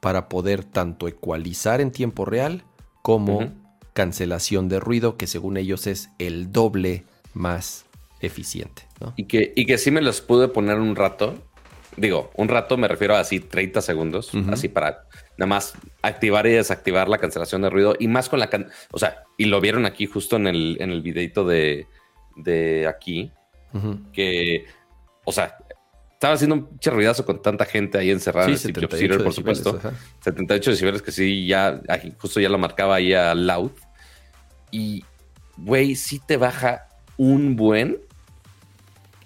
[0.00, 2.64] para poder tanto ecualizar en tiempo real
[3.02, 3.52] como
[3.92, 7.04] cancelación de ruido, que según ellos es el doble
[7.34, 7.84] más
[8.20, 8.82] eficiente.
[9.16, 11.34] Y, que, y que sí me los pude poner un rato.
[11.96, 15.04] Digo, un rato me refiero a así 30 segundos, así para
[15.36, 17.94] nada más activar y desactivar la cancelación de ruido.
[17.98, 18.48] Y más con la...
[18.92, 21.86] o sea, y lo vieron aquí justo en el, en el videito de,
[22.36, 23.30] de aquí,
[24.12, 24.64] que,
[25.24, 25.56] o sea,
[26.22, 29.80] estaba haciendo un ruidazo con tanta gente ahí encerrada en el por supuesto.
[30.20, 31.80] 78 decibeles que sí, ya
[32.16, 33.72] justo ya lo marcaba ahí a loud.
[34.70, 35.04] Y,
[35.56, 36.86] güey, sí te baja
[37.16, 37.98] un buen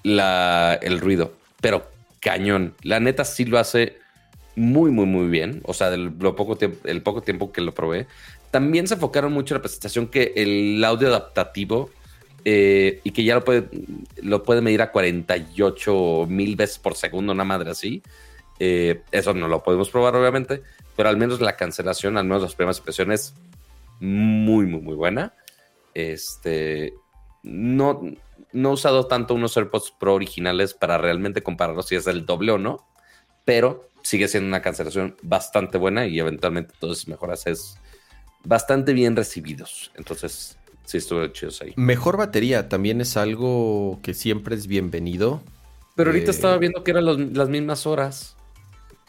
[0.05, 1.87] la, el ruido, pero
[2.21, 2.75] cañón.
[2.81, 3.99] La neta sí lo hace
[4.55, 5.61] muy, muy, muy bien.
[5.65, 8.07] O sea, del lo poco tiempo, el poco tiempo que lo probé.
[8.51, 11.91] También se enfocaron mucho en la presentación que el audio adaptativo
[12.49, 13.69] eh, y que ya lo puede,
[14.23, 18.05] lo puede medir a 48 mil veces por segundo, una madre así.
[18.61, 20.63] Eh, eso no lo podemos probar, obviamente,
[20.95, 23.35] pero al menos la cancelación, al menos las primeras impresiones,
[23.99, 25.35] muy, muy, muy buena.
[25.93, 26.95] Este,
[27.43, 28.03] no,
[28.53, 32.53] no he usado tanto unos AirPods Pro originales para realmente compararlos si es el doble
[32.53, 32.87] o no,
[33.45, 37.77] pero sigue siendo una cancelación bastante buena y eventualmente todas esas mejoras es
[38.45, 39.91] bastante bien recibidos.
[39.97, 40.57] Entonces,
[40.87, 41.73] Sí, estuvo chido ahí.
[41.77, 45.43] Mejor batería también es algo que siempre es bienvenido.
[45.97, 48.37] Pero ahorita eh, estaba viendo que eran las mismas horas.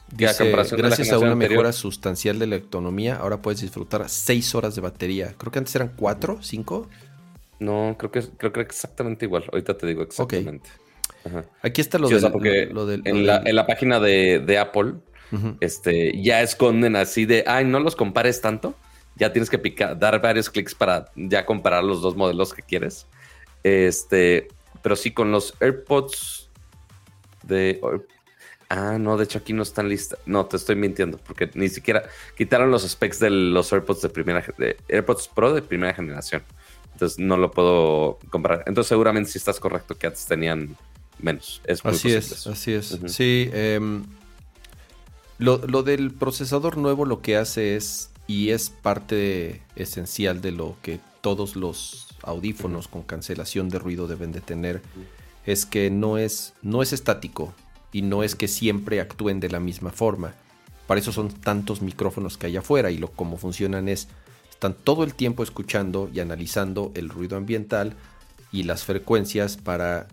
[0.10, 5.36] gracias a una mejora sustancial de la autonomía, ahora puedes disfrutar seis horas de batería.
[5.38, 6.90] Creo que antes eran cuatro, cinco.
[7.60, 9.44] No, creo que creo que exactamente igual.
[9.52, 10.70] Ahorita te digo exactamente.
[11.62, 14.94] Aquí está lo, del, lo del, en, la, página de, Apple,
[15.60, 18.76] este, ya esconden así de, ay, no los compares tanto
[19.18, 23.08] ya tienes que picar, dar varios clics para ya comparar los dos modelos que quieres.
[23.64, 24.48] Este,
[24.82, 26.50] pero sí con los AirPods
[27.44, 27.82] de...
[28.70, 30.20] Ah, no, de hecho aquí no están listas.
[30.26, 32.04] No, te estoy mintiendo, porque ni siquiera
[32.38, 36.44] quitaron los specs de los AirPods de primera de AirPods Pro de primera generación.
[36.92, 38.64] Entonces no lo puedo comparar.
[38.68, 40.76] Entonces seguramente sí estás correcto que antes tenían
[41.20, 41.62] menos.
[41.66, 43.00] Es así es, así es.
[43.06, 44.04] Sí, em,
[45.38, 51.00] lo, del procesador nuevo lo que hace es, y es parte esencial de lo que
[51.22, 54.82] todos los audífonos con cancelación de ruido deben de tener,
[55.46, 57.54] es que no es, no es estático
[57.92, 60.36] y no es que siempre actúen de la misma forma.
[60.88, 64.08] Para eso son tantos micrófonos que hay afuera y lo cómo funcionan es
[64.50, 67.96] están todo el tiempo escuchando y analizando el ruido ambiental
[68.52, 70.08] y las frecuencias para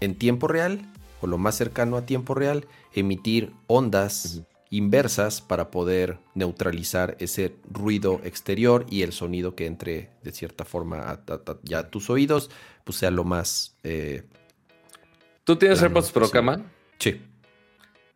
[0.00, 0.82] en tiempo real
[1.22, 8.20] o lo más cercano a tiempo real emitir ondas inversas para poder neutralizar ese ruido
[8.24, 11.20] exterior y el sonido que entre de cierta forma a,
[11.62, 12.50] ya a tus oídos,
[12.84, 13.76] pues sea lo más...
[13.82, 14.24] Eh,
[15.44, 16.62] ¿Tú tienes AirPods Pro, Cama?
[16.98, 17.22] Sí.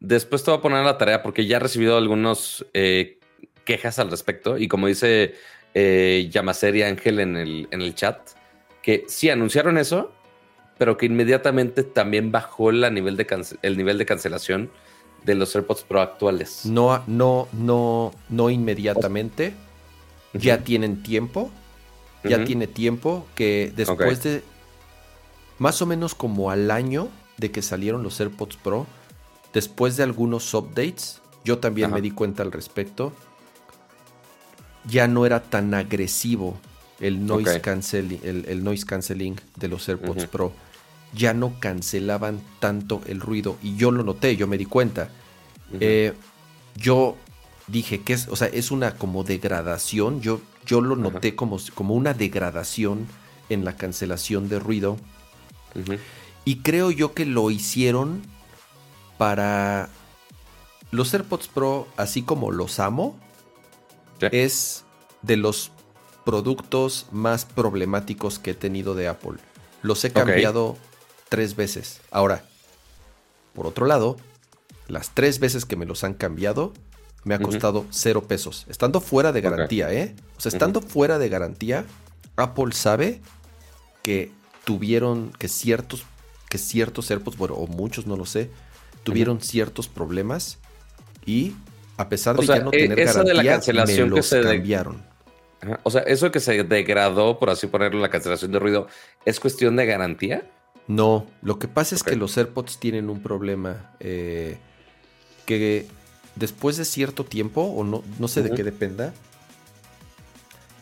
[0.00, 3.18] Después te voy a poner la tarea porque ya he recibido algunos eh,
[3.64, 5.34] quejas al respecto y como dice
[5.72, 8.18] eh, Yamaser Ángel en el, en el chat,
[8.82, 10.12] que sí anunciaron eso,
[10.76, 13.26] pero que inmediatamente también bajó la nivel de
[13.62, 14.70] el nivel de cancelación
[15.24, 16.66] de los AirPods Pro actuales.
[16.66, 19.54] No, no, no, no inmediatamente.
[20.32, 21.50] Ya tienen tiempo.
[22.24, 24.44] Ya tiene tiempo que después de
[25.58, 28.86] más o menos como al año de que salieron los AirPods Pro,
[29.52, 33.12] después de algunos updates, yo también me di cuenta al respecto
[34.84, 36.56] ya no era tan agresivo
[37.00, 40.52] el noise, canceling, el, noise canceling de los AirPods Pro.
[41.12, 43.56] Ya no cancelaban tanto el ruido.
[43.62, 45.10] Y yo lo noté, yo me di cuenta.
[45.80, 46.12] Eh,
[46.76, 47.16] yo
[47.66, 50.20] dije que es, o sea, es una como degradación.
[50.20, 53.06] Yo, yo lo noté como, como una degradación
[53.48, 54.96] en la cancelación de ruido.
[56.44, 58.22] Y creo yo que lo hicieron
[59.18, 59.88] para
[60.90, 63.18] los AirPods Pro, así como los amo,
[64.20, 64.84] es
[65.22, 65.72] de los
[66.24, 69.38] productos más problemáticos que he tenido de Apple.
[69.82, 70.76] Los he cambiado
[71.32, 72.02] tres veces.
[72.10, 72.44] Ahora,
[73.54, 74.18] por otro lado,
[74.86, 76.74] las tres veces que me los han cambiado,
[77.24, 78.66] me ha costado cero pesos.
[78.68, 80.14] Estando fuera de garantía, ¿eh?
[80.36, 81.86] O sea, estando fuera de garantía,
[82.36, 83.22] Apple sabe
[84.02, 84.30] que
[84.64, 86.04] tuvieron, que ciertos,
[86.50, 88.50] que ciertos AirPods, bueno, o muchos, no lo sé,
[89.02, 90.58] tuvieron ciertos problemas
[91.24, 91.54] y
[91.96, 94.42] a pesar de ya no e, tener garantía, de la cancelación me los que se
[94.42, 95.02] cambiaron.
[95.82, 98.86] O sea, eso que se degradó, por así ponerlo, la cancelación de ruido,
[99.24, 100.44] ¿es cuestión de garantía?
[100.88, 104.58] No, lo que pasa es que los AirPods tienen un problema eh,
[105.46, 105.86] que
[106.34, 109.14] después de cierto tiempo, o no, no sé de qué dependa,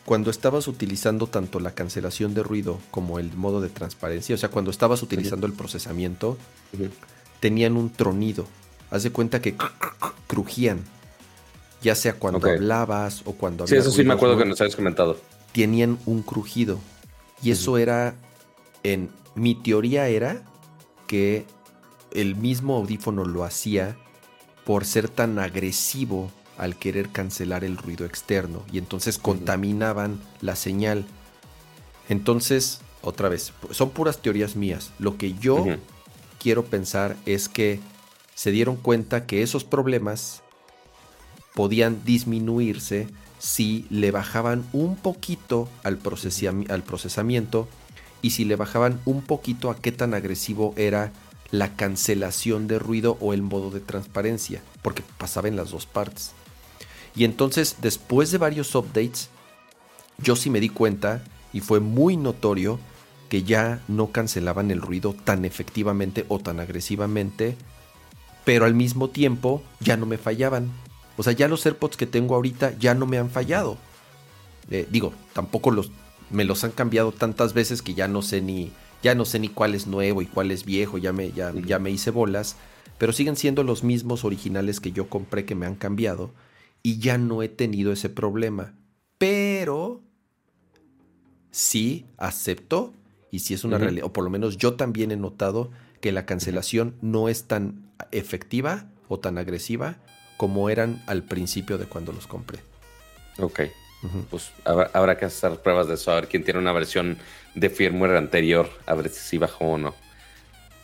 [0.05, 4.49] cuando estabas utilizando tanto la cancelación de ruido como el modo de transparencia, o sea,
[4.49, 6.37] cuando estabas utilizando el procesamiento,
[7.39, 8.47] tenían un tronido.
[8.89, 9.55] Haz de cuenta que
[10.27, 10.83] crujían
[11.81, 15.17] ya sea cuando hablabas o cuando Sí, eso sí me acuerdo que nos habías comentado.
[15.51, 16.79] Tenían un crujido.
[17.43, 18.15] Y eso era,
[18.83, 20.43] en mi teoría era
[21.07, 21.45] que
[22.11, 23.97] el mismo audífono lo hacía
[24.65, 31.05] por ser tan agresivo al querer cancelar el ruido externo y entonces contaminaban la señal.
[32.09, 34.91] Entonces, otra vez, son puras teorías mías.
[34.99, 35.65] Lo que yo
[36.39, 37.79] quiero pensar es que
[38.35, 40.43] se dieron cuenta que esos problemas
[41.55, 43.07] podían disminuirse
[43.39, 45.99] si le bajaban un poquito al,
[46.69, 47.67] al procesamiento
[48.21, 51.11] y si le bajaban un poquito a qué tan agresivo era
[51.51, 56.31] la cancelación de ruido o el modo de transparencia, porque pasaba en las dos partes.
[57.15, 59.29] Y entonces, después de varios updates,
[60.17, 62.79] yo sí me di cuenta y fue muy notorio
[63.29, 67.55] que ya no cancelaban el ruido tan efectivamente o tan agresivamente,
[68.45, 70.71] pero al mismo tiempo ya no me fallaban.
[71.17, 73.77] O sea, ya los AirPods que tengo ahorita ya no me han fallado.
[74.69, 75.91] Eh, digo, tampoco los,
[76.31, 78.71] me los han cambiado tantas veces que ya no sé ni,
[79.03, 81.79] ya no sé ni cuál es nuevo y cuál es viejo, ya me, ya, ya
[81.79, 82.55] me hice bolas,
[82.97, 86.31] pero siguen siendo los mismos originales que yo compré que me han cambiado
[86.83, 88.73] y ya no he tenido ese problema.
[89.17, 90.01] Pero
[91.51, 92.93] sí acepto
[93.29, 95.71] y sí es una realidad, o por lo menos yo también he notado
[96.01, 99.97] que la cancelación no es tan efectiva o tan agresiva
[100.37, 102.59] como eran al principio de cuando los compré.
[103.37, 103.61] Ok.
[104.29, 107.19] Pues habrá, que hacer pruebas de eso, a ver quién tiene una versión
[107.53, 109.93] de firmware anterior, a ver si bajó o no.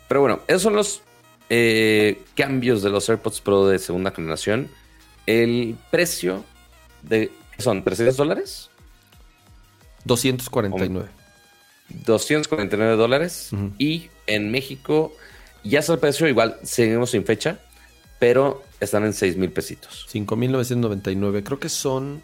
[0.08, 1.02] Pero bueno, esos son los
[1.50, 4.70] eh, cambios de los AirPods Pro de segunda generación.
[5.26, 6.46] El precio
[7.02, 7.32] de.
[7.58, 8.70] ¿Son 300 dólares?
[10.06, 11.10] 249.
[11.90, 13.50] 249 dólares.
[13.78, 15.16] Y en México
[15.64, 17.60] ya es el precio, igual seguimos sin fecha,
[18.20, 20.08] pero están en 6 mil pesitos.
[20.12, 21.44] 5.999.
[21.44, 22.22] Creo que son...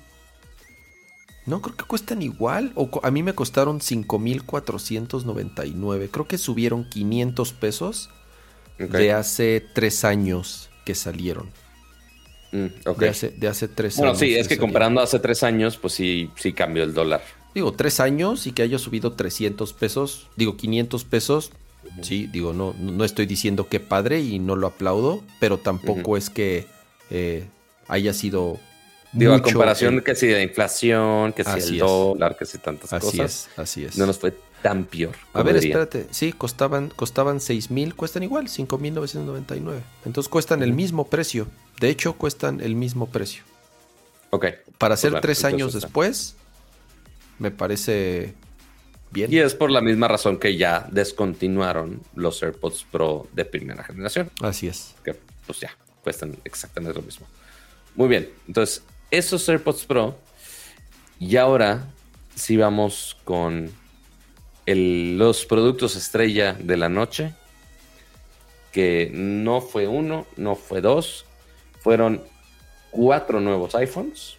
[1.45, 2.71] No, creo que cuestan igual.
[2.75, 6.09] O a mí me costaron 5.499.
[6.11, 8.09] Creo que subieron 500 pesos.
[8.77, 11.49] de hace tres años que salieron.
[12.51, 12.67] Mm,
[12.99, 14.19] de, hace, de hace tres bueno, años.
[14.19, 17.23] Bueno, sí, es que comparando hace tres años, pues sí, sí cambió el dólar.
[17.53, 21.51] Digo, tres años y que haya subido 300 pesos, digo, 500 pesos.
[22.01, 26.29] Sí, digo, no, no estoy diciendo que padre y no lo aplaudo, pero tampoco es
[26.29, 26.65] que
[27.09, 27.47] eh,
[27.87, 28.59] haya sido.
[29.13, 33.05] Digo, a comparación que si de inflación, que si el dólar, que si tantas así
[33.05, 33.49] cosas.
[33.51, 33.97] Es, así es.
[33.97, 34.33] No nos fue
[34.63, 35.15] tan peor.
[35.33, 36.07] A ver, espérate.
[36.09, 39.81] Sí, costaban, costaban 6 mil, cuestan igual, 5.999.
[40.05, 41.47] Entonces cuestan el mismo precio.
[41.79, 43.43] De hecho, cuestan el mismo precio.
[44.31, 44.47] Ok.
[44.79, 46.35] Para hacer tres años después,
[47.37, 48.33] me parece
[49.11, 49.31] bien.
[49.31, 54.31] Y es por la misma razón que ya descontinuaron los AirPods Pro de primera generación.
[54.41, 54.95] Así es.
[55.03, 55.15] Que
[55.45, 57.27] pues ya, cuestan exactamente lo mismo.
[57.95, 58.29] Muy bien.
[58.47, 58.81] Entonces,
[59.13, 60.17] esos AirPods Pro.
[61.19, 61.85] Y ahora
[62.35, 63.71] sí vamos con
[64.65, 67.33] los productos estrella de la noche,
[68.71, 71.25] que no fue uno, no fue dos,
[71.79, 72.23] fueron
[72.89, 74.37] cuatro nuevos iPhones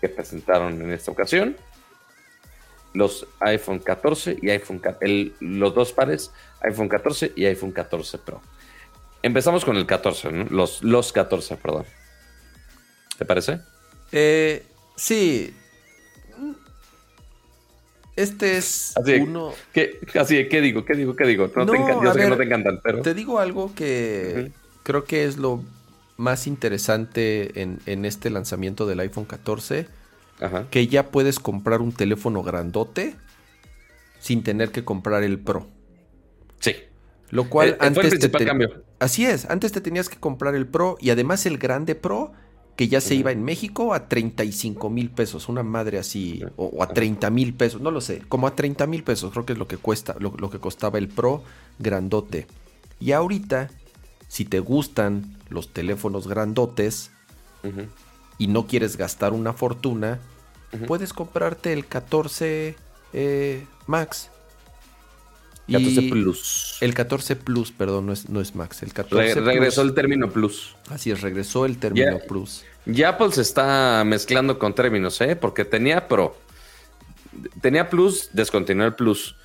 [0.00, 1.56] que presentaron en esta ocasión.
[2.92, 8.42] Los iPhone 14 y iPhone el, los dos pares, iPhone 14 y iPhone 14 Pro.
[9.22, 11.86] Empezamos con el 14, los, los 14, perdón.
[13.18, 13.60] ¿Te parece?
[14.12, 14.64] Eh,
[14.96, 15.52] sí,
[18.18, 19.52] este es uno.
[19.72, 20.84] ¿qué, así, ¿qué digo?
[20.84, 21.14] ¿Qué digo?
[21.14, 21.48] ¿Qué digo?
[21.54, 23.00] No, te yo sé que no te encantan, pero.
[23.00, 24.50] Te digo algo que
[24.82, 25.62] creo que es lo
[26.16, 29.86] más interesante en, este lanzamiento del iPhone 14.
[30.70, 33.14] Que ya puedes comprar un teléfono grandote
[34.18, 35.68] sin tener que comprar el Pro.
[36.58, 36.74] Sí.
[37.30, 38.12] Lo cual eh, antes.
[38.14, 38.82] el te cambio.
[38.98, 39.48] Así es.
[39.48, 42.32] Antes te tenías que comprar el Pro y además el grande Pro
[42.78, 46.86] que ya se iba en México a 35 mil pesos, una madre así, o, a
[46.86, 49.66] 30 mil pesos, no lo sé, como a 30 mil pesos, creo que es lo
[49.66, 51.42] que cuesta, lo, que costaba el Pro
[51.80, 52.46] grandote.
[53.00, 53.68] Y ahorita,
[54.28, 57.10] si te gustan los teléfonos grandotes
[58.38, 60.20] y no quieres gastar una fortuna,
[60.86, 62.76] puedes comprarte el 14
[63.12, 64.30] eh, Max
[65.70, 66.78] 14 Plus.
[66.80, 68.82] El 14 Plus, perdón, no es, no es Max.
[68.82, 70.76] El 14 regresó el término Plus.
[70.88, 72.64] Así es, regresó el término Plus.
[72.86, 75.36] Ya Apple se está mezclando con términos, ¿eh?
[75.36, 76.36] Porque tenía Pro.
[77.60, 79.36] Tenía Plus, descontinuó el Plus.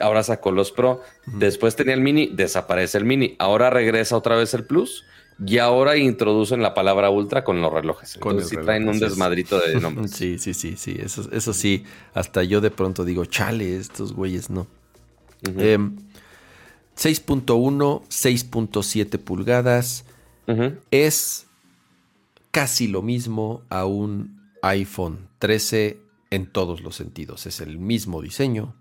[0.00, 1.02] Ahora sacó los Pro.
[1.26, 3.36] Después tenía el Mini, desaparece el Mini.
[3.38, 5.04] Ahora regresa otra vez el Plus.
[5.44, 8.16] Y ahora introducen la palabra Ultra con los relojes.
[8.16, 10.10] Entonces sí traen un desmadrito de nombres.
[10.10, 10.96] sí, sí, sí, sí.
[11.02, 11.84] Eso, eso sí.
[12.14, 14.66] Hasta yo de pronto digo, chale, estos güeyes no.
[15.42, 20.04] 6.1, 6.7 em, pulgadas.
[20.90, 21.46] Es
[22.50, 26.00] casi lo mismo a un iPhone 13
[26.30, 27.46] en todos los sentidos.
[27.46, 28.74] Es el mismo diseño,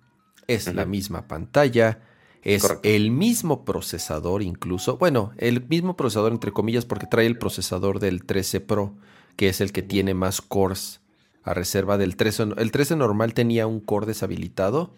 [0.47, 1.99] es la misma pantalla,
[2.43, 4.97] es el mismo procesador incluso.
[4.97, 8.93] Bueno, el mismo procesador entre comillas porque trae el procesador del 13 Pro,
[9.35, 11.01] que es el que tiene más cores
[11.43, 12.49] a reserva del 13.
[12.57, 14.93] El 13 normal tenía un core deshabilitado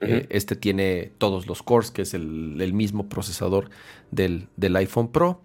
[0.00, 3.70] eh, este tiene todos los cores, que es el, mismo procesador
[4.10, 5.42] del, iPhone Pro.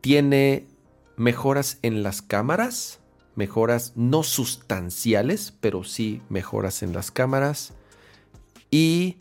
[0.00, 0.66] Tiene
[1.16, 3.00] mejoras en las cámaras,
[3.34, 7.74] mejoras no sustanciales, pero sí mejoras en las cámaras.
[8.70, 9.16] Y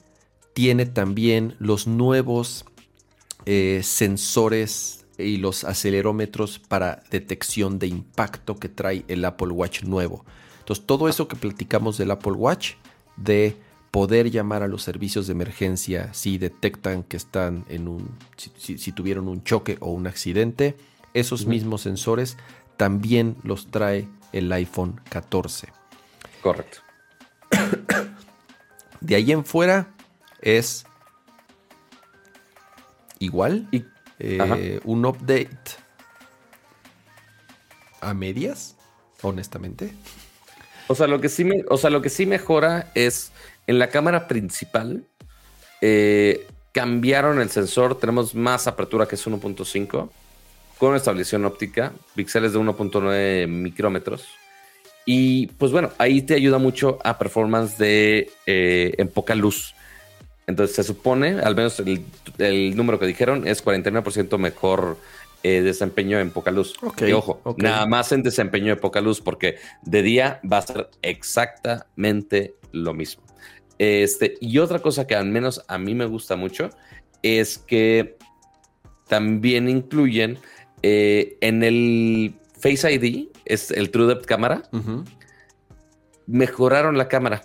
[0.53, 2.65] tiene también los nuevos
[3.45, 10.25] eh, sensores y los acelerómetros para detección de impacto que trae el Apple Watch nuevo.
[10.59, 12.73] Entonces, todo eso que platicamos del Apple Watch
[13.17, 13.55] de
[13.95, 19.29] poder llamar a los servicios de emergencia si detectan que están en un, si, tuvieron
[19.29, 20.75] un choque o un accidente.
[21.13, 22.35] Esos mismos sensores
[22.75, 25.69] también los trae el iPhone 14.
[26.41, 26.79] Correcto.
[28.99, 29.93] De ahí en fuera
[30.41, 30.85] es
[33.19, 33.69] igual.
[33.71, 33.85] Y,
[34.19, 35.57] eh, un update
[38.01, 38.75] a medias,
[39.21, 39.95] honestamente.
[40.87, 43.31] O sea, lo que sí o sea, lo que sí mejora es
[43.67, 45.05] en la cámara principal
[45.81, 50.09] eh, cambiaron el sensor, tenemos más apertura que es 1.5
[50.77, 54.27] con estabilización óptica, píxeles de 1.9 micrómetros.
[55.05, 59.75] Y pues bueno, ahí te ayuda mucho a performance de eh, en poca luz.
[60.47, 64.97] Entonces se supone, al menos el, número que dijeron, es 49% mejor
[65.43, 66.75] eh, desempeño en poca luz.
[66.99, 70.89] y ojo, nada más en desempeño de poca luz, porque de día va a ser
[71.01, 73.24] exactamente lo mismo.
[73.77, 76.69] Este, y otra cosa que al menos a mí me gusta mucho
[77.21, 78.17] es que
[79.07, 80.37] también incluyen
[80.81, 84.63] eh, en el Face ID, es el True Depth Cámara,
[86.27, 87.43] mejoraron la cámara.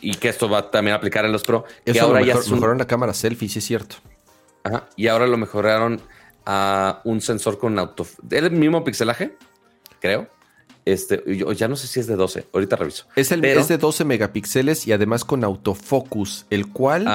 [0.00, 1.64] Y que esto va también a aplicar en los Pro.
[1.84, 3.96] Eso ahora ya mejoraron la cámara selfie, sí es cierto.
[4.62, 4.88] Ajá.
[4.96, 6.00] Y ahora lo mejoraron
[6.44, 8.06] a un sensor con auto.
[8.30, 9.36] el mismo pixelaje,
[10.00, 10.28] creo.
[10.84, 13.06] Este, yo ya no sé si es de 12, ahorita reviso.
[13.16, 17.06] Es, el, es de 12 megapíxeles y además con autofocus, el cual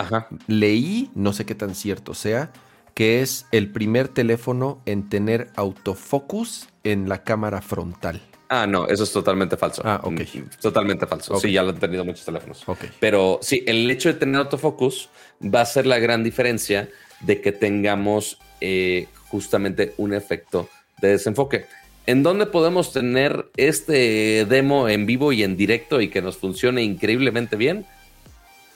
[0.47, 2.51] leí, no sé qué tan cierto sea,
[2.95, 8.21] que es el primer teléfono en tener autofocus en la cámara frontal.
[8.49, 9.83] Ah, no, eso es totalmente falso.
[9.85, 10.21] Ah, ok.
[10.59, 11.39] Totalmente falso.
[11.39, 12.63] Sí, ya lo han tenido muchos teléfonos.
[12.67, 12.85] Ok.
[12.99, 15.09] Pero sí, el hecho de tener autofocus
[15.41, 16.89] va a ser la gran diferencia
[17.21, 20.67] de que tengamos eh, justamente un efecto
[20.99, 21.67] de desenfoque.
[22.10, 26.81] ¿En dónde podemos tener este demo en vivo y en directo y que nos funcione
[26.81, 27.86] increíblemente bien?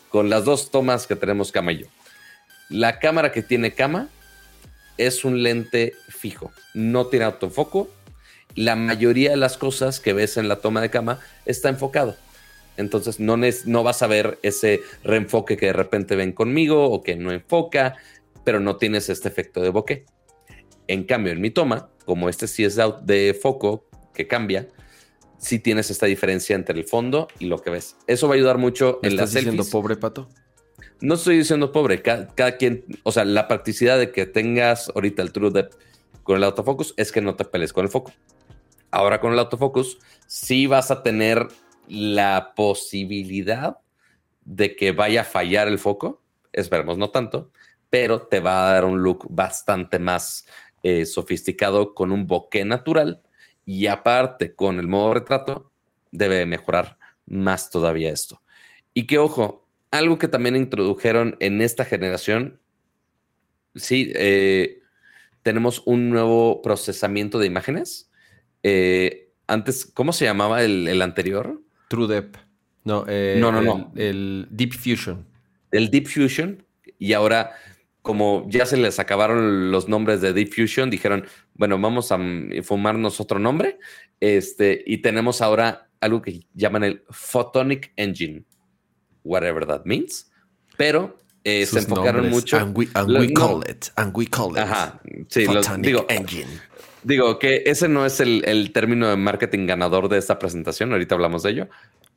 [0.09, 1.87] Con las dos tomas que tenemos cama y yo.
[2.69, 4.09] La cámara que tiene cama
[4.99, 7.89] es un lente fijo, no tiene autofoco.
[8.53, 12.15] La mayoría de las cosas que ves en la toma de cama está enfocado.
[12.77, 17.15] Entonces no, no vas a ver ese reenfoque que de repente ven conmigo o que
[17.15, 17.95] no enfoca,
[18.43, 20.05] pero no tienes este efecto de bokeh.
[20.87, 24.67] En cambio, en mi toma, como este sí es de, foco que cambia,
[25.37, 27.95] sí tienes esta diferencia entre el fondo y lo que ves.
[28.07, 29.53] Eso va a ayudar mucho en las selfies.
[29.53, 30.29] diciendo pobre, Pato?
[31.01, 32.01] No estoy diciendo pobre.
[32.01, 35.77] Cada, quien, o sea, la practicidad de que tengas ahorita el True Depth
[36.23, 38.13] con el autofocus es que no te pelees con el foco.
[38.91, 39.97] Ahora con el autofocus
[40.27, 41.47] sí vas a tener
[41.87, 43.77] la posibilidad
[44.45, 46.21] de que vaya a fallar el foco.
[46.53, 47.51] Esperemos no tanto,
[47.89, 50.45] pero te va a dar un look bastante más
[50.83, 53.21] eh, sofisticado con un bokeh natural
[53.65, 55.71] y aparte con el modo retrato
[56.11, 58.41] debe mejorar más todavía esto.
[58.93, 62.59] Y que ojo, algo que también introdujeron en esta generación,
[63.75, 64.81] sí, eh,
[65.41, 68.11] tenemos un nuevo procesamiento de imágenes.
[68.61, 71.61] Eh, antes, ¿cómo se llamaba el, anterior?
[71.87, 72.39] TrueDepth.
[72.83, 73.93] No, no, no, no.
[73.95, 75.25] El Deep Fusion.
[75.71, 76.65] El Deep Fusion.
[76.99, 77.55] Y ahora
[78.03, 82.19] como ya se les acabaron los nombres de Diffusion, dijeron, bueno, vamos a
[82.61, 83.79] fumarnos otro nombre.
[84.19, 88.43] Este, y tenemos ahora algo que llaman el Photonic Engine,
[89.23, 90.29] whatever that means.
[90.75, 92.57] Pero eh, se enfocaron mucho.
[92.57, 92.87] And we,
[93.33, 94.57] call it, and we call it.
[94.59, 95.45] Ajá, sí,
[95.79, 96.59] digo, Engine.
[97.03, 100.91] Digo que ese no es el, el término de marketing ganador de esta presentación.
[100.91, 101.69] Ahorita hablamos de ello.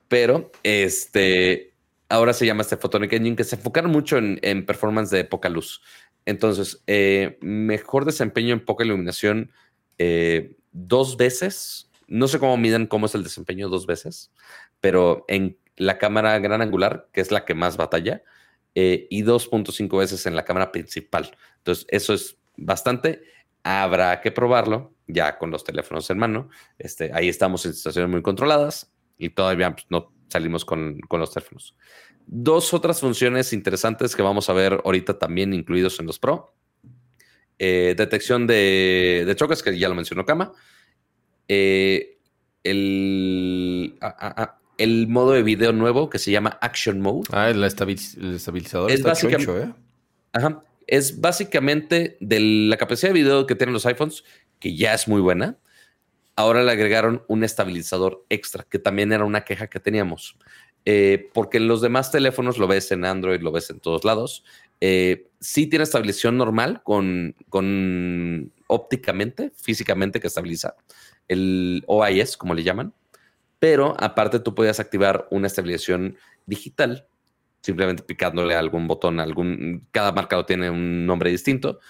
[0.09, 1.76] Pero este
[2.09, 5.83] ahora se llama este Photonic Engine, que se enfocaron mucho en, performance de poca luz.
[6.25, 9.53] Entonces, eh, mejor desempeño en poca iluminación
[9.99, 11.91] eh, dos veces.
[12.09, 14.33] No sé cómo miden cómo es el desempeño dos veces,
[14.81, 18.23] pero en la cámara gran angular, que es la que más batalla,
[18.75, 21.37] eh, y 2.5 veces en la cámara principal.
[21.59, 23.23] Entonces, eso es bastante.
[23.63, 26.49] Habrá que probarlo ya con los teléfonos en mano.
[26.79, 31.75] Este, ahí estamos en situaciones muy controladas y todavía pues, no salimos con, los teléfonos.
[32.27, 36.55] Dos otras funciones interesantes que vamos a ver ahorita también incluidos en los Pro.
[37.59, 40.53] Eh, detección de, choques, que ya lo mencionó Kama.
[41.49, 42.19] Eh,
[42.65, 47.29] el, ah, ah, ah, el modo de video nuevo que se llama Action Mode.
[47.31, 49.73] Ah, el, estabilizador es está ¿eh?
[50.33, 50.63] Ajá.
[50.87, 54.25] Es básicamente de la capacidad de video que tienen los iPhones,
[54.61, 55.59] que ya es muy buena
[56.37, 60.39] ahora le agregaron un estabilizador extra, que también era una queja que teníamos.
[60.85, 64.45] Eh, porque en los demás teléfonos lo ves en Android, lo ves en todos lados.
[64.81, 70.77] Eh, sí tiene estabilización normal con, con ópticamente, físicamente que estabiliza,
[71.27, 72.95] el OIS, como le llaman.
[73.59, 77.09] Pero aparte tú podías activar una estabilización digital,
[77.63, 81.81] simplemente picándole algún botón, algún, cada marcado tiene un nombre distinto,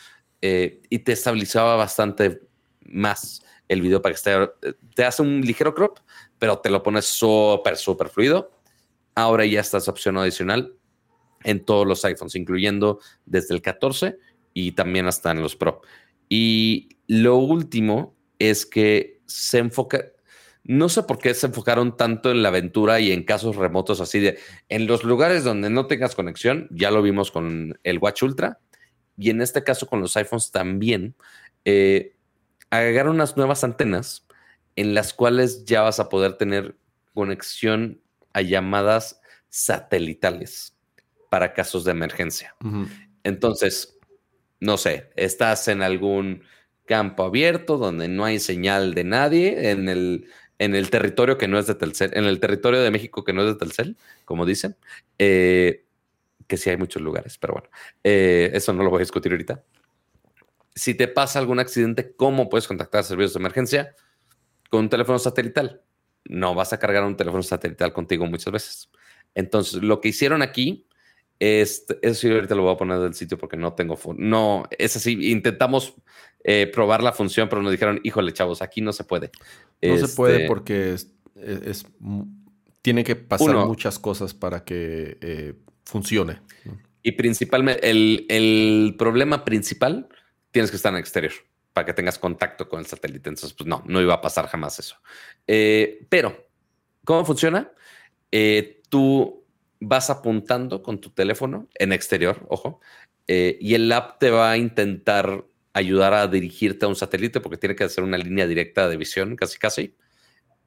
[0.41, 2.41] eh, y te estabilizaba bastante
[2.81, 4.35] más el video para que esté,
[4.95, 5.99] te hace un ligero crop,
[6.39, 8.53] pero te lo pones súper, súper fluido.
[9.15, 10.75] Ahora ya está esa opción adicional
[11.45, 14.19] en todos los iPhones, incluyendo desde el 14
[14.53, 15.83] y también hasta en los Pro.
[16.29, 20.07] Y lo último es que se enfoca,
[20.65, 24.19] no sé por qué se enfocaron tanto en la aventura y en casos remotos así
[24.21, 24.39] de,
[24.69, 28.61] en los lugares donde no tengas conexión, ya lo vimos con el Watch Ultra,
[29.17, 31.15] y en este caso con los iPhones también,
[31.65, 32.16] eh,
[32.79, 34.27] agregaron unas nuevas antenas
[34.77, 36.77] en las cuales ya vas a poder tener
[37.15, 38.01] conexión
[38.33, 40.77] a llamadas satelitales
[41.31, 42.55] para casos de emergencia.
[43.25, 43.99] Entonces,
[44.61, 46.43] no sé, estás en algún
[46.85, 50.29] campo abierto donde no hay señal de nadie, en el,
[50.59, 53.43] en el territorio que no es de Telcel, en el territorio de México que no
[53.43, 54.77] es de Telcel, como dicen,
[55.19, 55.85] eh,
[56.47, 57.69] que sí hay muchos lugares, pero bueno,
[58.05, 59.65] eh, eso no lo voy a discutir ahorita
[60.77, 63.95] si te pasa algún accidente, ¿cómo puedes contactar a servicios de emergencia?
[64.71, 65.83] Con un teléfono satelital.
[66.25, 68.91] No vas a cargar un teléfono satelital contigo muchas veces.
[69.35, 70.87] Entonces, lo que hicieron aquí
[71.39, 73.99] Este, eso sí, ahorita lo voy a poner del sitio porque no tengo.
[74.17, 75.31] No, es así.
[75.31, 75.95] Intentamos
[76.45, 79.31] eh, probar la función, pero nos dijeron, híjole, chavos, aquí no se puede.
[79.83, 81.87] No se puede este, porque es,
[82.83, 85.55] tiene que pasar muchas cosas para que eh,
[85.85, 86.41] funcione.
[87.03, 90.09] Y principalmente, el, problema principal,
[90.57, 91.33] tienes que estar en exterior
[91.75, 93.29] para que tengas contacto con el satélite.
[93.29, 94.97] Entonces, pues no, no iba a pasar jamás eso.
[95.47, 96.49] Eh, pero,
[97.05, 97.71] ¿cómo funciona?
[98.89, 99.45] tú
[99.81, 102.81] vas apuntando con tu teléfono en exterior, ojo,
[103.27, 107.59] eh, y el app te va a intentar ayudar a dirigirte a un satélite porque
[107.59, 109.95] tiene que hacer una línea directa de visión, casi casi.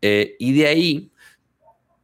[0.02, 1.12] Eh, y de ahí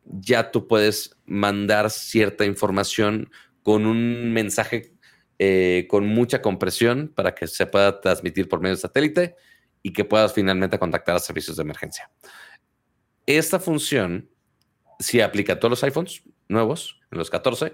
[0.05, 3.29] ya tú puedes mandar cierta información
[3.63, 4.94] con un mensaje
[5.37, 9.35] eh, con mucha compresión para que se pueda transmitir por medio del satélite
[9.81, 12.09] y que puedas finalmente contactar a servicios de emergencia.
[13.25, 14.29] Esta función
[14.99, 17.73] sí aplica a todos los iPhones nuevos, en los 14,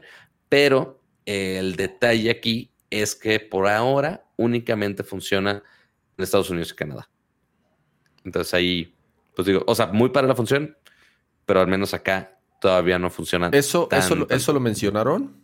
[0.49, 5.63] pero el detalle aquí es que por ahora únicamente funciona
[6.17, 7.09] en Estados Unidos y Canadá.
[8.25, 8.95] Entonces ahí,
[9.35, 10.77] pues digo, o sea, muy para la función,
[11.45, 13.49] pero al menos acá todavía no funciona.
[13.53, 15.40] ¿Eso, eso, eso lo mencionaron?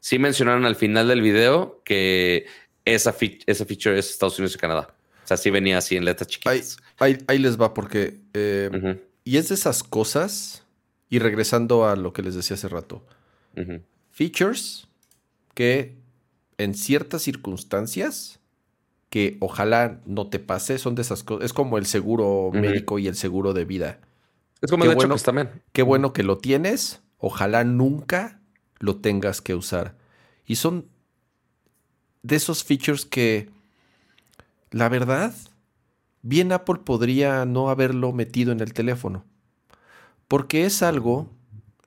[0.00, 2.46] Sí mencionaron al final del video que
[2.84, 3.14] esa,
[3.46, 4.94] esa feature es Estados Unidos y Canadá.
[5.24, 6.78] O sea, sí venía así en letras chiquitas.
[6.98, 8.20] Ahí, ahí, les va porque...
[8.34, 10.64] Eh, y es de esas cosas
[11.08, 13.04] y regresando a lo que les decía hace rato,
[14.10, 14.88] features
[15.54, 15.96] que
[16.56, 18.40] en ciertas circunstancias
[19.10, 21.44] que ojalá no te pase, son de esas cosas.
[21.44, 23.98] Es como el seguro médico y el seguro de vida.
[24.62, 25.50] Es como qué bueno, también.
[25.72, 27.02] Qué bueno que lo tienes.
[27.18, 28.39] Ojalá nunca
[28.80, 29.96] lo tengas que usar.
[30.46, 30.88] Y son
[32.22, 33.50] de esos features que,
[34.72, 35.32] la verdad,
[36.22, 39.24] bien Apple podría no haberlo metido en el teléfono
[40.30, 41.28] porque es algo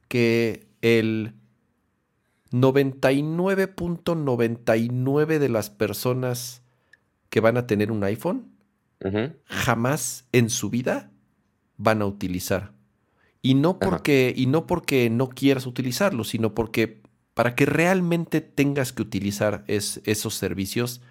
[0.10, 1.34] que el
[2.52, 6.62] 99.99 de las personas
[7.30, 8.52] que van a tener un iPhone
[9.46, 11.10] jamás en su vida
[11.78, 12.74] van a utilizar.
[13.46, 17.02] Y no porque, y no porque no quieras utilizarlo, sino porque
[17.34, 21.02] para que realmente tengas que utilizar esos servicios,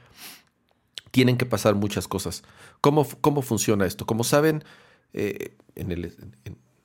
[1.11, 2.43] tienen que pasar muchas cosas.
[2.81, 4.07] ¿Cómo, cómo funciona esto?
[4.07, 4.65] Como saben,
[5.13, 6.17] eh, en, el,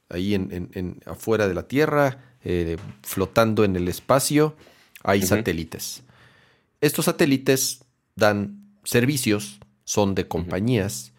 [0.09, 4.55] ahí en, afuera de la Tierra, eh, flotando en el espacio,
[5.01, 6.03] hay satélites.
[6.81, 11.13] Estos satélites dan servicios, son de compañías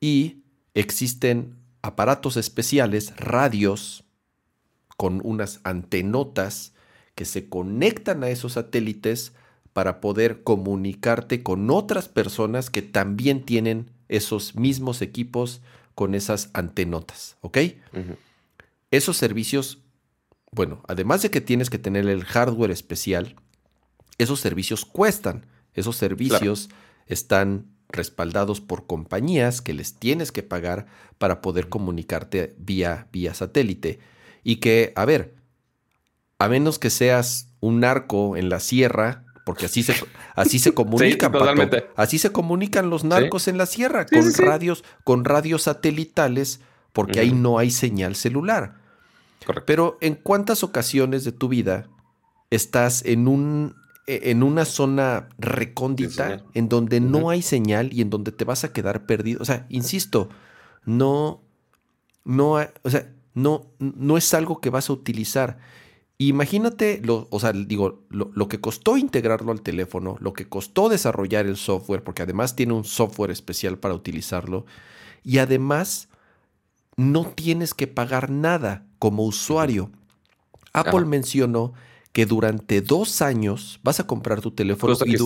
[0.00, 0.42] y
[0.74, 4.04] existen aparatos especiales, radios,
[4.96, 6.72] con unas antenotas
[7.14, 9.32] que se conectan a esos satélites
[9.74, 15.60] para poder comunicarte con otras personas que también tienen esos mismos equipos
[15.94, 17.58] con esas antenotas, ¿ok?
[18.90, 19.82] Esos servicios,
[20.52, 23.36] bueno, además de que tienes que tener el hardware especial,
[24.16, 25.44] esos servicios cuestan.
[25.74, 26.70] Esos servicios
[27.08, 30.86] están respaldados por compañías que les tienes que pagar
[31.18, 33.98] para poder comunicarte vía, vía satélite.
[34.42, 35.34] Y que, a ver,
[36.38, 39.94] a menos que seas un narco en la sierra, porque así se,
[40.34, 41.32] así se comunican.
[41.96, 46.60] así se comunican los narcos en la sierra, con radios, con radios satelitales,
[46.92, 48.76] porque ahí no hay señal celular.
[49.66, 51.88] Pero ¿en cuántas ocasiones de tu vida
[52.50, 53.76] estás en un
[54.06, 58.72] en una zona recóndita en donde no hay señal y en donde te vas a
[58.72, 59.40] quedar perdido?
[59.42, 60.28] O sea, insisto,
[60.84, 61.42] no
[62.24, 65.58] no, o sea, no no es algo que vas a utilizar.
[66.18, 71.46] Imagínate, lo, o sea, digo, lo, que costó integrarlo al teléfono, lo que costó desarrollar
[71.46, 74.64] el software, porque además tiene un software especial para utilizarlo,
[75.24, 76.08] y además
[76.96, 79.90] no tienes que pagar nada como usuario.
[80.72, 81.72] Apple mencionó
[82.14, 85.16] que durante dos años vas a comprar tu teléfono y,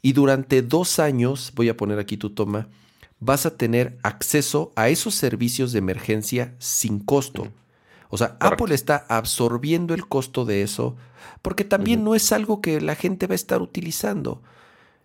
[0.00, 2.68] y, durante dos años, voy a poner aquí tu toma,
[3.18, 7.48] vas a tener acceso a esos servicios de emergencia sin costo.
[8.10, 10.96] O sea, Apple está absorbiendo el costo de eso
[11.42, 14.40] porque también no es algo que la gente va a estar utilizando.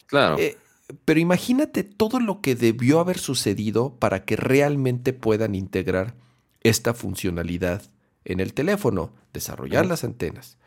[0.06, 0.38] Claro.
[0.38, 0.58] Eh,
[1.06, 6.14] pero imagínate todo lo que debió haber sucedido para que realmente puedan integrar
[6.62, 7.82] esta funcionalidad
[8.26, 10.58] en el teléfono, desarrollar las antenas,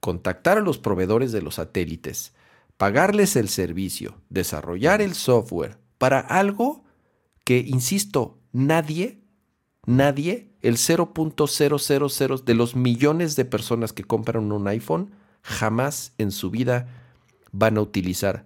[0.00, 2.34] contactar a los proveedores de los satélites,
[2.76, 6.84] pagarles el servicio, desarrollar el software para algo
[7.44, 9.20] que, insisto, nadie
[9.86, 15.10] Nadie, el 0.000 de los millones de personas que compran un iPhone,
[15.42, 16.86] jamás en su vida
[17.50, 18.44] van a utilizar.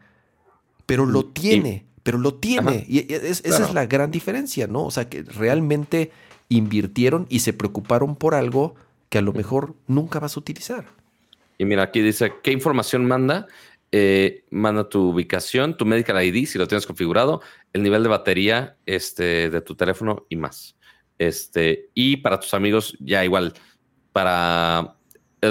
[0.86, 2.86] Pero lo tiene, pero lo tiene.
[2.88, 4.84] Y esa es la gran diferencia, ¿no?
[4.84, 6.12] O sea, que realmente
[6.48, 8.74] invirtieron y se preocuparon por algo
[9.08, 10.86] que a lo mejor nunca vas a utilizar.
[11.58, 13.46] Y mira, aquí dice, ¿qué información manda?
[13.92, 18.76] Eh, manda tu ubicación, tu medical ID, si lo tienes configurado, el nivel de batería
[18.86, 20.76] este, de tu teléfono y más.
[21.18, 23.54] Este, y para tus amigos, ya igual,
[24.12, 24.96] para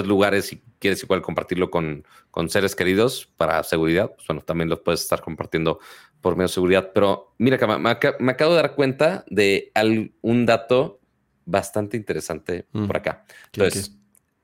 [0.04, 4.82] lugares, si quieres igual compartirlo con, con seres queridos para seguridad, pues bueno, también lo
[4.82, 5.78] puedes estar compartiendo
[6.20, 6.90] por medio de seguridad.
[6.92, 9.72] Pero mira, me, me, acabo de dar cuenta de
[10.20, 11.00] un dato
[11.46, 12.86] bastante interesante mm.
[12.86, 13.24] por acá.
[13.52, 13.96] Entonces,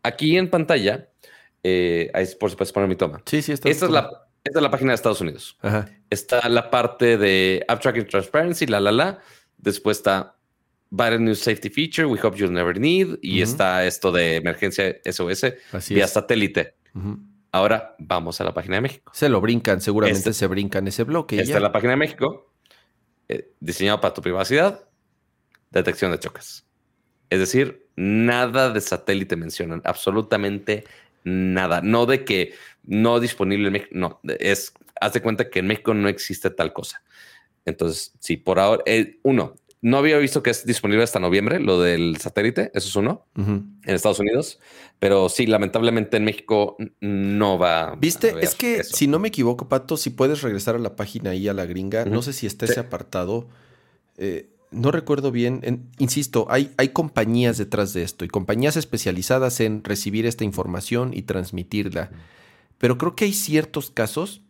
[0.03, 1.09] aquí en pantalla,
[1.63, 3.23] eh, ahí por supuesto poner mi toma.
[3.27, 3.69] Sí, sí, está.
[3.69, 4.11] Esta es, la,
[4.45, 5.59] esta es la página de Estados Unidos.
[6.09, 9.19] Está la parte de App Tracking Transparency, la, la, la.
[9.59, 10.37] Después está
[10.91, 13.19] Biden News Safety Feature, We Hope You'll Never Need.
[13.23, 15.47] Y está esto de emergencia SOS
[15.89, 16.77] vía satélite.
[17.53, 19.13] Ahora vamos a la página de México.
[19.15, 21.41] Se lo brincan, seguramente este se brincan ese bloque.
[21.41, 22.53] Esta es la página de México,
[23.29, 24.89] eh, diseñado para tu privacidad,
[25.71, 26.65] detección de choques.
[27.29, 30.85] Es decir, nada de satélite mencionan, absolutamente
[31.25, 31.81] nada.
[31.83, 35.95] No de que no disponible en México, no, es, haz de cuenta que en México
[35.95, 37.03] no existe tal cosa.
[37.65, 41.81] Entonces, sí, por ahora, eh, uno, no había visto que es disponible hasta noviembre, lo
[41.81, 44.59] del satélite, eso es uno, en Estados Unidos,
[44.99, 47.97] pero sí, lamentablemente en México no va.
[47.99, 51.49] Viste, es que si no me equivoco, Pato, si puedes regresar a la página ahí
[51.49, 53.49] a la gringa, no sé si está ese apartado.
[54.19, 59.83] Eh, no recuerdo bien, insisto, hay, hay compañías detrás de esto y compañías especializadas en
[59.83, 62.11] recibir esta información y transmitirla.
[62.79, 64.43] Pero creo que hay ciertos casos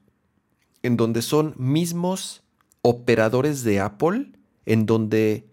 [0.83, 2.43] en donde son mismos
[2.83, 4.33] operadores de Apple,
[4.67, 5.47] en donde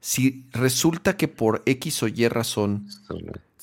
[0.00, 2.86] si resulta que por X o Y razón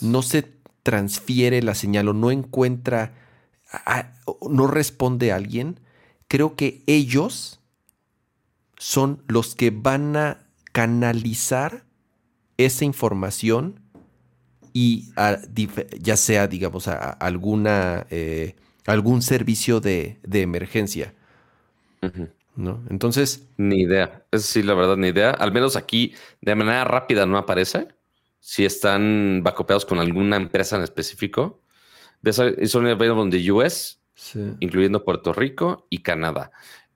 [0.01, 0.53] no se
[0.83, 3.13] transfiere la señal o no encuentra,
[4.47, 5.79] no responde a alguien,
[6.27, 7.59] creo que ellos
[8.77, 11.85] son los que van a canalizar
[12.57, 13.81] esa información
[14.73, 15.05] y
[16.01, 21.13] ya sea, digamos, a, alguna, eh, algún servicio de, emergencia.
[22.57, 22.83] ¿No?
[22.89, 23.47] Entonces.
[23.57, 24.25] Ni idea.
[24.31, 25.31] Es sí, la verdad, ni idea.
[25.31, 27.87] Al menos aquí, de manera rápida, no aparece.
[28.41, 31.61] Si están bacopeados con alguna empresa en específico.
[32.31, 33.99] Son available de US,
[34.59, 36.51] incluyendo Puerto Rico y Canadá.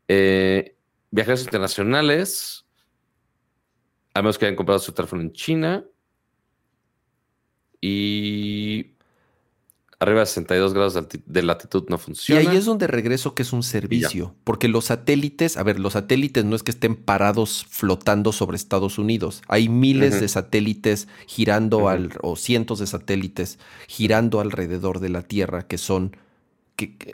[0.07, 0.75] Eh,
[1.11, 2.65] Viajeros internacionales,
[4.13, 5.85] a menos que hayan comprado su teléfono en China.
[7.81, 8.91] Y
[9.99, 12.41] arriba de 62 grados de latitud no funciona.
[12.41, 15.93] Y ahí es donde regreso que es un servicio, porque los satélites, a ver, los
[15.93, 19.41] satélites no es que estén parados flotando sobre Estados Unidos.
[19.47, 25.67] Hay miles de satélites girando al, o cientos de satélites girando alrededor de la Tierra
[25.67, 26.15] que son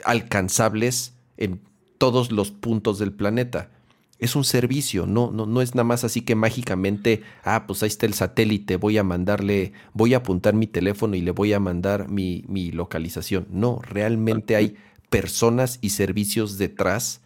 [0.04, 1.60] alcanzables en
[1.98, 3.70] todos los puntos del planeta
[4.18, 7.88] es un servicio, no, no, no es nada más así que mágicamente, ah, pues ahí
[7.88, 11.60] está el satélite, voy a mandarle, voy a apuntar mi teléfono y le voy a
[11.60, 13.46] mandar mi, mi localización.
[13.50, 14.76] No, realmente hay
[15.10, 17.20] personas y servicios detrás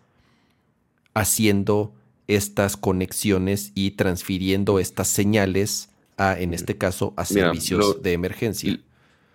[1.14, 1.94] haciendo
[2.26, 8.78] estas conexiones y transfiriendo estas señales a, en este caso, a servicios de emergencia.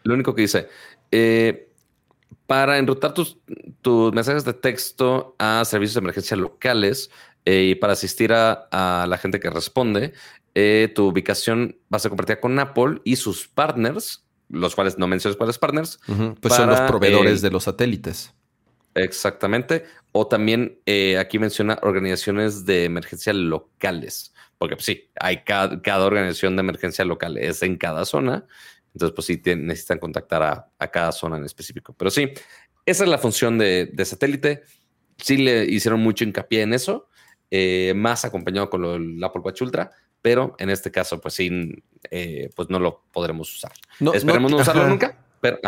[0.04, 0.68] Lo único que dice,
[1.12, 1.70] eh,
[2.48, 3.38] para enrutar tus,
[3.82, 7.10] tus mensajes de texto a servicios de emergencia locales,
[7.46, 10.14] eh, y para asistir a, la gente que responde,
[10.56, 15.08] eh, tu ubicación va a ser compartida con Apple y sus partners, los cuales no
[15.08, 16.00] mencionas cuáles partners.
[16.42, 18.34] Pues son los proveedores de los satélites.
[18.96, 19.86] Exactamente.
[20.12, 20.80] O también
[21.20, 24.34] aquí menciona organizaciones de emergencia locales.
[24.58, 28.46] Porque pues, sí, hay cada, organización de emergencia local es en cada zona.
[28.94, 31.94] Entonces, pues sí, necesitan contactar a, cada zona en específico.
[31.98, 32.30] Pero sí,
[32.86, 34.64] esa es la función de, de satélite.
[35.18, 37.10] Sí le hicieron mucho hincapié en eso.
[37.58, 39.90] Eh, más acompañado con el Apple Watch Ultra,
[40.22, 41.50] pero en este caso, pues sí,
[42.12, 43.72] eh, pues no lo podremos usar.
[44.02, 45.60] No, Esperemos no, usarlo nunca, pero,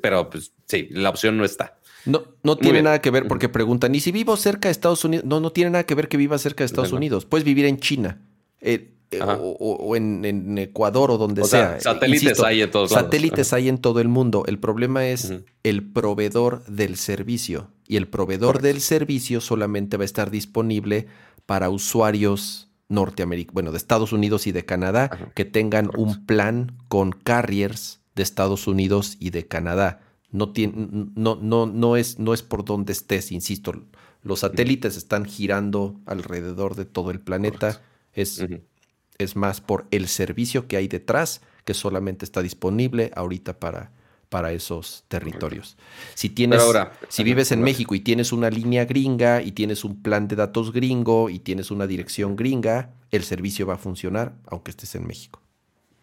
[0.00, 1.78] pero pues sí, la opción no está.
[2.04, 5.26] No, no tiene nada que ver porque preguntan, ¿y si vivo cerca de Estados Unidos?
[5.26, 7.24] No, no tiene nada que ver que viva cerca de Estados Unidos.
[7.24, 8.20] Puedes vivir en China.
[8.60, 11.80] Eh, o, en, Ecuador o donde sea.
[11.80, 14.44] Satélites hay en todos Satélites hay en todo el mundo.
[14.46, 17.70] El problema es el proveedor del servicio.
[17.88, 21.06] Y el proveedor del servicio solamente va a estar disponible
[21.46, 27.12] para usuarios norteamericanos, bueno, de Estados Unidos y de Canadá, que tengan un plan con
[27.12, 30.00] carriers de Estados Unidos y de Canadá.
[30.30, 33.72] No, tiene, no, no, no, es, no es por donde estés, insisto.
[34.22, 37.80] Los satélites están girando alrededor de todo el planeta.
[38.12, 38.44] Es
[39.18, 43.90] es más por el servicio que hay detrás que solamente está disponible ahorita para,
[44.28, 45.76] para esos territorios.
[46.14, 46.62] Si tienes,
[47.08, 50.72] si vives en México y tienes una línea gringa y tienes un plan de datos
[50.72, 55.40] gringo y tienes una dirección gringa, el servicio va a funcionar aunque estés en México.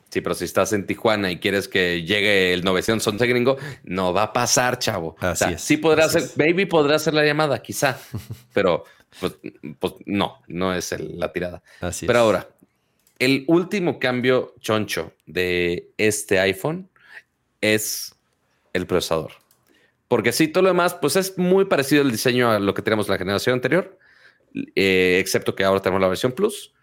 [0.10, 4.24] Sí, pero si estás en Tijuana y quieres que llegue el 911 gringo, no va
[4.24, 5.16] a pasar, chavo.
[5.20, 7.98] Así es, sí podrá hacer, baby podrá hacer la llamada, quizá,
[8.54, 8.84] pero
[9.20, 9.34] pues,
[9.80, 11.64] pues, no, no es la tirada.
[11.82, 12.48] Así pero ahora,
[13.20, 16.90] el último cambio choncho de este iPhone
[17.62, 18.16] es
[18.74, 19.32] el procesador.
[20.08, 23.08] Porque sí, todo lo demás, pues es muy parecido el diseño a lo que teníamos
[23.08, 23.98] en la generación anterior,
[24.76, 26.74] eh, excepto que ahora tenemos la versión Plus,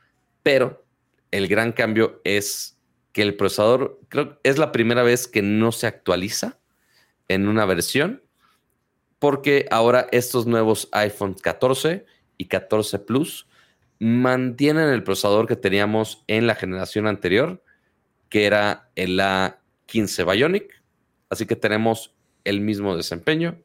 [0.43, 0.85] pero
[1.31, 2.79] el gran cambio es
[3.13, 6.59] que el procesador, creo que es la primera vez que no se actualiza
[7.29, 8.23] en una versión,
[9.19, 12.07] porque ahora estos nuevos iPhone 14
[12.39, 13.47] y 14 Plus
[14.01, 17.63] mantienen el procesador que teníamos en la generación anterior,
[18.29, 20.83] que era el A15 Bionic.
[21.29, 22.15] Así que tenemos
[22.45, 23.63] el mismo desempeño.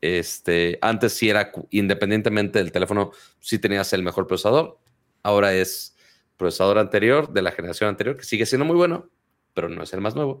[0.00, 3.10] Este, antes sí era independientemente del teléfono,
[3.40, 4.78] sí tenías el mejor procesador.
[5.22, 5.96] Ahora es
[6.36, 9.08] procesador anterior de la generación anterior, que sigue siendo muy bueno,
[9.54, 10.40] pero no es el más nuevo.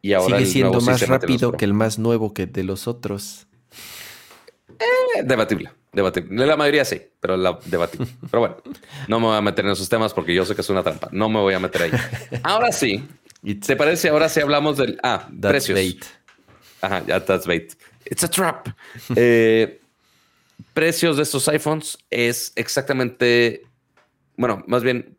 [0.00, 3.46] Y ahora sigue siendo más rápido que el más nuevo que de los otros.
[4.78, 6.46] Eh, debatible, debatible.
[6.46, 8.06] La mayoría sí, pero la debatible.
[8.30, 8.56] Pero bueno,
[9.08, 11.08] no me voy a meter en esos temas porque yo sé que es una trampa.
[11.12, 11.90] No me voy a meter ahí.
[12.42, 13.06] Ahora sí,
[13.66, 14.08] ¿te parece?
[14.08, 14.98] Ahora sí hablamos del.
[15.02, 15.78] Ah, precios.
[16.80, 17.74] Ajá, ya that's bait.
[18.04, 18.68] It's a trap.
[19.16, 19.80] Eh,
[20.72, 23.62] precios de estos iPhones es exactamente.
[24.36, 25.16] Bueno, más bien,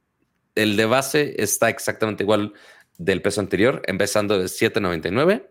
[0.56, 2.54] el de base está exactamente igual
[2.98, 5.48] del peso anterior, empezando de 7.99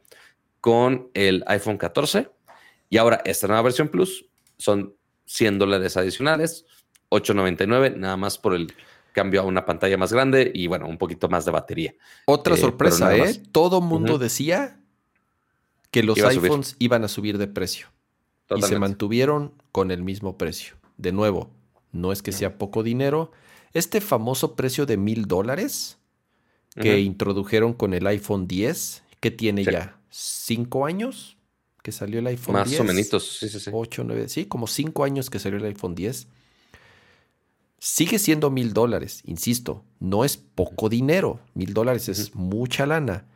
[0.61, 2.29] con el iPhone 14
[2.95, 4.25] y ahora, esta nueva versión Plus
[4.57, 4.95] son
[5.27, 6.67] 100 dólares adicionales,
[7.11, 8.73] 8.99, nada más por el
[9.13, 11.95] cambio a una pantalla más grande y bueno, un poquito más de batería.
[12.27, 13.41] Otra eh, sorpresa, ¿eh?
[13.53, 14.81] Todo mundo decía
[15.91, 17.87] que los iPhones iban a subir de precio.
[18.55, 20.75] Y se mantuvieron con el mismo precio.
[20.99, 21.51] De nuevo,
[21.93, 23.33] no es que sea poco dinero.
[23.73, 25.99] Este famoso precio de mil dólares
[26.75, 31.34] que introdujeron con el iPhone 10, que tiene ya cinco años,
[31.85, 32.81] que salió el iPhone Más 10.
[32.81, 33.71] Más o menos, sí, sí, sí.
[33.71, 36.29] 8, 9, sí, como 5 años que salió el iPhone 10.
[37.79, 41.41] Sigue siendo mil dólares, insisto, no es poco dinero.
[41.53, 43.27] Mil dólares es mucha lana.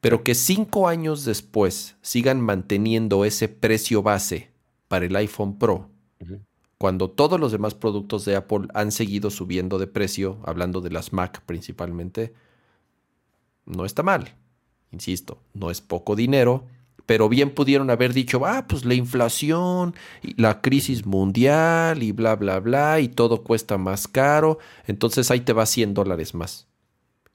[0.00, 4.50] Pero que cinco años después sigan manteniendo ese precio base
[4.88, 5.88] para el iPhone Pro,
[6.76, 11.12] cuando todos los demás productos de Apple han seguido subiendo de precio, hablando de las
[11.12, 12.34] Mac principalmente,
[13.66, 14.34] no está mal.
[14.90, 16.66] Insisto, no es poco dinero,
[17.06, 22.36] pero bien pudieron haber dicho, ah, pues la inflación, y la crisis mundial y bla,
[22.36, 26.68] bla, bla, y todo cuesta más caro, entonces ahí te va 100 dólares más.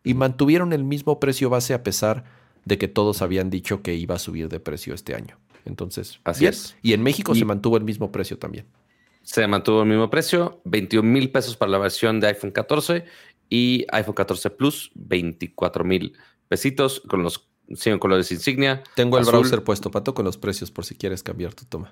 [0.03, 2.23] Y mantuvieron el mismo precio base a pesar
[2.65, 5.37] de que todos habían dicho que iba a subir de precio este año.
[5.65, 6.75] Entonces, así es.
[6.81, 8.65] Y en México se mantuvo el mismo precio también.
[9.23, 13.05] Se mantuvo el mismo precio, 21 mil pesos para la versión de iPhone 14
[13.49, 16.13] y iPhone 14 Plus, 24 mil
[16.47, 18.83] pesitos con los siguen colores insignia.
[18.95, 21.91] Tengo el browser puesto, Pato, con los precios por si quieres cambiar tu toma.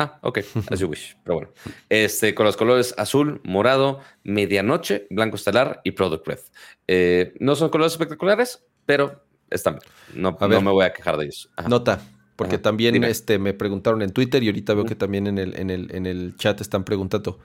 [0.00, 0.38] Ah, ok,
[0.70, 1.16] as you wish.
[1.24, 1.50] Pero bueno,
[1.88, 6.38] este, con los colores azul, morado, medianoche, blanco estelar y product red.
[6.86, 10.22] Eh, no son colores espectaculares, pero están bien.
[10.22, 11.50] No, me voy a quejar de ellos.
[11.66, 12.00] Nota,
[12.36, 15.70] porque también este, me preguntaron en Twitter y ahorita veo que también en el, en
[15.70, 17.40] el, en el chat están preguntando.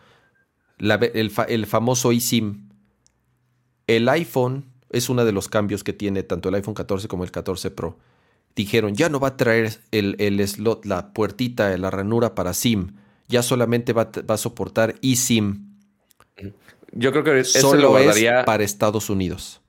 [0.78, 2.70] el, el famoso eSIM.
[3.88, 7.32] El iPhone es uno de los cambios que tiene tanto el iPhone 14 como el
[7.32, 7.98] 14 Pro.
[8.56, 12.96] Dijeron, ya no va a traer el, slot, la puertita, la ranura para SIM.
[13.28, 15.74] Ya solamente va, a soportar eSIM.
[16.92, 18.42] Yo creo que eso Solo lo guardaría...
[18.42, 19.62] es para Estados Unidos.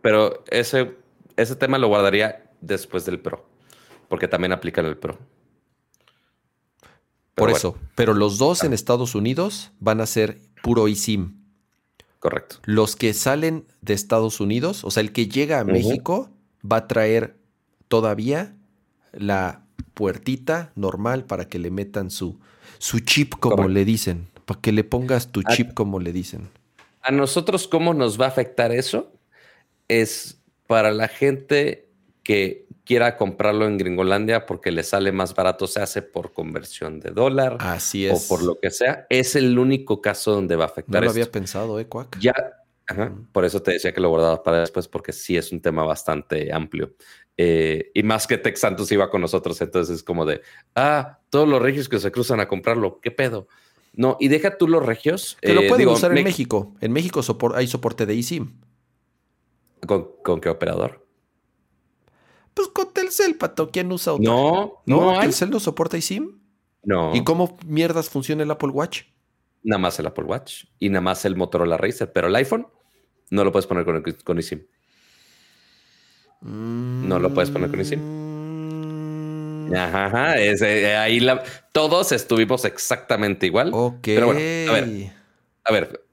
[0.00, 0.94] Pero ese,
[1.36, 3.46] ese tema lo guardaría después del Pro.
[4.08, 5.18] Porque también aplica el Pro.
[7.34, 7.76] Por eso.
[7.94, 11.43] Pero los dos en Estados Unidos van a ser puro eSIM.
[12.24, 12.56] Correcto.
[12.64, 16.30] Los que salen de Estados Unidos, o sea, el que llega a México
[16.64, 17.36] va a traer
[17.88, 18.56] todavía
[19.12, 22.40] la puertita normal para que le metan su,
[22.78, 24.26] su chip, como le dicen.
[24.46, 26.48] Para que le pongas tu chip, como le dicen.
[27.02, 29.12] A nosotros, ¿cómo nos va a afectar eso?
[29.88, 31.90] Es para la gente
[32.22, 37.10] que quiera comprarlo en Gringolandia porque le sale más barato, se hace por conversión de
[37.10, 37.56] dólar.
[37.60, 38.12] Así es.
[38.12, 39.06] O por lo que sea.
[39.08, 41.00] Es el único caso donde va a afectar.
[41.00, 42.18] No lo había pensado, ¿eh, Cuac?
[42.20, 42.34] Ya.
[43.32, 46.52] por eso te decía que lo guardaba para después, porque sí es un tema bastante
[46.52, 46.94] amplio.
[47.36, 50.42] Eh, y más que Tex Santos iba con nosotros, entonces es como de,
[50.74, 53.48] ah, todos los regios que se cruzan a comprarlo, ¿qué pedo?
[53.94, 55.38] No, y deja tú los regios.
[55.40, 56.74] Que lo eh, pueden usar en México.
[56.80, 57.22] En México
[57.54, 58.60] hay soporte de eSIM.
[59.86, 61.03] ¿Con qué operador?
[62.54, 63.70] Pues con Telcel, pato.
[63.70, 64.24] ¿Quién usa otro?
[64.24, 65.20] No, no.
[65.20, 66.38] ¿Telcel no soporta eSIM?
[66.82, 67.14] No.
[67.14, 69.02] ¿Y cómo mierdas funciona el Apple Watch?
[69.62, 72.66] Nada más el Apple Watch y nada más el Motorola Racer, pero el iPhone
[73.30, 74.66] no lo puedes poner con, con eSIM.
[76.42, 78.00] No lo puedes poner con eSIM.
[78.00, 79.74] Mm.
[79.74, 83.70] Ajá, eh, ahí la, todos estuvimos exactamente igual.
[83.72, 84.02] Ok.
[84.02, 84.40] Pero bueno,
[84.70, 85.12] a ver,
[85.64, 86.04] a ver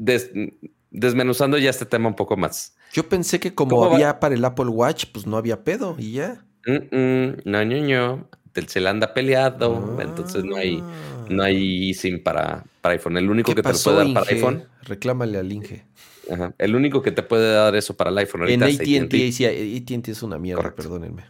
[0.91, 2.76] desmenuzando ya este tema un poco más.
[2.93, 6.43] Yo pensé que como había para el Apple Watch, pues no había pedo y ya.
[6.65, 8.27] no, no, no.
[8.53, 10.84] Telcel anda peleado, entonces no hay,
[11.30, 13.18] no hay SIM para, para iPhone.
[13.18, 14.65] El único que te puede dar para iPhone.
[14.84, 15.85] Reclámale al Inge.
[16.30, 16.53] Ajá.
[16.57, 19.31] El único que te puede dar eso para el iPhone ahorita en AT&T.
[19.31, 21.23] Sí, AT&T es una mierda, perdónenme.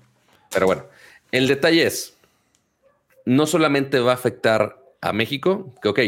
[0.51, 0.85] Pero bueno,
[1.31, 2.15] el detalle es,
[3.25, 5.99] no solamente va a afectar a México, que ok,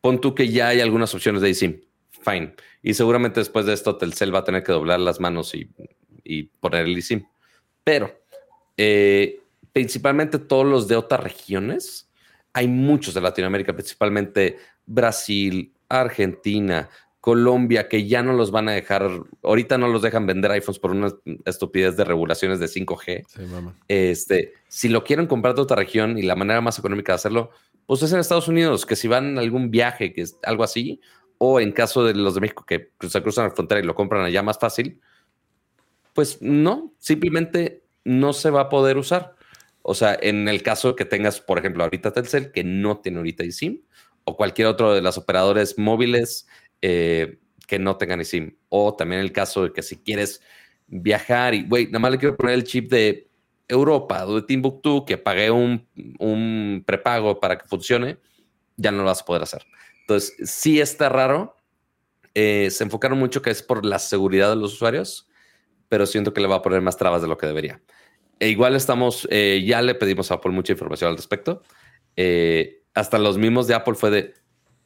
[0.00, 1.80] pon tú que ya hay algunas opciones de eSIM,
[2.22, 2.54] fine.
[2.82, 5.68] Y seguramente después de esto Telcel va a tener que doblar las manos y,
[6.24, 7.24] y poner el eSIM.
[7.84, 8.20] Pero
[8.76, 9.40] eh,
[9.72, 12.08] principalmente todos los de otras regiones,
[12.52, 16.88] hay muchos de Latinoamérica, principalmente Brasil, Argentina,
[17.20, 19.10] Colombia, que ya no los van a dejar,
[19.42, 21.12] ahorita no los dejan vender iPhones por una
[21.44, 23.26] estupidez de regulaciones de 5G.
[23.88, 27.50] Este, si lo quieren comprar de otra región y la manera más económica de hacerlo,
[27.84, 31.00] pues es en Estados Unidos, que si van a algún viaje, que es algo así,
[31.42, 34.22] o en caso de los de México que se cruzan la frontera y lo compran
[34.22, 35.00] allá más fácil,
[36.12, 39.36] pues no, simplemente no se va a poder usar.
[39.80, 43.44] O sea, en el caso que tengas, por ejemplo, ahorita Telcel, que no tiene ahorita
[43.44, 43.80] eSIM,
[44.24, 46.46] o cualquier otro de los operadores móviles
[46.82, 48.54] eh, que no tengan eSIM.
[48.68, 50.42] O también el caso de que si quieres
[50.88, 53.30] viajar y, güey, nada más le quiero poner el chip de
[53.66, 55.88] Europa o de Timbuktu, que pagué un,
[56.18, 58.18] un prepago para que funcione,
[58.76, 59.64] ya no lo vas a poder hacer.
[60.00, 61.56] Entonces, sí está raro.
[62.34, 65.28] Eh, se enfocaron mucho que es por la seguridad de los usuarios,
[65.88, 67.82] pero siento que le va a poner más trabas de lo que debería.
[68.38, 71.62] E igual estamos, eh, ya le pedimos a Apple mucha información al respecto.
[72.16, 74.34] Eh, hasta los mismos de Apple fue de,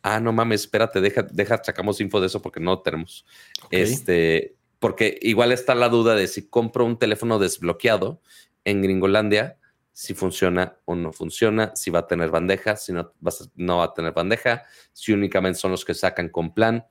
[0.03, 3.25] ah, no mames, espérate, deja, deja, sacamos info de eso porque no tenemos.
[3.71, 8.21] Este, porque igual está la duda de si compro un teléfono desbloqueado
[8.65, 9.59] en Gringolandia,
[9.95, 13.13] si funciona o no funciona, si va a tener bandeja, si no,
[13.55, 16.85] no va a tener bandeja, si únicamente son los que sacan con plan.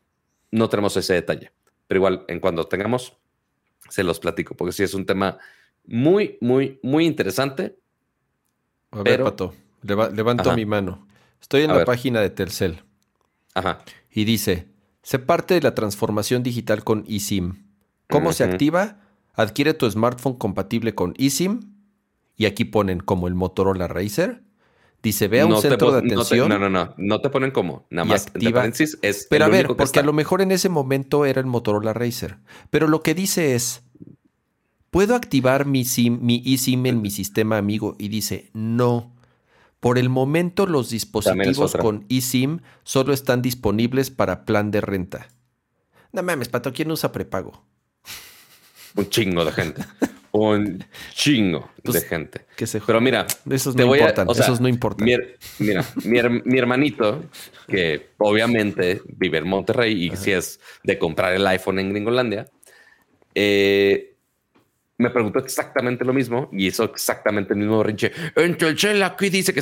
[0.51, 1.51] No tenemos ese detalle.
[1.85, 3.17] Pero igual, en cuando tengamos,
[3.89, 5.37] se los platico, porque sí es un tema
[5.83, 7.77] muy, muy, muy interesante.
[8.91, 11.05] A ver, Pato, levanto mi mano.
[11.41, 12.83] Estoy en la página de Telcel.
[13.53, 13.83] Ajá.
[14.09, 14.69] Y dice,
[15.01, 17.67] se parte de la transformación digital con eSIM.
[18.09, 19.01] ¿Cómo se activa?
[19.33, 21.72] Adquiere tu smartphone compatible con eSIM.
[22.35, 24.43] Y aquí ponen como el Motorola Racer.
[25.03, 26.47] Dice, ve a un centro de atención.
[26.47, 27.85] No, no, no, no, te ponen como.
[27.89, 28.27] Nada más.
[28.27, 28.65] Activa.
[28.65, 32.37] Es Pero a ver, porque a lo mejor en ese momento era el Motorola Racer.
[32.69, 33.83] Pero lo que dice es,
[34.91, 37.95] ¿puedo activar mi, SIM, mi eSIM en mi sistema amigo?
[37.99, 39.13] Y dice, no.
[39.81, 45.27] Por el momento los dispositivos con eSIM solo están disponibles para plan de renta.
[46.13, 47.65] No mames, Pato, ¿quién usa prepago?
[48.95, 49.83] Un chingo de gente.
[50.35, 50.83] Un
[51.13, 52.41] chingo de pues, gente.
[52.87, 54.27] Pero mira, esos no importan.
[54.31, 55.07] esos no importan.
[55.59, 55.83] mira,
[56.43, 57.25] mi, hermanito,
[57.67, 62.47] que obviamente vive en Monterrey y si es de comprar el iPhone en Gringolandia,
[63.35, 64.15] eh,
[64.97, 68.11] me preguntó exactamente lo mismo y hizo exactamente el mismo rinche.
[68.35, 69.61] En Telcel aquí dice que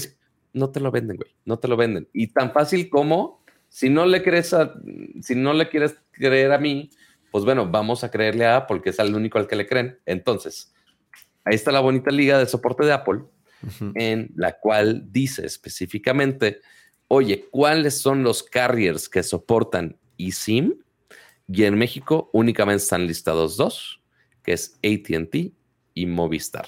[0.54, 2.08] no te lo venden, güey, no te lo venden.
[2.14, 4.74] Y tan fácil como si no le crees a,
[5.22, 6.90] si no le quieres creer a mí,
[7.32, 9.98] pues bueno, vamos a creerle a Apple, que es el único al que le creen.
[10.06, 10.74] Entonces,
[11.46, 13.22] ahí está la bonita liga de soporte de Apple,
[13.96, 16.60] en la cual dice específicamente,
[17.08, 20.76] oye, ¿cuáles son los carriers que soportan eSIM?
[21.48, 24.02] Y en México únicamente están listados dos
[24.44, 25.54] que es ATT
[25.94, 26.68] y Movistar.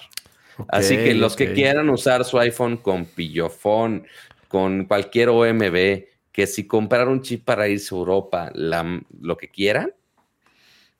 [0.67, 4.05] Así que los que quieran usar su iPhone con pillofón,
[4.47, 9.93] con cualquier OMB, que si comprar un chip para irse a Europa, lo que quieran,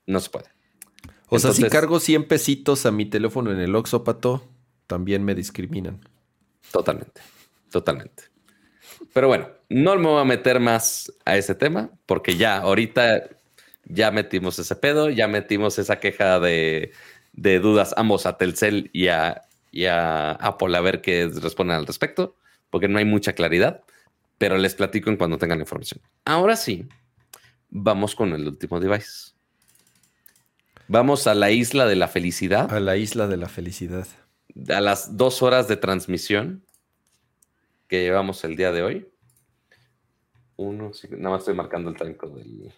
[0.05, 0.45] no se puede.
[1.29, 4.47] O sea, si cargo 100 pesitos a mi teléfono en el Oxopato,
[4.87, 5.99] también me discriminan.
[6.71, 7.21] Totalmente,
[7.71, 8.23] totalmente.
[9.13, 13.29] Pero bueno, no me voy a meter más a ese tema, porque ya ahorita
[13.85, 16.91] ya metimos ese pedo, ya metimos esa queja de,
[17.33, 19.41] dudas ambos a Telcel y a,
[20.39, 22.37] Apple a ver qué responden al respecto,
[22.69, 23.81] porque no hay mucha claridad,
[24.37, 26.01] pero les platico en cuando tengan la información.
[26.25, 26.87] Ahora sí,
[27.69, 29.32] vamos con el último device.
[30.87, 32.73] Vamos a la isla de la felicidad.
[32.73, 34.07] A la isla de la felicidad.
[34.69, 36.63] A las dos horas de transmisión
[37.87, 39.07] que llevamos el día de hoy.
[40.55, 42.71] Uno, nada más estoy marcando el tranco del,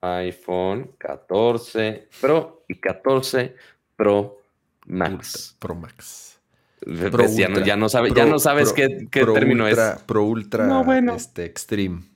[0.00, 3.54] iPhone 14 Pro y 14
[3.96, 4.42] Pro
[4.86, 5.56] Max.
[5.58, 6.40] Pro Max.
[7.66, 9.78] ya, no, sabes qué, término es.
[10.06, 12.09] Pro Ultra no, este, Extreme.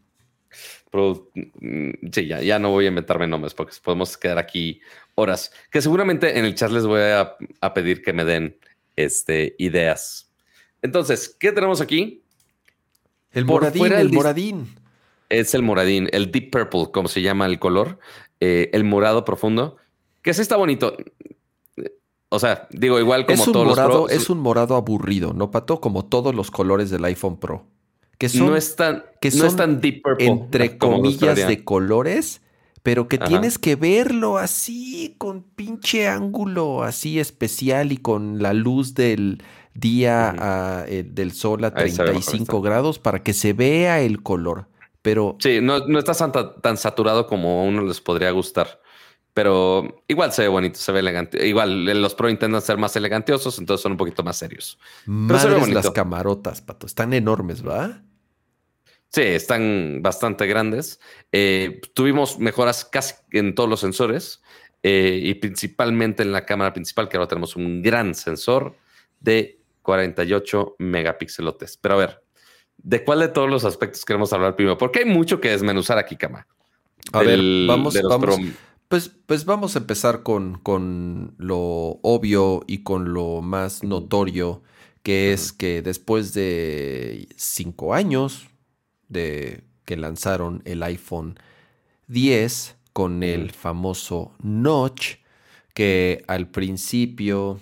[0.94, 1.28] Pro.
[1.34, 4.80] Mm, sí, ya, ya no voy a inventarme nombres porque podemos quedar aquí
[5.16, 5.50] horas.
[5.72, 8.56] Que seguramente en el chat les voy a, pedir que me den
[8.94, 10.30] este, ideas.
[10.82, 12.22] Entonces, ¿qué tenemos aquí?
[13.32, 14.76] El moradín, el moradín.
[15.30, 17.98] Es el moradín, el deep purple, como se llama el color.
[18.38, 19.78] Eh, el morado profundo.
[20.22, 20.96] Que sí está bonito.
[22.28, 25.50] O sea, digo, igual como es un todos morado, los Es un morado aburrido, ¿no,
[25.50, 25.80] Pato?
[25.80, 27.66] Como todos los colores del iPhone Pro.
[28.19, 32.41] Que son, no es tan, que son deep purple, entre comillas de colores,
[32.82, 38.95] pero que tienes que verlo así, con pinche ángulo así especial y con la luz
[38.95, 39.43] del
[39.74, 44.66] día eh, del sol a 35 grados para que se vea el color.
[45.03, 45.36] Pero.
[45.39, 46.15] Sí, no, no está
[46.62, 48.81] tan, saturado como a uno les podría gustar.
[49.35, 51.47] Pero igual se ve bonito, se ve elegante.
[51.47, 54.78] Igual los Pro intentan ser más elegantiosos, entonces son un poquito más serios.
[55.05, 56.86] Pero se ve las camarotas, pato.
[56.86, 58.01] Están enormes, ¿va?
[59.11, 61.01] Sí, están bastante grandes.
[61.32, 64.40] Eh, tuvimos mejoras casi en todos los sensores
[64.85, 68.77] eh, y principalmente en la cámara principal, que ahora tenemos un gran sensor
[69.19, 71.77] de 48 megapíxelotes.
[71.77, 72.23] Pero a ver,
[72.78, 74.78] ¿de cuál de todos los aspectos queremos hablar primero?
[74.78, 76.47] Porque hay mucho que desmenuzar aquí, Cama.
[77.12, 78.39] A ver, vamos, vamos.
[78.94, 81.58] Pues, pues vamos a empezar con, con lo
[82.02, 84.62] obvio y con lo más notorio,
[85.02, 88.46] que es que después de cinco años
[89.08, 91.40] de que lanzaron el iPhone
[92.06, 95.16] 10 con el famoso notch,
[95.74, 97.58] que al principio,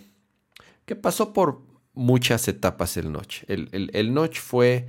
[0.84, 1.62] que pasó por
[1.94, 3.44] muchas etapas el notch.
[3.48, 4.86] El, el notch fue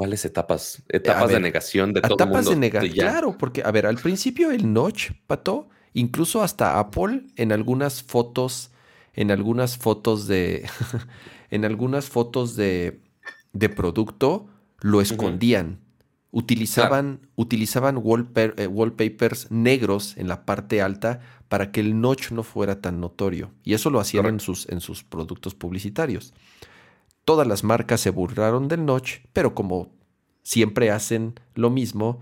[0.00, 0.82] ¿Cuáles etapas?
[0.88, 4.50] Etapas de negación de todo Etapas mundo, de negación, claro, porque, a ver, al principio
[4.50, 8.70] el notch, Pato, incluso hasta Apple, en algunas fotos,
[9.12, 10.66] en algunas fotos de,
[11.50, 13.02] en algunas fotos de,
[13.52, 14.48] de producto,
[14.80, 15.80] lo escondían.
[16.30, 21.20] Utilizaban, utilizaban eh, wallpapers negros en la parte alta
[21.50, 23.52] para que el notch no fuera tan notorio.
[23.64, 26.32] Y eso lo hacían en sus, en sus productos publicitarios.
[27.24, 29.92] Todas las marcas se burlaron del notch, pero como
[30.42, 32.20] siempre hacen lo mismo,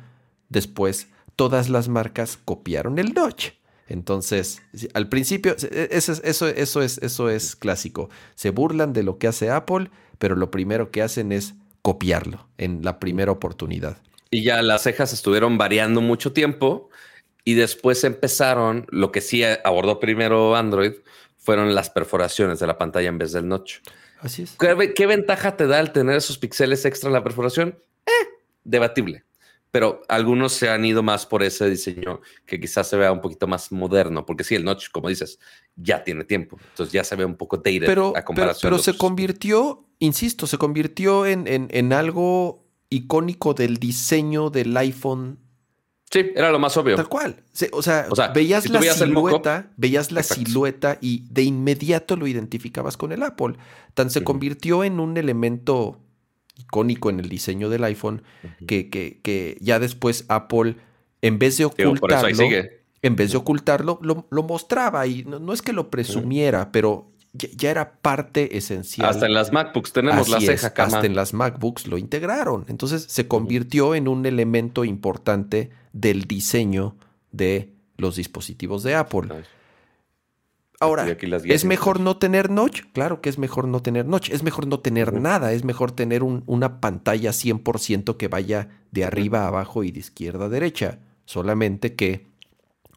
[0.48, 3.50] después todas las marcas copiaron el notch.
[3.86, 4.60] Entonces,
[4.92, 8.10] al principio, e, eso, eso, eso, es, eso es clásico.
[8.34, 12.82] Se burlan de lo que hace Apple, pero lo primero que hacen es copiarlo en
[12.82, 13.96] la primera oportunidad.
[14.30, 16.90] Y ya las cejas estuvieron variando mucho tiempo
[17.44, 20.92] y después empezaron, lo que sí abordó primero Android,
[21.38, 23.78] fueron las perforaciones de la pantalla en vez del notch.
[24.20, 24.56] Así es.
[24.56, 27.78] ¿Qué, ventaja te da el tener esos píxeles extra en la perforación?
[28.06, 28.28] Eh,
[28.64, 29.24] debatible.
[29.70, 33.46] Pero algunos se han ido más por ese diseño que quizás se vea un poquito
[33.46, 35.38] más moderno, porque sí, el notch, como dices,
[35.76, 36.58] ya tiene tiempo.
[36.70, 38.70] Entonces ya se ve un poco dated pero, a comparación.
[38.70, 45.38] Pero, se convirtió, insisto, se convirtió en, en algo icónico del diseño del iPhone
[46.10, 46.96] Sí, era lo más obvio.
[46.96, 47.42] Tal cual.
[47.72, 53.22] O sea, veías la silueta, veías la silueta y de inmediato lo identificabas con el
[53.22, 53.56] Apple.
[53.94, 56.00] Tan se convirtió en un elemento
[56.56, 58.22] icónico en el diseño del iPhone
[58.66, 60.76] que, que, que, ya después Apple,
[61.22, 62.28] en vez de ocultarlo,
[63.02, 67.70] en vez de ocultarlo, lo, lo mostraba y no, es que lo presumiera, pero ya,
[67.70, 69.08] era parte esencial.
[69.08, 72.64] Hasta en las MacBooks tenemos la ceja, Hasta en las MacBooks lo integraron.
[72.68, 76.96] Entonces se convirtió en un elemento importante del diseño
[77.32, 79.28] de los dispositivos de Apple.
[80.80, 82.82] Ahora, ¿es mejor no tener notch?
[82.92, 84.30] Claro que es mejor no tener notch.
[84.30, 85.52] Es mejor no tener nada.
[85.52, 90.44] Es mejor tener una pantalla 100% que vaya de arriba a abajo y de izquierda
[90.44, 91.00] a derecha.
[91.24, 92.26] Solamente que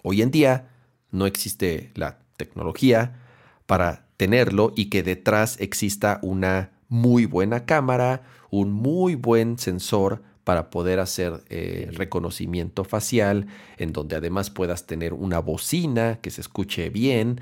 [0.03, 0.69] hoy en día
[1.09, 3.19] no existe la tecnología
[3.65, 8.21] para tenerlo y que detrás exista una muy buena cámara,
[8.51, 13.47] un muy buen sensor para poder hacer eh, reconocimiento facial,
[13.79, 17.41] en donde además puedas tener una bocina que se escuche bien.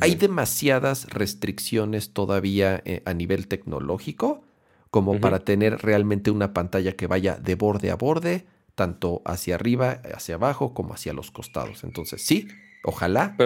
[0.00, 4.42] Hay demasiadas restricciones todavía eh, a nivel tecnológico
[4.90, 10.02] como para tener realmente una pantalla que vaya de borde a borde, tanto hacia arriba,
[10.12, 11.84] hacia abajo, como hacia los costados.
[11.84, 12.48] Entonces, sí,
[12.82, 13.36] ojalá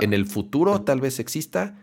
[0.00, 1.74] en el futuro tal vez exista,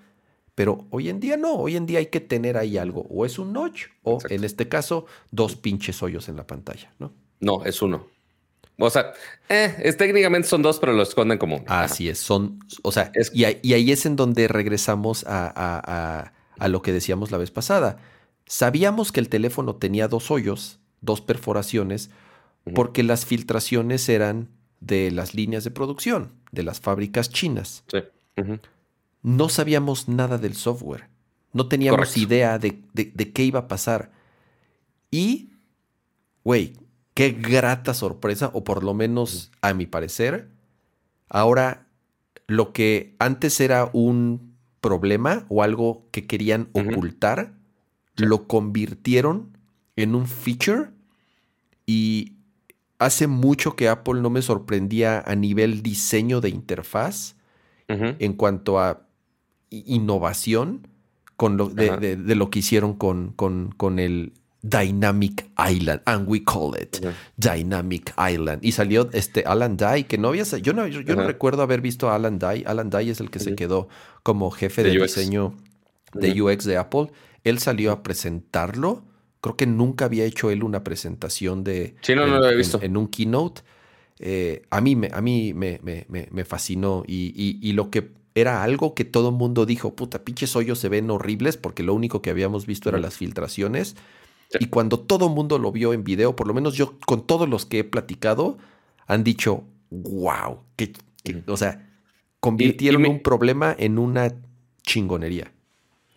[0.58, 3.38] pero hoy en día no, hoy en día hay que tener ahí algo, o es
[3.38, 7.14] un notch, o en este caso, dos pinches hoyos en la pantalla, ¿no?
[7.40, 8.08] No, es uno.
[8.80, 9.14] O sea,
[9.50, 11.66] eh, técnicamente son dos, pero lo esconden como uno.
[11.68, 16.32] Así es, son, o sea, y, ahí es en donde regresamos a,
[16.68, 18.00] lo que decíamos la vez pasada.
[18.48, 22.10] Sabíamos que el teléfono tenía dos hoyos, dos perforaciones,
[22.74, 27.84] porque las filtraciones eran de las líneas de producción, de las fábricas chinas.
[27.92, 28.00] Sí
[29.28, 31.10] no sabíamos nada del software.
[31.52, 32.82] No teníamos idea de,
[33.34, 34.10] qué iba a pasar.
[35.12, 35.50] Y,
[36.46, 36.78] güey,
[37.14, 40.48] qué grata sorpresa, o por lo menos a mi parecer,
[41.28, 41.88] ahora
[42.48, 47.52] lo que antes era un problema o algo que querían ocultar,
[48.16, 49.58] lo convirtieron
[49.98, 50.92] en un feature.
[51.86, 52.38] Y
[52.98, 57.36] hace mucho que Apple no me sorprendía a nivel diseño de interfaz
[57.90, 59.07] en cuanto a
[59.70, 60.88] innovación
[61.36, 64.34] con lo, de, lo que hicieron con, con, con, el
[64.64, 66.98] Dynamic Island, and we call it
[67.38, 68.66] Dynamic Island.
[68.66, 70.44] Y salió este Alan Dye, que no había.
[70.44, 72.64] Yo no, yo, no recuerdo haber visto a Alan Dye.
[72.66, 73.88] Alan Dye es el que se quedó
[74.24, 75.54] como jefe de, diseño
[76.14, 77.08] de UX de Apple.
[77.44, 79.04] Él salió a presentarlo.
[79.40, 81.96] Creo que nunca había hecho él una presentación de.
[82.02, 82.80] Sí, no, no lo había visto.
[82.82, 83.62] En, un keynote.
[84.20, 87.04] Eh, a mí, me, a mí me, me, fascinó.
[87.06, 90.90] Y, y, lo que era algo que todo el mundo dijo, puta, pinches hoyos se
[90.90, 93.96] ven horribles porque lo único que habíamos visto eran las filtraciones.
[94.60, 97.50] Y cuando todo el mundo lo vio en video, por lo menos yo con todos
[97.50, 98.60] los que he platicado,
[99.08, 100.94] han dicho, wow, que,
[101.48, 101.90] o sea,
[102.40, 104.32] convirtieron un problema en una
[104.84, 105.52] chingonería.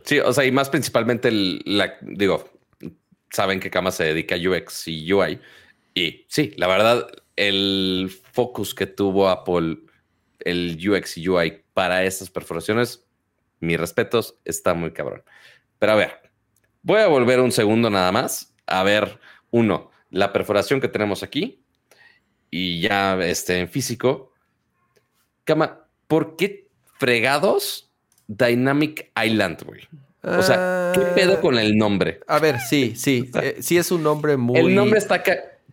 [0.04, 2.44] Sí, o sea, y más principalmente, la, digo,
[3.30, 5.40] saben que Kama se dedica a UX y UI.
[5.94, 7.06] Y sí, la verdad,
[7.36, 9.78] el focus que tuvo Apple,
[10.44, 13.04] el UX y UI para estas perforaciones,
[13.60, 15.22] mis respetos, está muy cabrón.
[15.78, 16.30] Pero a ver,
[16.82, 19.18] Voy a volver un segundo nada más a ver,
[19.50, 21.62] uno, la perforación que tenemos aquí
[22.50, 24.32] y ya este, en físico.
[25.44, 26.68] Cama, ¿por qué
[26.98, 27.90] fregados
[28.28, 29.88] Dynamic Island, güey?
[30.22, 32.20] O sea, ¿qué ah, pedo con el nombre?
[32.28, 33.30] A ver, sí, sí.
[33.42, 34.58] Eh, sí es un nombre muy.
[34.58, 35.22] El nombre está.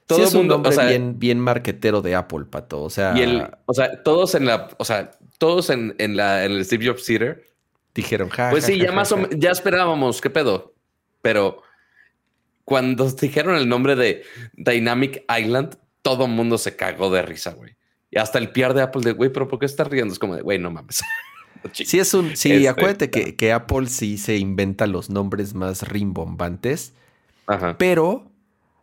[0.08, 2.82] Todo es un nombre bien, bien marquetero de Apple, pato.
[2.82, 3.14] O sea.
[3.16, 4.70] Y el, o sea, todos en la.
[4.78, 7.46] O sea, todos en, la, en el Steve Jobs Theater
[7.94, 10.74] dijeron, ja, Pues sí, ya más o ya esperábamos, ¿qué pedo?
[11.28, 11.62] pero
[12.64, 14.24] cuando dijeron el nombre de
[14.54, 17.76] Dynamic Island, todo el mundo se cagó de risa, güey.
[18.10, 20.14] Y hasta el PR de Apple de, güey, pero ¿por qué estás riendo?
[20.14, 21.02] Es como de, güey, no mames.
[21.74, 25.86] sí, es un, sí, este, acuérdate que, que, Apple sí se inventa los nombres más
[25.86, 26.94] rimbombantes,
[27.78, 28.32] pero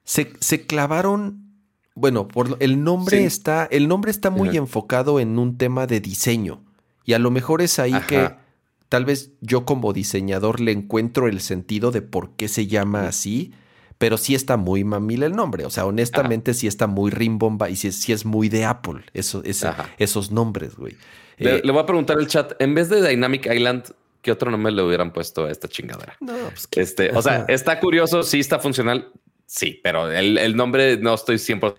[0.05, 1.53] se, se, clavaron,
[1.95, 6.63] bueno, por el nombre está, el nombre está muy enfocado en un tema de diseño.
[7.05, 8.31] Y a lo mejor es ahí que
[8.95, 13.53] Tal vez yo como diseñador le encuentro el sentido de por qué se llama así,
[13.99, 15.65] pero sí está muy mamil el nombre.
[15.65, 19.43] O sea, honestamente sí está muy rimbomba y sí, es muy de Apple, eso,
[19.99, 20.97] esos nombres, güey.
[21.39, 24.83] Le, voy a preguntar el chat, en vez de Dynamic Island, ¿qué otro nombre le
[24.85, 26.17] hubieran puesto a esta chingadera?
[26.21, 29.11] No, pues este, o sea, está curioso, sí está funcional,
[29.47, 31.77] sí, pero el, nombre no estoy 100%.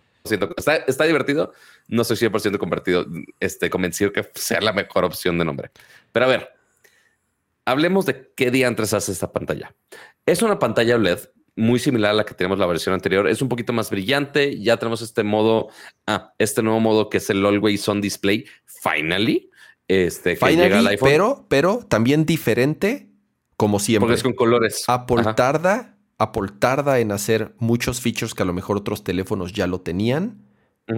[0.58, 1.54] Está, está divertido,
[1.88, 3.06] no estoy 100% convertido,
[3.40, 5.72] este, convencido que sea la mejor opción de nombre.
[6.12, 6.50] Pero a ver,
[7.66, 9.76] hablemos de qué día antes hace esta pantalla.
[10.26, 11.20] Es una pantalla OLED
[11.56, 13.28] muy similar a la que tenemos la versión anterior.
[13.28, 14.60] Es un poquito más brillante.
[14.60, 15.70] Ya tenemos este modo,
[16.06, 18.46] ah, este nuevo modo que es el Always On Display.
[18.66, 19.50] Finally,
[19.88, 21.10] este que llega al iPhone.
[21.10, 23.10] Pero, pero también diferente,
[23.58, 24.08] como siempre.
[24.08, 24.84] Porque es con colores.
[24.88, 29.68] Apple tarda, Apple tarda en hacer muchos features que a lo mejor otros teléfonos ya
[29.68, 30.46] lo tenían,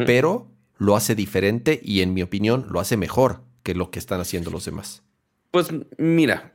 [0.06, 4.22] pero lo hace diferente y en mi opinión lo hace mejor que lo que están
[4.22, 5.04] haciendo los demás.
[5.52, 6.54] Pues mira,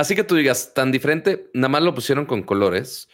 [0.00, 3.08] Así que tú digas, tan diferente, nada más lo pusieron con colores.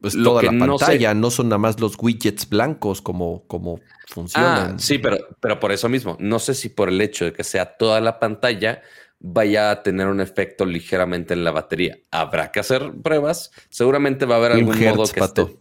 [0.00, 4.74] Pues toda la pantalla, no, son nada más los widgets blancos como, como funcionan.
[4.74, 7.44] Ah, sí, pero, pero por eso mismo, no sé si por el hecho de que
[7.44, 8.82] sea toda la pantalla
[9.20, 11.98] vaya a tener un efecto ligeramente en la batería.
[12.10, 13.50] Habrá que hacer pruebas.
[13.70, 15.60] Seguramente va a haber algún modo que pato.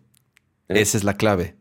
[0.68, 0.82] ¿Eh?
[0.82, 1.56] Esa es la clave.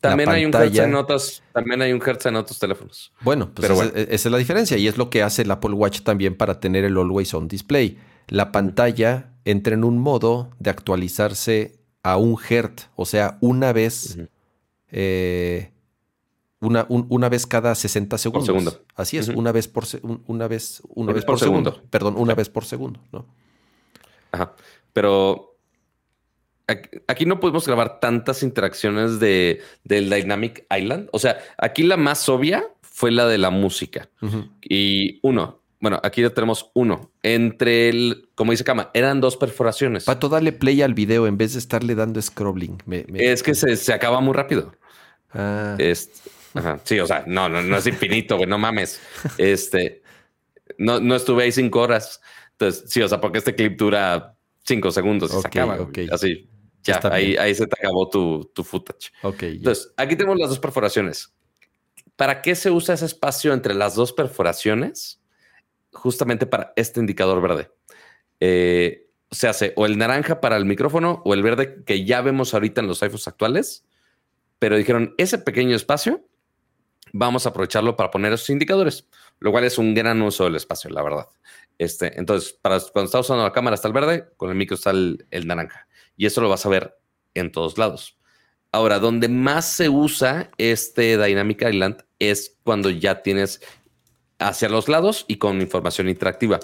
[0.00, 3.12] También hay un hertz en otros, también hay un hertz en otros teléfonos.
[3.20, 6.36] Bueno, pues esa, es la diferencia y es lo que hace el Apple Watch también
[6.36, 7.98] para tener el Always On Display.
[8.28, 14.18] La pantalla entra en un modo de actualizarse a un hertz, o sea, una vez,
[14.90, 15.72] eh,
[16.60, 18.46] una, una, vez cada 60 segundos.
[18.46, 18.84] segundo.
[18.96, 19.84] Así es, una vez por
[20.26, 21.82] una vez, una, vez, por, segundo.
[21.90, 23.26] Perdón, una vez por segundo, ¿no?
[24.32, 24.54] Ajá.
[24.92, 25.56] Pero
[27.06, 31.08] aquí no podemos grabar tantas interacciones de, del Dynamic Island.
[31.12, 34.08] O sea, aquí la más obvia fue la de la música.
[34.62, 37.12] Y uno, bueno, aquí ya tenemos uno.
[37.22, 40.04] Entre el, como dice Kama, eran dos perforaciones.
[40.04, 42.78] Pato, darle play al video en vez de estarle dando scrolling.
[43.14, 44.72] Es que se, acaba muy rápido.
[45.32, 45.76] Ah.
[46.84, 49.00] Sí, o sea, no, no, no es infinito, güey, no mames.
[49.36, 50.02] Este,
[50.78, 52.20] no, no estuve ahí cinco horas.
[52.52, 54.34] Entonces, sí, o sea, porque este clip dura
[54.64, 55.78] cinco segundos y se acaba.
[56.10, 56.48] Así.
[56.82, 59.12] Ya, ahí, ahí, se te acabó tu, tu footage.
[59.22, 59.42] Ok.
[59.42, 61.34] Entonces, aquí tenemos las dos perforaciones.
[62.16, 65.20] ¿Para qué se usa ese espacio entre las dos perforaciones?
[65.92, 67.70] Justamente para este indicador verde.
[68.40, 72.54] Eh, se hace o el naranja para el micrófono o el verde que ya vemos
[72.54, 73.84] ahorita en los iPhones actuales
[74.58, 76.24] pero dijeron, ese pequeño espacio,
[77.12, 79.06] vamos a aprovecharlo para poner esos indicadores,
[79.40, 81.26] lo cual es un gran uso del espacio, la verdad.
[81.78, 84.90] Este, entonces, para cuando estás usando la cámara está el verde, con el micro está
[84.90, 85.86] el, naranja.
[86.16, 86.96] Y eso lo vas a ver
[87.34, 88.18] en todos lados.
[88.72, 93.62] Ahora, donde más se usa este Dynamic Island es cuando ya tienes
[94.38, 96.60] hacia los lados y con información interactiva.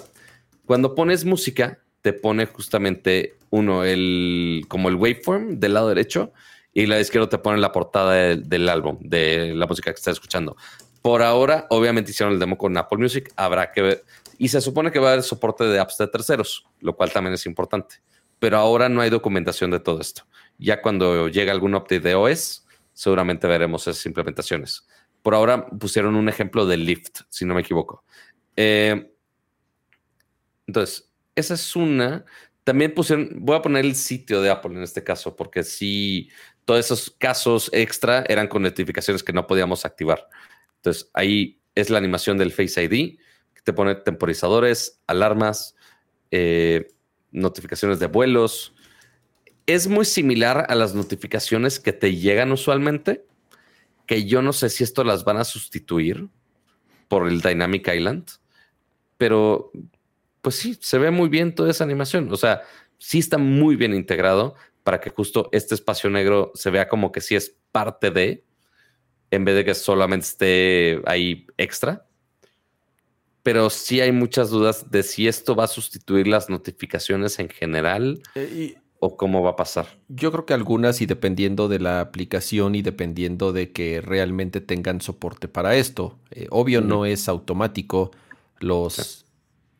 [0.65, 6.33] Cuando pones música, te pone justamente uno, el, como el waveform del lado derecho
[6.75, 10.57] y la izquierda te pone la portada del álbum, de la música que estás escuchando.
[11.01, 14.03] Por ahora, obviamente hicieron el demo con Apple Music, habrá que ver.
[14.37, 17.33] Y se supone que va a haber soporte de apps de terceros, lo cual también
[17.33, 17.95] es importante.
[18.39, 20.23] Pero ahora no hay documentación de todo esto.
[20.57, 24.85] Ya cuando llegue algún update de OS, seguramente veremos esas implementaciones.
[25.21, 28.03] Por ahora pusieron un ejemplo de Lyft, si no me equivoco.
[28.57, 29.13] Eh,
[30.67, 32.25] entonces, esa es una.
[32.65, 36.29] También pusieron, voy a poner el sitio de Apple en este caso, porque sí,
[36.65, 40.27] todos esos casos extra eran con notificaciones que no podíamos activar.
[40.77, 43.17] Entonces, ahí es la animación del Face ID,
[43.53, 45.75] que te pone temporizadores, alarmas,
[46.31, 46.87] eh,
[47.31, 48.73] notificaciones de vuelos.
[49.67, 53.25] Es muy similar a las notificaciones que te llegan usualmente,
[54.07, 56.27] que yo no sé si esto las van a sustituir
[57.07, 58.27] por el Dynamic Island,
[59.17, 59.71] pero
[60.41, 62.31] pues sí, se ve muy bien toda esa animación.
[62.31, 62.61] O sea,
[62.97, 64.55] sí está muy bien integrado
[64.85, 68.45] para que justo este espacio negro se vea como que sí es parte de,
[69.31, 72.05] en vez de que solamente esté ahí extra.
[73.41, 78.21] Pero sí hay muchas dudas de si esto va a sustituir las notificaciones en general.
[78.35, 79.87] Eh, o cómo va a pasar?
[80.07, 85.01] Yo creo que algunas y dependiendo de la aplicación y dependiendo de que realmente tengan
[85.01, 86.19] soporte para esto.
[86.29, 88.11] Eh, obvio no es automático.
[88.59, 89.24] Los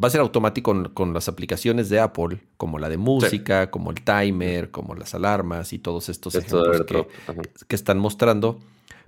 [0.03, 4.01] va a ser automático con, las aplicaciones de Apple, como la de música, como el
[4.01, 6.85] timer, como las alarmas y todos estos ejemplos
[7.67, 8.59] que, están mostrando.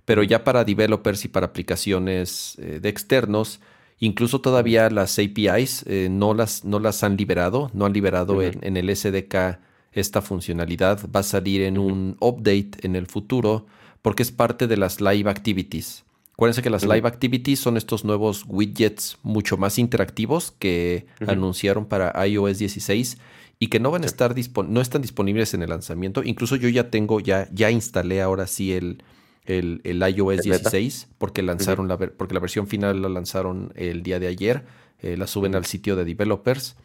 [0.06, 3.60] Pero ya para developers y para aplicaciones eh, de externos,
[4.00, 8.60] incluso todavía las APIs eh, no, las, no las han liberado, no han liberado en,
[8.62, 9.60] en, el SDK
[9.92, 11.02] esta funcionalidad.
[11.14, 13.66] Va a salir en un update en el futuro
[14.02, 16.06] porque es parte de las live activities.
[16.38, 22.14] Acuérdense que las live activities son estos nuevos widgets mucho más interactivos que anunciaron para
[22.28, 23.18] iOS 16
[23.58, 24.36] y que no van a estar
[24.68, 26.22] no están disponibles en el lanzamiento.
[26.24, 29.02] Incluso yo ya tengo, ya, ya instalé ahora sí el,
[29.46, 34.28] el, iOS 16 porque lanzaron la porque la versión final la lanzaron el día de
[34.28, 34.64] ayer.
[35.00, 36.76] Eh, la suben al sitio de developers.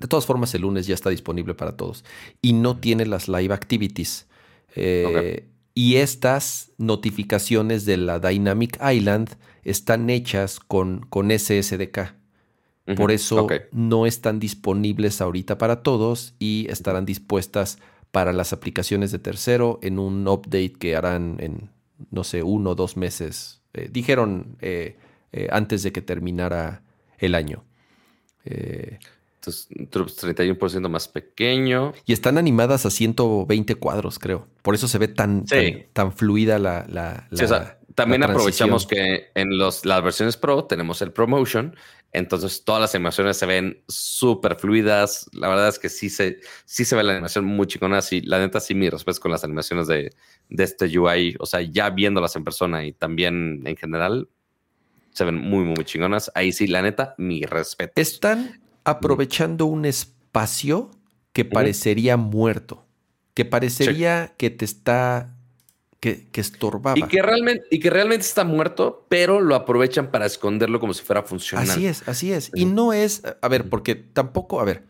[0.00, 2.04] De todas formas, el lunes ya está disponible para todos.
[2.42, 4.26] Y no tiene las live activities.
[4.74, 5.46] Eh,
[5.76, 12.14] y estas notificaciones de la Dynamic Island están hechas con, con SSDK.
[12.96, 17.78] Por eso no están disponibles ahorita para todos y estarán dispuestas
[18.10, 21.68] para las aplicaciones de tercero en un update que harán en,
[22.10, 23.60] no sé, uno o dos meses.
[23.74, 24.96] Eh, dijeron eh,
[25.50, 26.84] antes de que terminara
[27.18, 27.64] el año.
[29.70, 31.92] Entonces, 31% más pequeño.
[32.04, 34.48] Y están animadas a 120 cuadros, creo.
[34.62, 35.44] Por eso se ve tan,
[35.92, 36.86] tan, fluida la.
[36.88, 37.28] la,
[37.94, 41.74] también aprovechamos que en los, las versiones Pro tenemos el ProMotion.
[42.12, 45.28] Entonces, todas las animaciones se ven súper fluidas.
[45.32, 48.02] La verdad es que sí se, sí se ve la animación muy chingona.
[48.02, 50.12] Sí, la neta, sí, mi respeto con las animaciones de,
[50.48, 51.36] de este UI.
[51.40, 54.28] O sea, ya viéndolas en persona y también en general,
[55.16, 56.30] se ven muy, muy chingonas.
[56.34, 57.92] Ahí sí, la neta, mi respeto.
[57.96, 60.90] Están aprovechando un espacio
[61.32, 62.86] que parecería muerto,
[63.34, 65.36] que parecería que te está
[66.00, 66.96] que, que, estorbaba.
[66.96, 71.02] Y que, realmente, y que realmente está muerto, pero lo aprovechan para esconderlo como si
[71.02, 71.68] fuera funcional.
[71.68, 72.52] Así es, así es.
[72.54, 74.84] Y no es, a ver, porque tampoco, a ver,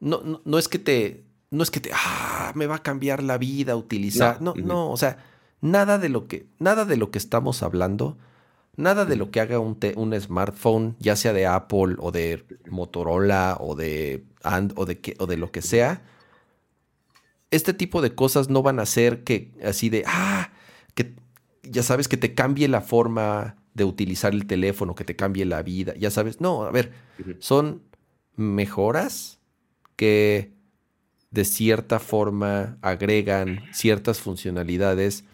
[0.00, 3.36] no, no, es que te, no es que te, ah, me va a cambiar la
[3.36, 4.40] vida utilizar.
[4.40, 5.24] No, no, o sea,
[5.60, 8.16] nada de lo que, nada de lo que estamos hablando
[8.78, 13.56] Nada de lo que haga un, un, smartphone, ya sea de Apple o de Motorola
[13.58, 16.02] o de, And, o, de o de lo que sea,
[17.50, 20.52] este tipo de cosas no van a ser que así de, ah,
[20.94, 21.16] que
[21.64, 25.62] ya sabes que te cambie la forma de utilizar el teléfono, que te cambie la
[25.62, 26.40] vida, ya sabes.
[26.40, 26.92] No, a ver,
[27.40, 27.82] son
[28.36, 29.40] mejoras
[29.96, 30.52] que
[31.32, 35.24] de cierta forma agregan ciertas funcionalidades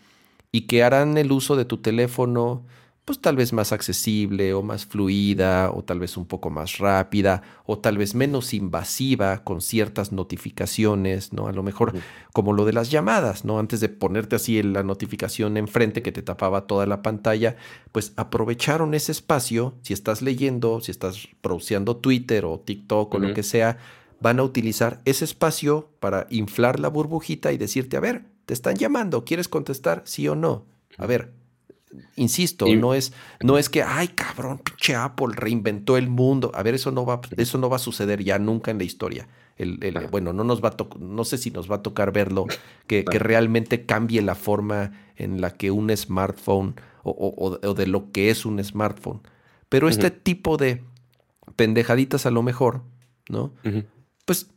[0.51, 2.65] y que harán el uso de tu teléfono
[3.05, 7.43] pues tal vez más accesible o más fluida o tal vez un poco más rápida
[7.67, 11.47] o tal vez menos invasiva con ciertas notificaciones, ¿no?
[11.47, 11.93] A lo mejor
[12.33, 13.59] como lo de las llamadas, ¿no?
[13.59, 17.57] Antes de ponerte así la notificación enfrente que te tapaba toda la pantalla,
[17.93, 23.35] pues aprovecharon ese espacio, si estás leyendo, si estás produciendo Twitter o TikTok o lo
[23.35, 23.77] que sea,
[24.21, 28.77] van a utilizar ese espacio para inflar la burbujita y decirte, a ver, te están
[28.77, 30.03] llamando, ¿quieres contestar?
[30.07, 30.65] Sí o no.
[30.97, 31.33] A ver,
[32.17, 33.13] insisto, no es,
[33.43, 36.51] no es que, ay, cabrón, pinche Apple reinventó el mundo.
[36.55, 39.29] A ver, eso no va, eso no va a suceder ya nunca en la historia.
[39.57, 39.79] El,
[40.11, 42.47] bueno, no nos va a no sé si nos va a tocar verlo,
[42.89, 48.11] que, que, realmente cambie la forma en la que un smartphone o, o, de lo
[48.11, 49.21] que es un smartphone.
[49.69, 50.83] Pero este tipo de
[51.57, 52.83] pendejaditas a lo mejor,
[53.29, 53.53] ¿no?
[54.25, 54.51] Pues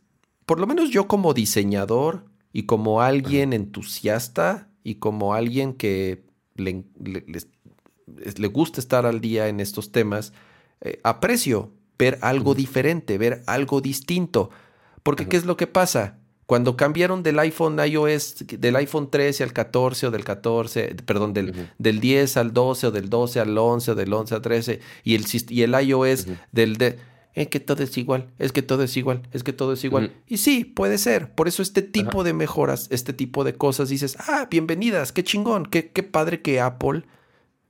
[0.46, 6.24] por lo menos yo como diseñador y como alguien entusiasta y como alguien que
[6.58, 10.32] le, le, gusta estar al día en estos temas,
[10.80, 14.50] eh, aprecio ver algo diferente, ver algo distinto.
[15.02, 16.18] Porque ¿qué es lo que pasa?
[16.46, 21.68] Cuando cambiaron del iPhone iOS, del iPhone 13 al 14 o del 14, perdón, del,
[21.78, 25.14] del 10 al 12 o del 12 al 11 o del 11 al 13 y
[25.14, 26.76] el, y el iOS del...
[26.76, 26.98] De,
[27.38, 30.12] es que todo es igual, es que todo es igual, es que todo es igual.
[30.26, 31.32] Y sí, puede ser.
[31.32, 35.64] Por eso este tipo de mejoras, este tipo de cosas, dices, ah, bienvenidas, qué chingón,
[35.64, 37.04] qué, qué padre que Apple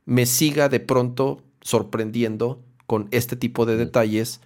[0.07, 4.41] me siga de pronto sorprendiendo con este tipo de detalles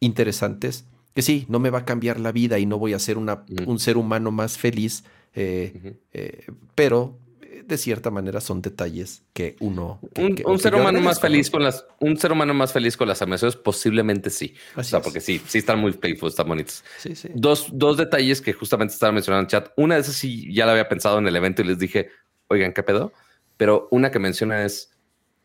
[0.00, 0.86] interesantes.
[1.14, 3.44] Que sí, no me va a cambiar la vida y no voy a ser una,
[3.66, 5.04] un ser humano más feliz,
[5.34, 7.18] eh, eh, pero
[7.66, 10.00] de cierta manera son detalles que uno.
[10.16, 13.56] un, ser humano más feliz con las, un ser humano más feliz con las amenazas,
[13.56, 14.54] posiblemente sí.
[14.76, 16.84] o sea, porque sí, sí están muy playful, están bonitos.
[16.98, 17.28] Sí, sí.
[17.34, 19.72] Dos, dos detalles que justamente estaba mencionando en el chat.
[19.76, 22.10] Una de esas sí ya la había pensado en el evento y les dije,
[22.48, 23.12] oigan, ¿qué pedo?
[23.56, 24.92] Pero una que menciona es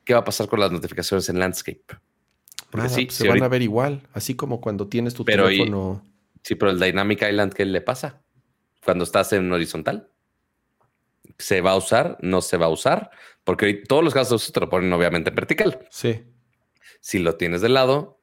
[0.03, 1.84] qué va a pasar con las notificaciones en Landscape.
[2.69, 6.03] Porque sí, pues se van a ver igual, así como cuando tienes tu teléfono.
[6.44, 8.22] sí, pero el Dynamic Island, ¿qué le pasa?
[8.84, 10.10] Cuando estás en horizontal
[11.38, 13.12] se va a usar, no se va a usar,
[13.44, 15.88] porque todos los casos te lo ponen obviamente en vertical.
[15.90, 16.24] Sí.
[16.99, 18.18] Si lo tienes de lado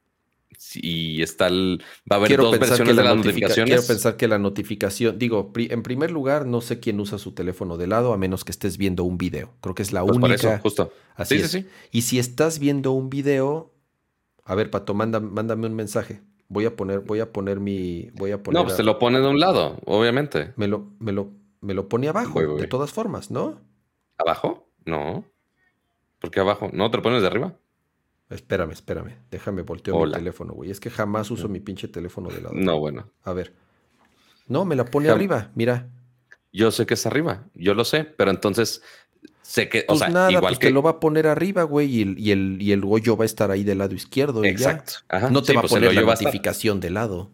[0.75, 3.71] y está el, va a haber dos versiones de las notificaciones.
[3.71, 7.77] Quiero pensar que la notificación, digo, en primer lugar, no sé quién usa su teléfono
[7.77, 9.55] de lado a menos que estés viendo un video.
[9.61, 10.27] Creo que es la pues única.
[10.27, 10.93] Por eso, justo.
[11.15, 11.51] Así es.
[11.51, 13.73] Sí, Y si estás viendo un video,
[14.45, 16.23] a ver, Pato, mándame un mensaje.
[16.49, 18.61] Voy a poner, voy a poner mi, voy a poner.
[18.61, 20.53] No, pues se lo pone de un lado, obviamente.
[20.57, 21.33] Me lo, me lo,
[21.65, 23.61] me lo pone abajo, de todas formas, ¿no?
[24.19, 24.69] ¿Abajo?
[24.85, 25.25] No.
[26.21, 26.71] ¿Por qué abajo?
[26.73, 27.57] ¿No te lo pones de arriba?
[28.31, 29.17] Espérame, espérame.
[29.31, 30.71] Déjame volteo mi teléfono, güey.
[30.71, 32.55] Es que jamás uso mi pinche teléfono de lado.
[32.55, 33.11] No, bueno.
[33.23, 33.55] A ver.
[34.47, 35.89] No, me la pone arriba, mira.
[36.53, 38.81] Yo sé que es arriba, yo lo sé, pero entonces
[39.43, 40.69] sé que, o pues sea, nada, igual pues que...
[40.69, 43.25] te lo va a poner arriba, güey, y el, y el, y el hoyo va
[43.25, 44.45] a estar ahí del lado izquierdo.
[44.45, 44.95] Exacto.
[45.33, 47.33] no te va a pues poner la notificación de lado.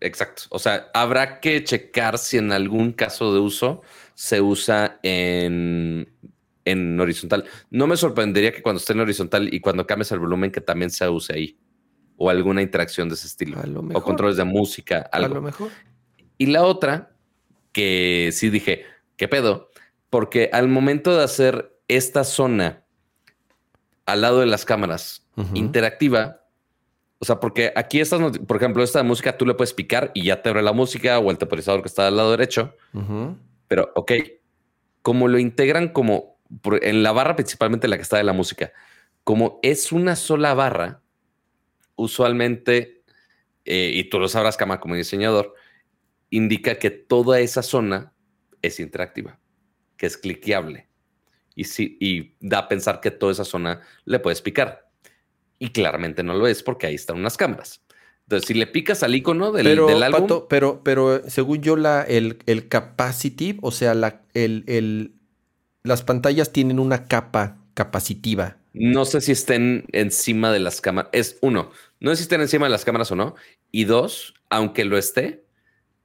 [0.00, 0.44] Exacto.
[0.50, 3.82] O sea, habrá que checar si en algún caso de uso
[4.14, 6.10] se usa en,
[6.64, 7.44] en horizontal.
[7.70, 10.90] No me sorprendería que cuando esté en horizontal y cuando cambies el volumen que también
[10.90, 11.58] se use ahí.
[12.16, 13.58] O alguna interacción de ese estilo.
[13.94, 15.08] O controles de música.
[15.10, 15.32] Algo.
[15.32, 15.70] A lo mejor.
[16.36, 17.12] Y la otra,
[17.72, 18.84] que sí dije,
[19.16, 19.70] ¿qué pedo?
[20.10, 22.84] Porque al momento de hacer esta zona
[24.06, 26.39] al lado de las cámaras interactiva,
[27.22, 30.40] o sea, porque aquí estás, por ejemplo, esta música tú le puedes picar y ya
[30.40, 32.74] te abre la música o el temporizador que está al lado derecho.
[33.68, 34.12] Pero, ok,
[35.02, 36.40] como lo integran como
[36.80, 38.72] en la barra, principalmente la que está de la música,
[39.22, 41.02] como es una sola barra,
[41.94, 43.02] usualmente,
[43.66, 45.52] eh, y tú lo sabrás, Kama, como diseñador,
[46.30, 48.14] indica que toda esa zona
[48.62, 49.38] es interactiva,
[49.98, 50.88] que es cliqueable.
[51.54, 54.89] Y, sí, y da a pensar que toda esa zona le puedes picar
[55.60, 57.82] y claramente no lo es porque ahí están unas cámaras.
[58.24, 60.44] Entonces, si le picas al icono del, pero, del álbum.
[60.48, 65.14] pero, pero según yo, la, el, el capacitive, o sea, la, el, el,
[65.82, 68.56] las pantallas tienen una capa capacitiva.
[68.72, 71.10] No sé si estén encima de las cámaras.
[71.12, 73.34] Es uno, no sé si estén encima de las cámaras o no.
[73.70, 75.44] Y dos, aunque lo esté,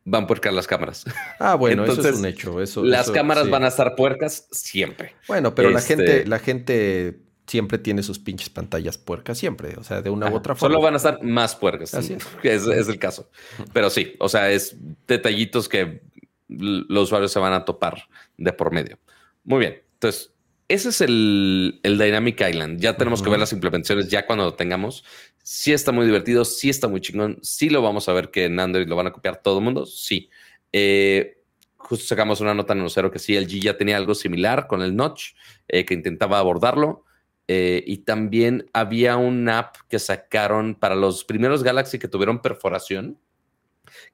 [0.04, 1.06] van puercas las cámaras.
[1.40, 2.62] Ah, bueno, eso es un hecho.
[2.62, 5.14] Eso, las cámaras van a estar puercas siempre.
[5.28, 9.84] Bueno, pero la gente, este la gente siempre tiene sus pinches pantallas puercas, siempre, o
[9.84, 10.74] sea, de una u otra forma.
[10.74, 12.14] Solo van a estar más puercas, Así
[12.44, 12.68] es.
[12.68, 12.88] es.
[12.88, 13.30] el caso.
[13.74, 14.76] Pero sí, o sea, es
[15.08, 16.02] detallitos que
[16.48, 18.08] los usuarios se van a topar
[18.38, 18.98] de por medio.
[19.44, 20.32] Muy bien, entonces,
[20.68, 22.80] ese es el, Dynamic Island.
[22.80, 25.04] Ya tenemos que ver las implementaciones ya cuando lo tengamos.
[25.44, 28.60] Sí está muy divertido, sí está muy chingón, sí lo vamos a ver que en
[28.60, 30.30] Android lo van a copiar todo el mundo, sí.
[30.74, 31.44] Eh,
[31.78, 34.82] justo sacamos una nota en Nocero que sí, el G ya tenía algo similar con
[34.82, 35.36] el Notch,
[35.68, 37.05] eh, que intentaba abordarlo.
[37.48, 43.20] Eh, y también había un app que sacaron para los primeros Galaxy que tuvieron perforación,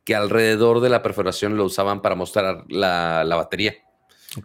[0.03, 3.76] que alrededor de la perforación lo usaban para mostrar la, batería.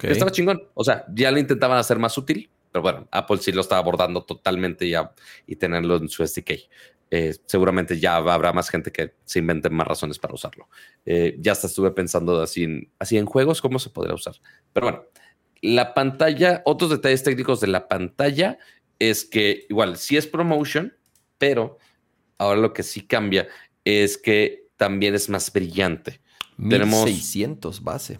[0.02, 0.68] Estaba chingón.
[0.74, 4.24] O sea, ya lo intentaban hacer más útil, Pero bueno, Apple sí lo está abordando
[4.24, 5.12] totalmente ya
[5.46, 6.50] y tenerlo en su SDK.
[7.10, 10.68] Eh, seguramente ya habrá más gente que se inventen más razones para usarlo.
[11.04, 14.34] Eh, ya hasta estuve pensando así en, así en juegos, cómo se podría usar.
[14.72, 15.04] Pero bueno,
[15.62, 18.58] la pantalla, otros detalles técnicos de la pantalla
[18.98, 20.92] es que igual sí es promotion,
[21.38, 21.78] pero
[22.38, 23.48] ahora lo que sí cambia
[23.84, 26.20] es que también es más brillante.
[26.56, 28.18] 1600 base.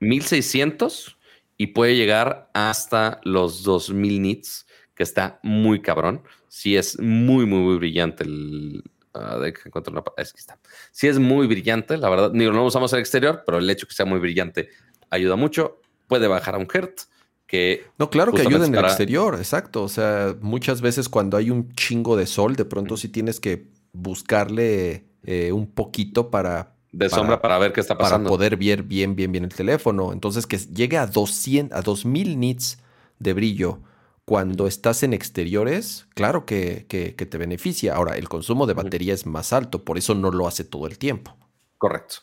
[0.00, 1.18] 1600
[1.56, 6.22] y puede llegar hasta los 2000 nits, que está muy cabrón.
[6.48, 8.82] Sí es muy, muy, muy brillante el...
[9.12, 10.02] Uh, de que una...
[10.16, 10.58] Es que está.
[10.92, 12.32] Sí es muy brillante, la verdad.
[12.32, 14.70] no lo usamos al exterior, pero el hecho que sea muy brillante
[15.10, 15.80] ayuda mucho.
[16.06, 17.10] Puede bajar a un hertz.
[17.50, 19.82] Que no, claro que ayuda en el exterior, exacto.
[19.82, 23.66] O sea, muchas veces cuando hay un chingo de sol, de pronto sí tienes que
[23.92, 28.30] buscarle eh, un poquito para de sombra para ver qué está pasando.
[28.30, 30.12] Para poder ver bien, bien, bien el teléfono.
[30.12, 32.78] Entonces, que llegue a 200, a 2000 nits
[33.18, 33.80] de brillo
[34.24, 37.96] cuando estás en exteriores, claro que, te beneficia.
[37.96, 40.98] Ahora, el consumo de batería es más alto, por eso no lo hace todo el
[40.98, 41.36] tiempo.
[41.78, 42.18] Correcto.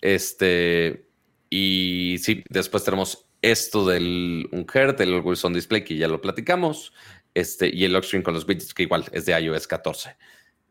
[0.00, 1.06] Este,
[1.50, 6.20] y sí, después tenemos esto del un Hertz, el Always On Display, que ya lo
[6.20, 6.92] platicamos,
[7.34, 10.16] este, y el lock con los widgets, que igual es de iOS 14.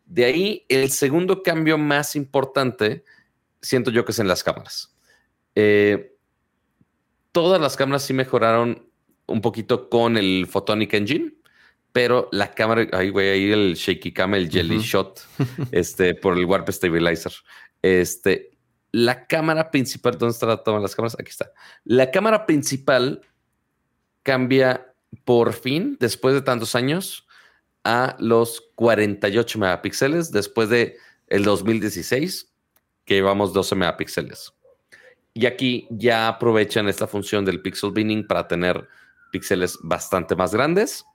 [0.06, 3.04] De ahí, el segundo cambio más importante
[3.62, 4.96] siento yo que es en las cámaras.
[5.56, 6.16] Eh,
[7.32, 8.88] todas las cámaras sí mejoraron
[9.28, 11.34] un poquito con el Photonic Engine,
[11.92, 15.22] pero la cámara, ahí güey, ahí el shaky cam, el jelly shot,
[15.72, 17.34] este, por el warp stabilizer.
[17.82, 18.51] Este,
[18.92, 21.16] la cámara principal, ¿dónde está todas las cámaras?
[21.20, 21.52] Aquí está.
[21.84, 23.22] La cámara principal
[24.24, 24.94] cambia
[25.26, 27.28] por fin, después de tantos años,
[27.84, 30.98] a los 48 megapíxeles, después de
[31.28, 32.52] el 2016
[33.06, 34.54] que llevamos 12 megapíxeles.
[35.34, 38.88] Y aquí ya aprovechan esta función del pixel binning para tener
[39.32, 41.06] píxeles bastante más grandes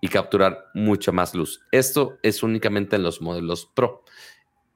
[0.00, 1.60] y capturar mucha más luz.
[1.72, 4.04] Esto es únicamente en los modelos Pro.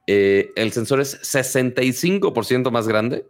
[0.07, 3.25] Eh, el sensor es 65% más grande,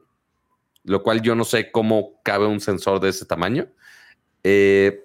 [0.83, 3.67] lo cual yo no sé cómo cabe un sensor de ese tamaño.
[4.43, 5.03] Eh,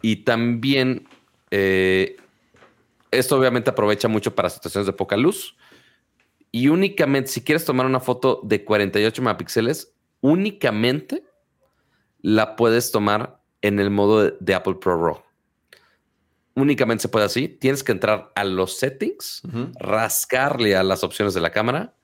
[0.00, 1.08] y también
[1.50, 2.16] eh,
[3.10, 5.56] esto obviamente aprovecha mucho para situaciones de poca luz
[6.54, 11.24] y únicamente, si quieres tomar una foto de 48 megapíxeles, únicamente
[12.20, 15.22] la puedes tomar en el modo de, Apple Pro RAW.
[16.54, 17.48] Únicamente se puede así.
[17.48, 19.42] Tienes que entrar a los settings,
[19.78, 21.94] rascarle a las opciones de la cámara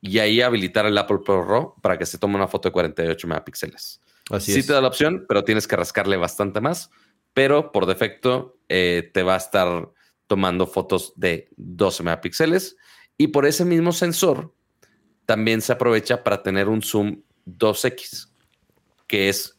[0.00, 4.00] y ahí habilitar el Apple Pro para que se tome una foto de 48 megapíxeles.
[4.30, 6.90] Así sí te da la opción, pero tienes que rascarle bastante más.
[7.32, 9.90] Pero por defecto eh, te va a estar
[10.26, 12.76] tomando fotos de 12 megapíxeles
[13.16, 14.52] y por ese mismo sensor
[15.26, 18.28] también se aprovecha para tener un zoom 2X,
[19.06, 19.58] que es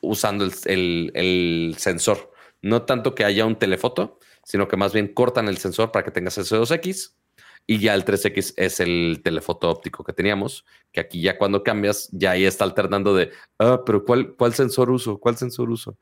[0.00, 2.31] usando el, sensor.
[2.62, 6.10] No tanto que haya un telefoto, sino que más bien cortan el sensor para que
[6.10, 7.14] tengas ese 2X
[7.66, 12.08] y ya el 3X es el telefoto óptico que teníamos, que aquí ya cuando cambias,
[12.12, 15.18] ya ahí está alternando de, ah, pero ¿cuál, cuál sensor uso?
[15.18, 15.96] ¿Cuál sensor uso?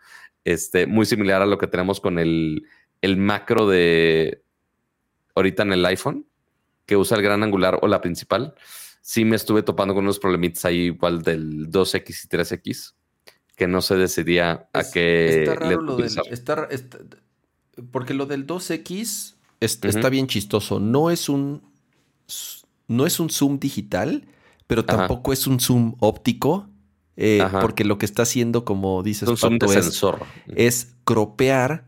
[0.44, 2.66] Este, muy similar a lo que tenemos con el,
[3.02, 4.42] el macro de
[5.34, 6.26] ahorita en el iPhone,
[6.86, 8.54] que usa el gran angular o la principal,
[9.00, 12.94] sí me estuve topando con unos problemitas ahí igual del 2X y 3X,
[13.60, 15.42] que no se decidía a qué...
[15.42, 16.10] Está raro lo del...
[17.92, 20.80] porque lo del 2X está bien chistoso.
[20.80, 21.62] No es un...
[22.88, 24.26] No es un zoom digital,
[24.66, 26.70] pero tampoco es un zoom óptico.
[27.18, 30.20] Eh, porque lo que está haciendo, como dices, un zoom de sensor.
[30.56, 31.84] es cropear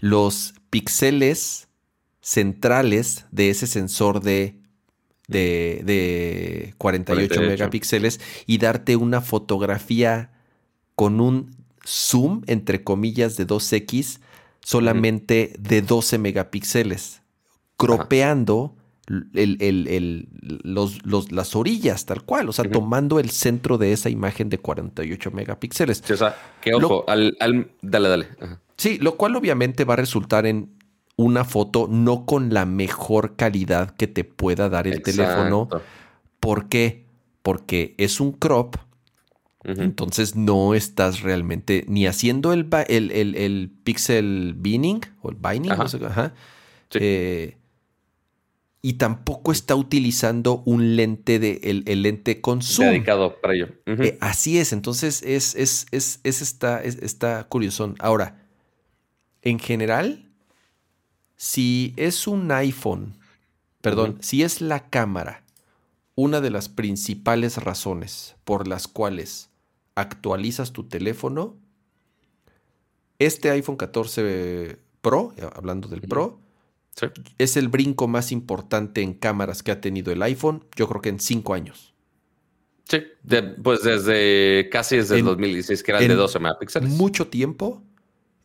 [0.00, 1.68] los píxeles
[2.20, 4.60] centrales de ese sensor de,
[5.28, 10.32] de, 48, megapíxeles y darte una fotografía
[11.00, 14.20] con un zoom, entre comillas, de 2X,
[14.62, 17.22] solamente de 12 megapíxeles,
[17.78, 24.58] cropeando los, las orillas, tal cual, o sea, tomando el centro de esa imagen de
[24.58, 26.02] 48 megapíxeles.
[26.10, 27.34] o sea, que ojo, al,
[27.80, 28.28] dale, dale.
[28.76, 30.76] Sí, lo cual obviamente va a resultar en
[31.16, 35.66] una foto no con la mejor calidad que te pueda dar el teléfono.
[36.40, 37.06] ¿Por qué?
[37.40, 38.76] Porque es un crop.
[39.62, 45.72] Entonces no estás realmente ni haciendo el, el, pixel binning o el binding.
[46.94, 47.56] Eh,
[48.82, 52.88] y tampoco está utilizando un lente de el, lente con zoom.
[52.88, 53.68] Dedicado para ello.
[53.84, 54.72] Eh, así es.
[54.72, 57.94] Entonces es, es, es, es está, está curioso.
[57.98, 58.46] Ahora,
[59.42, 60.30] en general,
[61.36, 63.18] si es un iPhone,
[63.82, 65.44] perdón, si es la cámara,
[66.14, 69.49] una de las principales razones por las cuales
[69.94, 71.56] actualizas tu teléfono,
[73.18, 76.40] Este iPhone 14 Pro, hablando del Pro,
[77.38, 81.10] es el brinco más importante en cámaras que ha tenido el iPhone, yo creo que
[81.10, 81.94] en cinco años.
[82.88, 83.02] Sí,
[83.62, 86.90] pues desde casi desde el 2016, que era el de 12 megapíxeles.
[86.90, 87.82] Mucho tiempo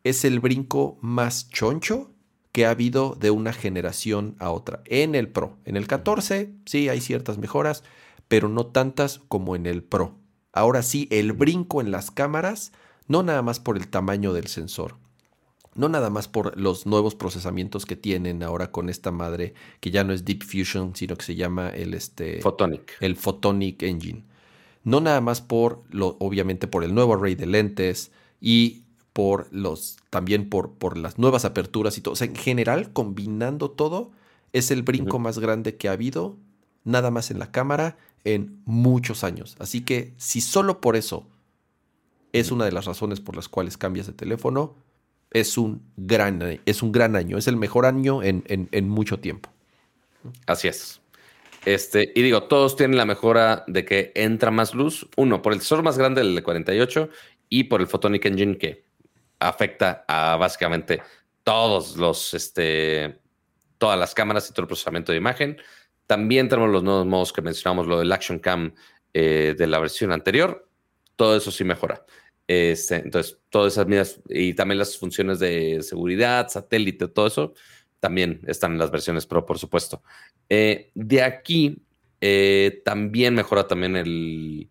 [0.04, 2.12] es el brinco más choncho
[2.52, 4.82] que ha habido de una generación a otra.
[4.86, 5.58] En el Pro.
[5.66, 7.84] En el 14, sí, hay ciertas mejoras,
[8.28, 10.20] pero no tantas como en el Pro.
[10.56, 12.72] Ahora sí, el brinco en las cámaras,
[13.10, 14.95] no nada más por el tamaño del sensor,
[15.76, 20.06] no nada más por los nuevos procesamientos que tienen ahora con esta madre que ya
[20.06, 22.94] no es Deep Fusion, sino que se llama el este Photonic.
[23.02, 24.23] El Photonic Engine.
[24.86, 29.98] No nada más por lo obviamente por el nuevo array de lentes y por los
[30.10, 34.11] también por, por las nuevas aperturas y todo, o sea, en general combinando todo
[34.53, 36.38] es el brinco más grande que ha habido
[36.86, 39.56] nada más en la cámara en muchos años.
[39.60, 41.26] Así que si solo por eso
[42.34, 44.76] es una de las razones por las cuales cambias de teléfono,
[45.31, 49.49] es un gran, es un gran año, es el mejor año en, mucho tiempo.
[50.45, 51.02] Así es.
[51.65, 55.07] Este, y digo, todos tienen la mejora de que entra más luz.
[55.18, 57.10] Uno, por el sensor más grande del 48
[57.49, 58.85] y por el Photonic Engine que
[59.39, 61.02] afecta a básicamente
[61.43, 63.19] todos los, este,
[63.77, 65.57] todas las cámaras y todo el procesamiento de imagen.
[66.07, 68.73] También tenemos los nuevos modos que mencionamos, lo del Action Cam
[69.14, 70.68] eh, de la versión anterior.
[71.15, 72.06] Todo eso sí mejora.
[72.48, 77.53] Este, entonces, todas esas medidas y también las funciones de seguridad, satélite, todo eso,
[77.99, 80.03] también están en las versiones Pro, por supuesto.
[80.49, 81.82] Eh, de aquí
[82.22, 84.69] eh, también mejora también el,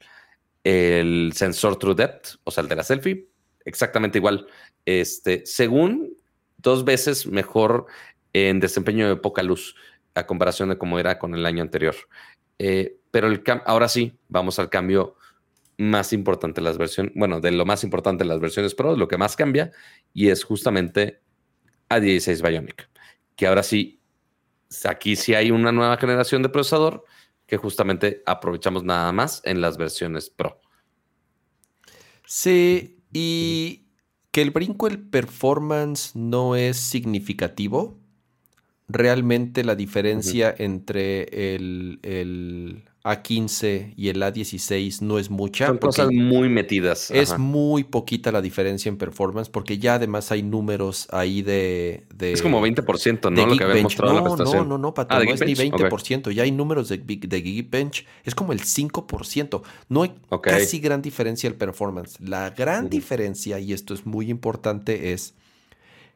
[0.62, 3.28] el sensor True Depth, o sea, el de la selfie,
[3.64, 4.46] exactamente igual.
[4.84, 6.16] Este, según
[6.58, 7.86] dos veces mejor
[8.32, 9.74] en desempeño de poca luz
[10.14, 11.94] a comparación de cómo era con el año anterior.
[12.58, 15.16] Eh, pero el ahora sí, vamos al cambio
[15.76, 19.18] más importante las versiones, bueno, de lo más importante en las versiones Pro, lo que
[19.18, 19.72] más cambia,
[20.12, 21.20] y es justamente
[21.88, 22.88] A16 Bionic,
[23.36, 24.00] que ahora sí,
[24.84, 27.04] aquí sí hay una nueva generación de procesador
[27.46, 30.60] que justamente aprovechamos nada más en las versiones Pro.
[32.26, 33.86] Sí, y
[34.30, 38.00] que el brinco, el performance no es significativo.
[38.86, 45.66] Realmente la diferencia entre el, el a15 y el A16 no es mucha.
[45.66, 47.10] Son cosas muy metidas.
[47.10, 52.06] Es muy poquita la diferencia en performance porque ya además hay números ahí de...
[52.18, 53.46] es como 20%, ¿no?
[53.46, 54.68] Lo que había mostrado no, la prestación.
[54.68, 56.30] No, no, no, Pato, ah, no es ni 20%.
[56.32, 58.06] Ya hay números de, de Geekbench.
[58.24, 59.62] Es como el 5%.
[59.90, 62.18] No hay casi gran diferencia en performance.
[62.20, 65.34] La gran diferencia, y esto es muy importante, es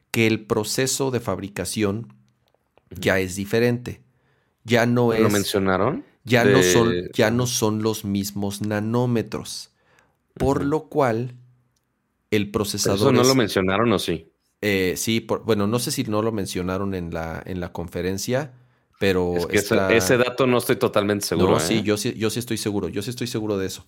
[0.09, 2.18] que el proceso de fabricación
[2.91, 4.01] ya es diferente.
[4.63, 5.21] Ya no es...
[5.21, 6.03] ¿Lo mencionaron?
[6.23, 9.71] ya, no son, ya no son los mismos nanómetros.
[10.35, 11.35] Por lo cual,
[12.31, 12.97] el procesador.
[12.97, 14.31] ¿Eso no lo mencionaron o sí?
[14.61, 18.53] Eh, sí, bueno, no sé si no lo mencionaron en la, en la conferencia,
[18.99, 19.35] pero.
[19.49, 21.51] ese, dato no estoy totalmente seguro.
[21.51, 21.83] No, sí, ¿eh?
[21.83, 23.85] yo sí, yo sí estoy seguro, yo sí estoy seguro de eso.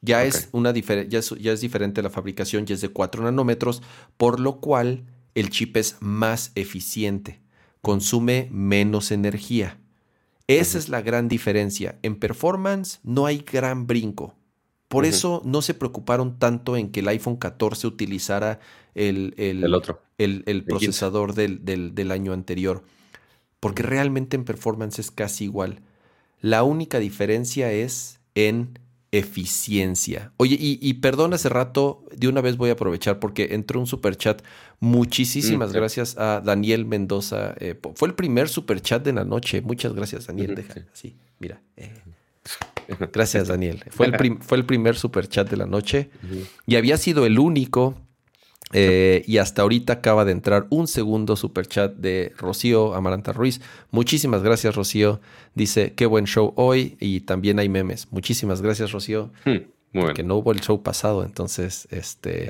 [0.00, 3.82] Ya, es una ya, ya es diferente la fabricación, ya es de 4 nanómetros,
[4.18, 7.40] por lo cual el chip es más eficiente,
[7.84, 9.78] consume menos energía.
[10.48, 11.98] Esa es la gran diferencia.
[12.02, 14.34] En performance no hay gran brinco.
[14.88, 18.60] Por eso no se preocuparon tanto en que el iPhone 14 utilizara
[18.94, 20.00] el, el, otro.
[20.18, 22.84] el, procesador del, del, año anterior.
[23.60, 25.80] Porque realmente en performance es casi igual.
[26.40, 28.78] La única diferencia es en
[29.18, 30.32] eficiencia.
[30.36, 34.16] Oye, y, perdón hace rato, de una vez voy a aprovechar porque entró un super
[34.16, 34.42] chat.
[34.80, 37.54] Muchísimas mm, gracias a Daniel Mendoza.
[37.58, 39.60] Eh, fue el primer super chat de la noche.
[39.62, 40.54] Muchas gracias, Daniel.
[40.54, 41.16] Deja, sí.
[41.38, 41.60] mira.
[41.76, 41.92] Eh.
[43.14, 43.82] Gracias, Daniel.
[43.88, 46.10] Fue el, fue el primer super chat de la noche
[46.66, 47.94] y había sido el único
[48.72, 53.60] eh, y hasta ahorita acaba de entrar un segundo super chat de Rocío Amaranta Ruiz.
[53.90, 55.20] Muchísimas gracias, Rocío.
[55.54, 58.08] Dice, qué buen show hoy y también hay memes.
[58.10, 59.30] Muchísimas gracias, Rocío.
[59.44, 59.58] Hmm,
[59.92, 62.48] porque no hubo el show pasado, entonces, este...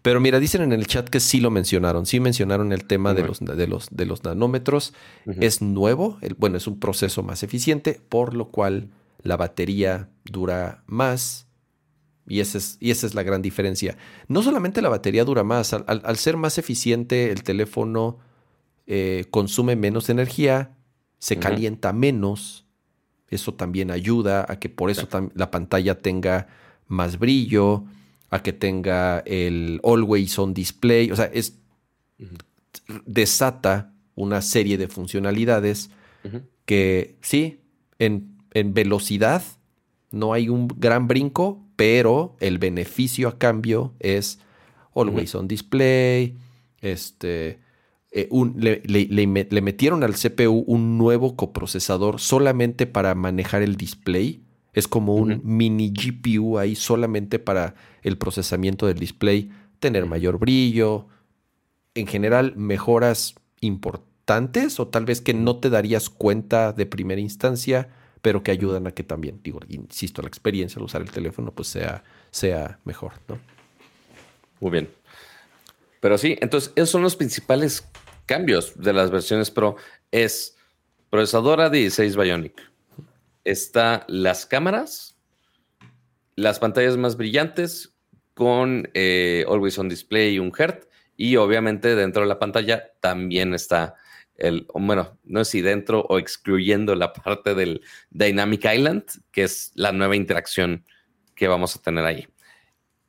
[0.00, 2.06] Pero mira, dicen en el chat que sí lo mencionaron.
[2.06, 4.94] Sí mencionaron el tema de, los, de, los, de los nanómetros.
[5.26, 8.88] Es nuevo, el, bueno, es un proceso más eficiente, por lo cual
[9.22, 11.47] la batería dura más
[12.28, 13.96] y esa, es, y esa es la gran diferencia.
[14.28, 18.18] No solamente la batería dura más, al, ser más eficiente el teléfono
[18.86, 20.76] eh, consume menos energía,
[21.18, 22.66] se calienta menos,
[23.28, 26.46] eso también ayuda a que por eso la pantalla tenga
[26.86, 27.84] más brillo,
[28.30, 31.58] a que tenga el always on display, o sea, es
[33.06, 35.90] desata una serie de funcionalidades
[36.66, 37.60] que sí,
[37.98, 39.42] en, en velocidad
[40.10, 44.38] no hay un gran brinco, pero el beneficio a cambio es
[44.94, 46.36] Always on Display,
[46.80, 47.60] este,
[48.10, 54.42] eh, le, metieron al CPU un nuevo coprocesador solamente para manejar el display.
[54.72, 61.06] Es como un mini GPU ahí solamente para el procesamiento del display, tener mayor brillo,
[61.94, 67.88] en general mejoras importantes o tal vez que no te darías cuenta de primera instancia,
[68.22, 71.68] pero que ayudan a que también, digo, insisto, la experiencia al usar el teléfono pues
[71.68, 73.38] sea, sea mejor, ¿no?
[74.60, 74.90] Muy bien.
[76.00, 77.86] Pero sí, entonces esos son los principales
[78.26, 79.76] cambios de las versiones Pro.
[80.10, 80.56] Es
[81.10, 82.60] procesadora 16 Bionic.
[83.44, 85.16] Está las cámaras,
[86.36, 87.94] las pantallas más brillantes
[88.34, 90.86] con eh, Always on Display y un Hertz.
[91.16, 93.96] Y obviamente dentro de la pantalla también está
[94.74, 99.92] bueno, no sé si dentro o excluyendo la parte del Dynamic Island, que es la
[99.92, 100.84] nueva interacción
[101.34, 102.26] que vamos a tener ahí.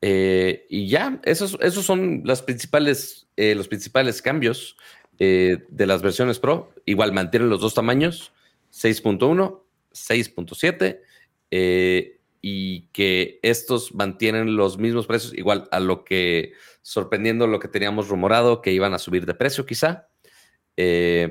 [0.02, 4.78] Eh, y ya, esos, esos son las principales, eh, los principales cambios
[5.18, 6.74] eh, de las versiones Pro.
[6.86, 8.32] Igual mantienen los dos tamaños,
[8.72, 17.60] 6.1, 6.7, y que estos mantienen los mismos precios, igual a lo que, sorprendiendo lo
[17.60, 20.09] que teníamos rumorado, que iban a subir de precio quizá,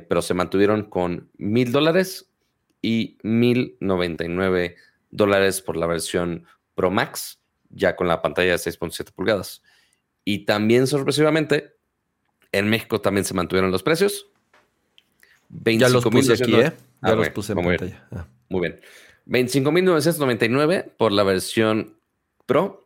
[0.08, 2.30] pero se mantuvieron con mil dólares
[2.82, 4.76] y mil noventa y nueve
[5.10, 6.44] dólares por la versión
[6.74, 7.38] Pro Max
[7.70, 9.62] ya con la pantalla de 6.7 pulgadas.
[10.24, 11.76] Y también sorpresivamente,
[12.52, 14.30] en México también se mantuvieron los precios.
[15.64, 16.72] ya los puse aquí, ¿eh?
[17.02, 18.06] Ya ah, los puse en pantalla.
[18.10, 18.26] Ah.
[18.48, 18.80] Muy bien.
[19.26, 21.98] 25.999 por la versión
[22.46, 22.84] Pro.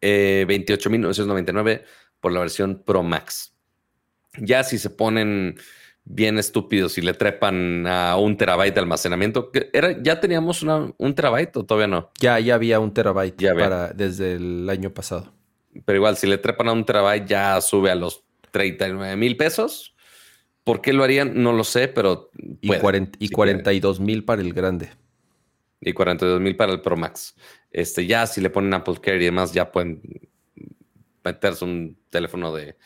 [0.00, 1.84] 28.999 eh,
[2.20, 3.55] por la versión Pro Max.
[4.38, 5.56] Ya si se ponen
[6.04, 9.50] bien estúpidos y le trepan a un terabyte de almacenamiento.
[9.72, 12.10] Era, ¿Ya teníamos un terabyte o todavía no?
[12.20, 15.32] Ya, ya había un terabyte para, desde el año pasado.
[15.84, 19.94] Pero igual, si le trepan a un terabyte ya sube a los 39 mil pesos.
[20.64, 21.42] ¿Por qué lo harían?
[21.42, 22.30] No lo sé, pero...
[22.60, 24.90] y, 42 mil para el grande.
[25.80, 27.36] Y 42 mil para el Pro Max.
[27.70, 30.00] Este, ya si le ponen Apple Care y demás, ya pueden
[31.22, 32.76] meterse un teléfono de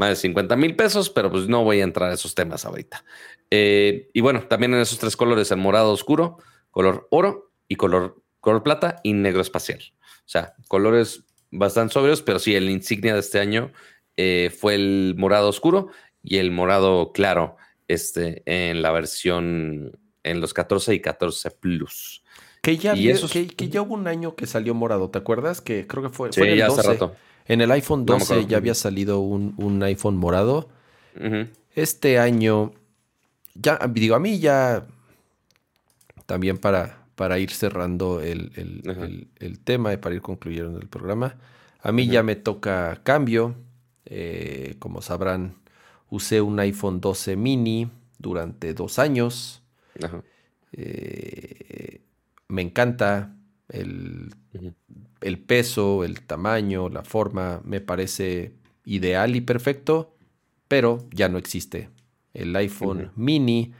[0.00, 3.04] más de 50 mil pesos, pero pues no voy a entrar a esos temas ahorita.
[3.50, 6.38] Eh, y bueno, también en esos tres colores, el morado oscuro,
[6.70, 9.80] color oro y color, color plata y negro espacial.
[10.00, 13.72] O sea, colores bastante sobrios, pero sí, el insignia de este año
[14.16, 15.88] eh, fue el morado oscuro
[16.22, 17.56] y el morado claro
[17.86, 22.24] este, en la versión en los 14 y 14 Plus.
[22.62, 25.60] Que ya, que, ya hubo un año que salió morado, ¿te acuerdas?
[25.60, 27.14] Que creo que fue, sí, ya hace rato.
[27.46, 30.68] En el iPhone 12 ya había salido un, iPhone morado.
[31.74, 32.72] Este año,
[33.54, 34.86] ya digo, a mí ya
[36.26, 38.52] también para, para ir cerrando el,
[39.64, 41.36] tema y para ir concluyendo el programa,
[41.82, 43.56] a mí ya me toca cambio.
[44.06, 45.56] Eh, como sabrán,
[46.08, 49.62] usé un iPhone 12 mini durante dos años.
[50.72, 52.00] Eh,
[52.48, 53.34] me encanta
[53.72, 54.32] el
[55.20, 58.52] el peso, el tamaño, la forma, me parece
[58.84, 60.14] ideal y perfecto,
[60.68, 61.90] pero ya no existe.
[62.32, 63.72] El iPhone mini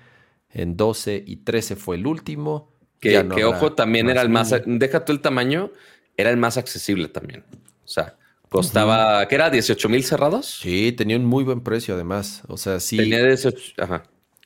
[0.50, 2.72] en 12 y 13 fue el último.
[2.98, 5.70] Que, ojo, también era el más, deja tú el tamaño,
[6.16, 7.44] era el más accesible también.
[7.84, 8.18] O sea,
[8.50, 9.48] costaba, ¿qué era?
[9.48, 10.46] 18 mil cerrados.
[10.60, 12.42] Sí, tenía un muy buen precio además.
[12.48, 12.98] O sea, sí.
[12.98, 14.02] Tenía 18, ajá.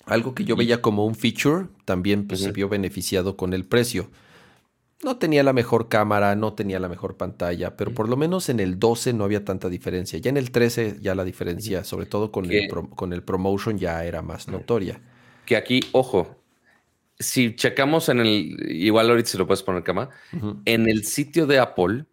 [0.07, 4.11] Algo que yo veía como un feature, también pues, se vio beneficiado con el precio.
[5.03, 8.61] No tenía la mejor cámara, no tenía la mejor pantalla, pero por lo menos en
[8.61, 10.19] el 12 no había tanta diferencia.
[10.19, 14.05] Ya en el 13 ya la diferencia, sobre todo con, el, con el promotion, ya
[14.05, 15.03] era más notoria.
[15.45, 16.43] Que aquí, ojo,
[17.19, 20.11] si checamos en el, igual ahorita se lo puedes poner cama,
[20.65, 22.07] en el sitio de Apple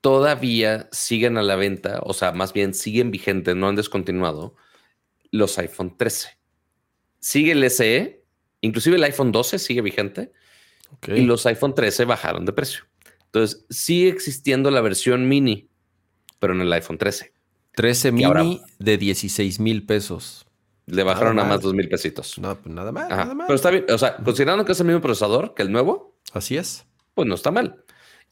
[0.00, 4.54] todavía siguen a la venta, o sea, más bien siguen vigentes, no han descontinuado,
[5.30, 6.28] los iPhone 13.
[7.18, 8.22] Sigue el SE,
[8.60, 10.32] inclusive el iPhone 12 sigue vigente
[11.08, 12.84] y los iPhone 13 bajaron de precio.
[13.26, 15.68] Entonces, sigue existiendo la versión mini,
[16.38, 17.32] pero en el iPhone 13.
[17.74, 20.46] 13 mini de 16 mil pesos.
[20.86, 22.38] Le bajaron a más dos mil pesitos.
[22.38, 23.46] No, pues nada más, nada más.
[23.46, 26.14] Pero está bien, o sea, considerando que es el mismo procesador que el nuevo.
[26.32, 26.84] Así es.
[27.14, 27.84] Pues no está mal.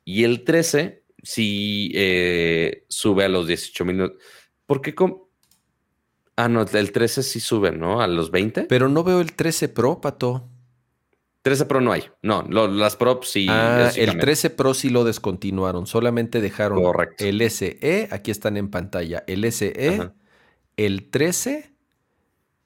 [0.05, 4.13] Y el 13 sí eh, sube a los 18 mil.
[4.67, 4.95] ¿Por qué?
[6.37, 8.01] Ah, no, el 13 sí sube, ¿no?
[8.01, 8.65] A los 20.
[8.65, 10.49] Pero no veo el 13 Pro, Pato.
[11.43, 12.05] 13 Pro no hay.
[12.23, 13.47] No, las Pro sí.
[13.51, 15.87] Ah, el 13 Pro sí lo descontinuaron.
[15.87, 16.81] Solamente dejaron
[17.19, 18.09] el SE.
[18.11, 19.25] Aquí están en pantalla.
[19.27, 20.13] El SE,
[20.77, 21.75] el 13,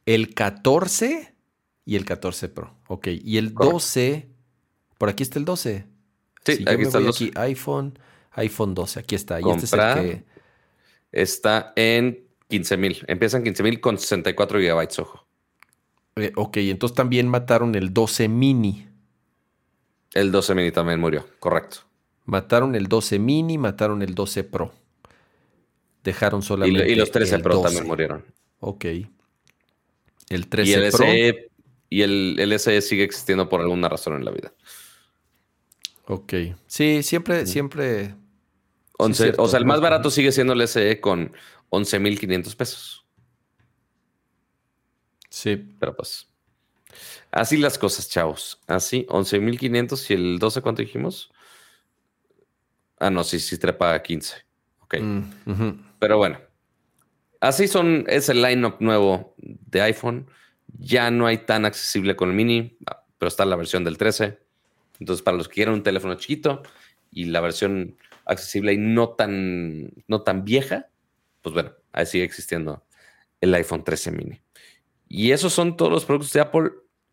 [0.05, 1.35] el 14
[1.87, 2.77] y el 14 Pro.
[2.89, 3.09] Ok.
[3.09, 4.29] Y el 12.
[4.99, 5.87] Por aquí está el 12.
[6.45, 7.25] Sí, aquí está el 12.
[7.25, 7.99] Aquí, iPhone,
[8.33, 9.01] iPhone 12.
[9.01, 9.41] Aquí está.
[9.41, 10.25] Y este es el que.
[11.13, 13.05] está en 15 mil.
[13.09, 15.26] Empieza en 15 mil con 64 gigabytes, ojo.
[16.17, 18.89] Eh, ok, entonces también mataron el 12 mini.
[20.15, 21.79] El 12 mini también murió, correcto.
[22.25, 24.73] Mataron el 12 mini, mataron el 12 Pro.
[26.03, 26.91] Dejaron solamente.
[26.91, 28.25] Y, los 13 Pro también murieron.
[28.61, 28.87] Ok.
[30.31, 31.07] El 13 y el Pro.
[31.91, 34.55] y el, SE sigue existiendo por alguna razón en la vida.
[36.07, 36.33] Ok.
[36.67, 38.15] Sí, siempre, siempre.
[38.99, 41.33] 11, o sea, el más barato sigue siendo el SE con
[41.71, 43.06] 11.500 pesos.
[45.37, 45.63] Sí.
[45.79, 46.31] Pero pues.
[47.31, 48.59] Así las cosas, chavos.
[48.67, 51.31] Así, 11.500 y el 12, ¿cuánto dijimos?
[52.99, 54.35] Ah, no, sí, sí trepa a 15.
[54.81, 54.97] Ok.
[54.99, 56.41] Mm, Pero bueno.
[57.41, 60.27] Así son, es el lineup nuevo de iPhone.
[60.79, 62.79] Ya no hay tan accesible con el mini,
[63.19, 64.39] pero está la versión del 13.
[65.01, 66.63] Entonces, para los que quieran un teléfono chiquito
[67.11, 70.89] y la versión accesible y no tan, no tan vieja,
[71.43, 72.87] pues bueno, ahí sigue existiendo
[73.43, 74.41] el iPhone 13 mini.
[75.09, 76.71] Y esos son todos los productos de Apple.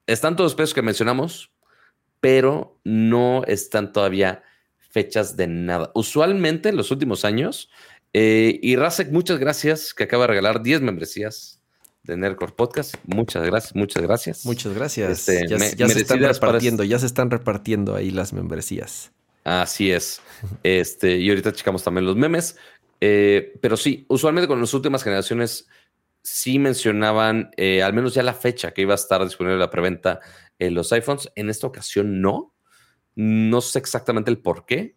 [0.08, 1.52] Están todos los precios que mencionamos,
[2.20, 4.44] pero no están todavía
[4.78, 5.92] fechas de nada.
[5.96, 7.70] Usualmente en los últimos años,
[8.14, 11.60] eh, y Rasek, muchas gracias, que acaba de regalar 10 membresías
[12.04, 12.96] de Nerdcore Podcast.
[13.06, 14.46] Muchas gracias, muchas gracias.
[14.46, 15.28] Muchas gracias.
[15.28, 19.12] Este, ya, se están repartiendo, ya se están repartiendo ahí las membresías.
[19.44, 20.22] Así es.
[20.64, 22.58] Este, y ahorita checamos también los memes.
[23.02, 25.68] Eh, pero sí, usualmente con las últimas generaciones
[26.24, 30.22] sí mencionaban eh, al menos ya la fecha que iba a estar disponible la preventa
[30.58, 31.32] en los iPhones.
[31.36, 32.54] En esta ocasión no.
[33.16, 34.96] No sé exactamente el por qué.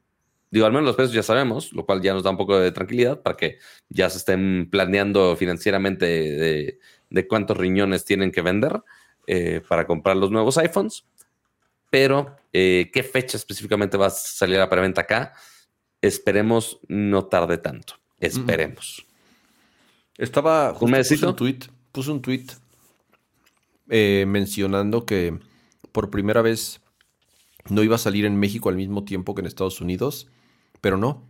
[0.50, 2.70] Digo, al menos los precios ya sabemos, lo cual ya nos da un poco de
[2.70, 8.82] tranquilidad para que ya se estén planeando financieramente de, cuántos riñones tienen que vender
[9.26, 11.04] eh, para comprar los nuevos iPhones.
[11.90, 15.32] Pero, eh, ¿qué fecha específicamente va a salir a la preventa acá?
[16.00, 17.94] Esperemos no tarde tanto.
[18.18, 19.05] Esperemos.
[20.18, 20.72] Estaba.
[20.80, 21.58] ¿Un puso un tweet,
[21.92, 22.46] puso un tweet
[23.88, 25.38] eh, mencionando que
[25.92, 26.80] por primera vez
[27.68, 30.28] no iba a salir en México al mismo tiempo que en Estados Unidos,
[30.80, 31.24] pero no.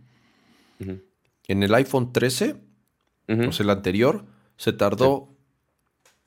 [1.47, 2.55] En el iPhone 13,
[3.27, 4.25] o sea, el anterior,
[4.57, 5.29] se tardó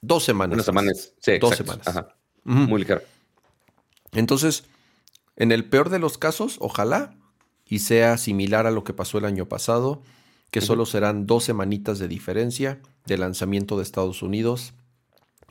[0.00, 0.54] dos semanas.
[0.54, 1.86] Unas semanas, sí, dos semanas.
[2.44, 3.02] Muy ligero.
[4.12, 4.64] Entonces,
[5.36, 7.14] en el peor de los casos, ojalá
[7.64, 10.02] y sea similar a lo que pasó el año pasado
[10.50, 14.74] que solo serán dos semanitas de diferencia de lanzamiento de Estados Unidos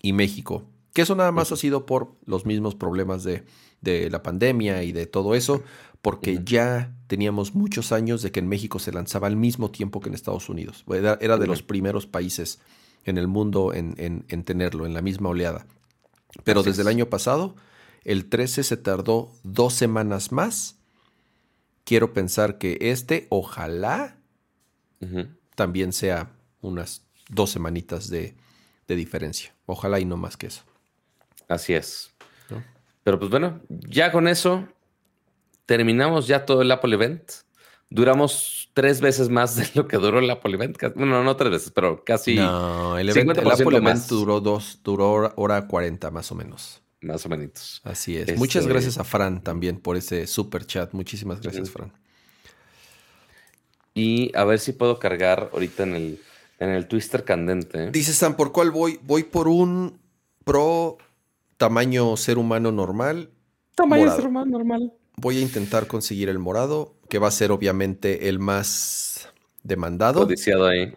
[0.02, 0.64] y México.
[0.94, 3.44] Que eso nada más ha sido por los mismos problemas de,
[3.82, 5.64] la pandemia y de todo eso,
[6.02, 10.10] porque ya teníamos muchos años de que en México se lanzaba al mismo tiempo que
[10.10, 10.84] en Estados Unidos.
[10.90, 12.60] Era, de los primeros países
[13.06, 15.66] en el mundo en, tenerlo, en la misma oleada.
[16.44, 17.56] Pero desde el año pasado,
[18.03, 20.78] el 13 se tardó dos semanas más.
[21.86, 24.18] Quiero pensar que este, ojalá,
[25.56, 28.36] también sea unas dos semanitas de,
[28.88, 29.53] diferencia.
[29.68, 30.64] Ojalá y no más que eso.
[31.48, 32.11] Así es.
[33.03, 34.68] Pero pues bueno, ya con eso
[35.66, 37.32] terminamos ya todo el Apple Event.
[37.92, 40.78] Duramos tres veces más de lo que duró el Apple Event.
[40.95, 42.36] Bueno, no tres veces, pero casi.
[42.36, 46.82] No, el, Apple Event duró dos, duró hora 40 más o menos.
[47.02, 47.82] Más o menos.
[47.84, 48.38] Así es.
[48.38, 50.94] Muchas este gracias a Fran también por ese super chat.
[50.94, 51.94] Muchísimas gracias, Fran.
[53.93, 56.19] Y a ver si puedo cargar ahorita en el,
[56.59, 57.92] en el twister candente.
[57.92, 59.00] Dice Sam, ¿por cuál voy?
[59.03, 60.00] Voy por un
[60.43, 60.98] Pro
[61.58, 63.30] tamaño ser humano normal.
[63.76, 64.93] Tamaño ser humano normal.
[65.18, 69.30] Voy a intentar conseguir el morado, que va a ser obviamente el más
[69.64, 70.22] demandado.
[70.22, 70.93] Codiciado ahí.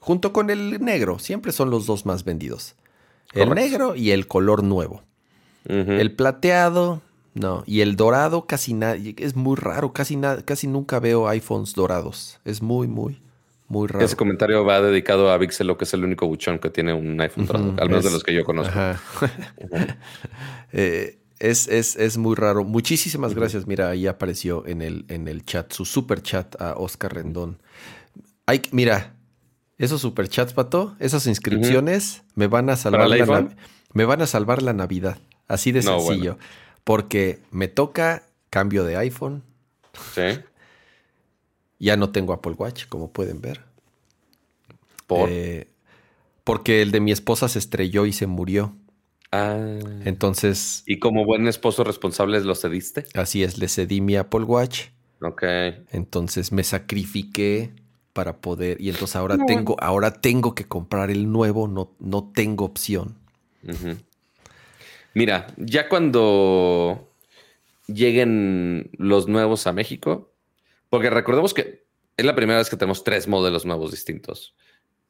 [0.00, 1.18] Junto con el negro.
[1.18, 2.76] Siempre son los dos más vendidos.
[3.34, 5.02] El negro y el color nuevo.
[5.66, 7.02] El plateado,
[7.34, 12.38] no, y el dorado casi nadie, es muy raro, casi, casi nunca veo iPhones dorados.
[12.44, 13.20] Es muy, muy,
[13.66, 14.04] muy raro.
[14.04, 17.46] Ese comentario va dedicado a Vixelo, que es el único buchón que tiene un iPhone
[17.46, 18.74] dorado, al menos de los que yo conozco.
[20.76, 22.64] Eh, es, es, muy raro.
[22.64, 23.68] Muchísimas gracias.
[23.68, 27.58] Mira, ahí apareció en el, en el chat, su super chat a Oscar Rendón.
[28.46, 29.14] Hay, mira,
[29.78, 33.48] esos super chats, Pato, esas inscripciones me van a salvar la
[33.92, 35.18] me van a salvar la Navidad.
[35.46, 36.38] Así de sencillo.
[36.84, 39.42] Porque me toca cambio de iPhone.
[40.14, 40.22] Sí.
[41.78, 43.62] ya no tengo Apple Watch, como pueden ver.
[45.06, 45.28] ¿Por?
[45.30, 45.68] Eh,
[46.44, 48.74] porque el de mi esposa se estrelló y se murió.
[49.32, 49.78] Ah.
[50.04, 50.82] Entonces.
[50.86, 53.06] ¿Y como buen esposo responsable lo cediste?
[53.14, 54.88] Así es, le cedí mi Apple Watch.
[55.20, 55.42] Ok.
[55.90, 57.72] Entonces me sacrifiqué
[58.12, 58.80] para poder.
[58.80, 63.16] Y entonces ahora tengo, ahora tengo que comprar el nuevo, no, no tengo opción.
[65.14, 67.08] Mira, ya cuando
[67.86, 70.32] lleguen los nuevos a México,
[70.90, 71.84] porque recordemos que
[72.16, 74.54] es la primera vez que tenemos tres modelos nuevos distintos.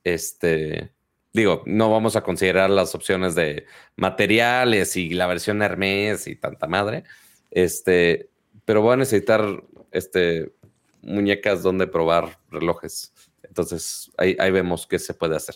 [0.04, 0.92] Este,
[1.32, 3.66] digo, no vamos a considerar las opciones de
[3.96, 7.04] materiales y la versión Hermes y tanta madre.
[7.50, 8.28] Este,
[8.66, 10.52] pero voy a necesitar este,
[11.00, 13.13] muñecas donde probar relojes.
[13.54, 15.54] Entonces ahí, vemos qué se puede hacer.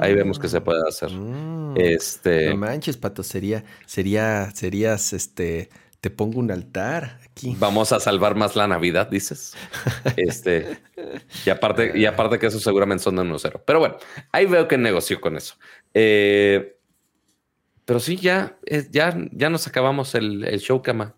[0.00, 1.12] ahí vemos qué se puede hacer.
[1.12, 1.74] Mm.
[1.76, 2.50] Este.
[2.50, 5.70] No manches, pato, sería, sería, serías este.
[6.00, 7.54] Te pongo un altar aquí.
[7.60, 9.54] Vamos a salvar más la Navidad, dices.
[10.16, 10.78] Este,
[11.46, 13.62] y aparte, y aparte que eso seguramente son de 1-0.
[13.64, 13.96] Pero bueno,
[14.32, 15.54] ahí veo que negoció con eso.
[15.94, 16.78] Eh,
[17.84, 21.14] pero sí, ya, eh, ya, ya nos acabamos el, el show, Cama.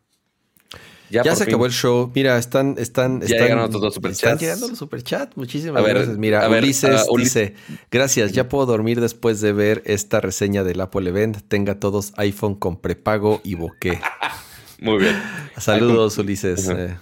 [1.12, 2.10] Ya, se acabó el show.
[2.14, 4.22] Mira, están, están, ya están, los superchats.
[4.22, 5.36] Están llegando los superchats.
[5.36, 6.16] Muchísimas gracias.
[6.16, 7.54] Mira, Ulises uh, dice:
[7.90, 11.38] Gracias, ya puedo dormir después de ver esta reseña del Apple Event.
[11.48, 14.00] Tenga todos iPhone con prepago y bokeh.
[14.80, 15.22] muy bien.
[15.58, 16.66] Saludos, Ulises.
[16.70, 16.96] Eh,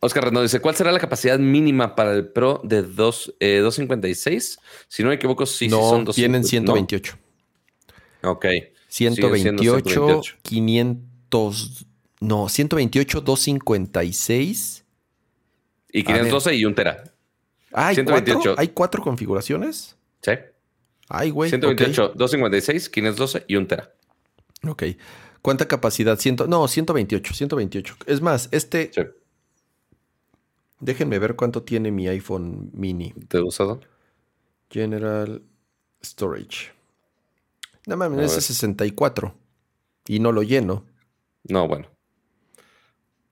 [0.00, 4.54] Oscar Renaud dice: ¿Cuál será la capacidad mínima para el Pro de 2, 256?
[4.56, 6.14] Eh, si no me equivoco, sí, no, sí son 200.
[6.14, 7.18] Tienen 128.
[8.22, 8.46] Ok.
[8.88, 11.86] 128, 128, 500.
[12.24, 14.84] No, 128, 256.
[15.92, 17.04] Y 512 y un tera.
[17.72, 18.40] Ah, ¿hay, 128.
[18.40, 18.54] Cuatro?
[18.58, 19.96] ¿hay cuatro configuraciones?
[20.22, 20.32] Sí.
[21.08, 21.50] Ay, güey.
[21.50, 23.92] 128, 256, 512 y un tera.
[24.66, 24.84] Ok.
[25.42, 26.18] ¿Cuánta capacidad?
[26.18, 27.96] Ciento, no, 128, 128.
[28.06, 28.90] Es más, este...
[28.94, 29.02] Sí.
[30.80, 33.12] Déjenme ver cuánto tiene mi iPhone mini.
[33.28, 33.80] ¿Te usado?
[34.70, 35.42] General
[36.02, 36.72] Storage.
[37.86, 39.34] No mames, es 64.
[40.08, 40.86] Y no lo lleno.
[41.44, 41.93] No, bueno.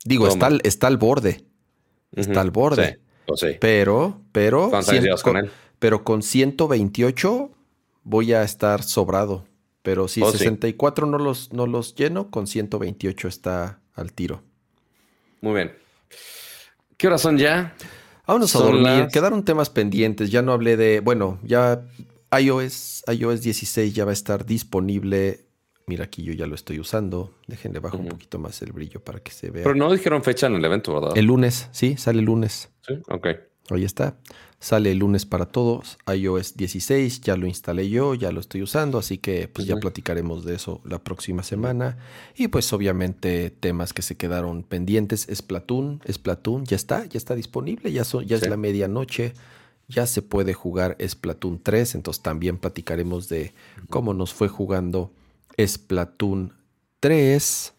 [0.04, 1.44] Digo, está, está, al borde.
[2.12, 3.00] Está al borde.
[3.36, 4.70] Sí, Pero, pero.
[5.22, 7.50] con Pero con 128
[8.04, 9.46] voy a estar sobrado.
[9.82, 14.42] Pero si 64 no los, no los lleno, con 128 está al tiro.
[15.40, 15.72] Muy bien.
[16.96, 17.74] ¿Qué horas son ya?
[18.26, 19.08] Vámonos a dormir.
[19.12, 20.30] Quedaron temas pendientes.
[20.30, 21.00] Ya no hablé de.
[21.00, 21.84] Bueno, ya
[22.38, 25.44] iOS, iOS 16 ya va a estar disponible
[25.86, 27.34] Mira, aquí yo ya lo estoy usando.
[27.46, 29.64] Déjenle bajo un poquito más el brillo para que se vea.
[29.64, 31.16] Pero no dijeron fecha en el evento, ¿verdad?
[31.16, 32.70] El lunes, sí, sale el lunes.
[32.86, 33.26] Sí, ok.
[33.70, 34.16] Ahí está.
[34.58, 35.98] Sale el lunes para todos.
[36.06, 40.44] iOS 16, ya lo instalé yo, ya lo estoy usando, así que pues ya platicaremos
[40.44, 41.98] de eso la próxima semana.
[42.36, 45.26] Y pues obviamente temas que se quedaron pendientes.
[45.32, 49.32] Splatoon, Splatoon, ya está, ya está disponible, ya, ya es la medianoche
[49.88, 53.52] ya se puede jugar Splatoon 3, entonces también platicaremos de
[53.90, 55.10] cómo nos fue jugando
[55.58, 56.52] Splatoon
[57.00, 57.74] 3.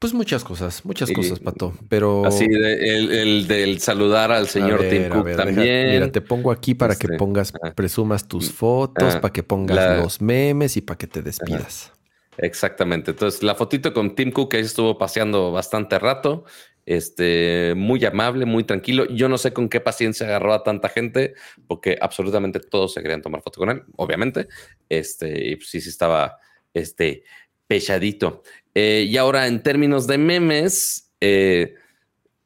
[0.00, 1.74] Pues muchas cosas, muchas cosas, Pato.
[1.90, 2.24] Pero.
[2.24, 5.90] Así, el, del saludar al señor Tim Cook también.
[5.90, 10.22] mira, te pongo aquí para que este, pongas, presumas tus fotos, para que pongas los
[10.22, 11.92] memes y para que te despidas.
[12.38, 13.10] Exactamente.
[13.10, 16.44] Entonces, la fotito con Tim Cook ahí estuvo paseando bastante rato.
[16.90, 19.06] Este, muy amable, muy tranquilo.
[19.06, 21.34] Yo no sé con qué paciencia agarró a tanta gente,
[21.68, 24.48] porque absolutamente todos se querían tomar foto con él, obviamente.
[24.88, 26.38] Este, y pues sí, sí estaba
[26.74, 27.22] este,
[27.68, 28.42] pechadito.
[28.74, 31.76] Eh, y ahora, en términos de memes, eh,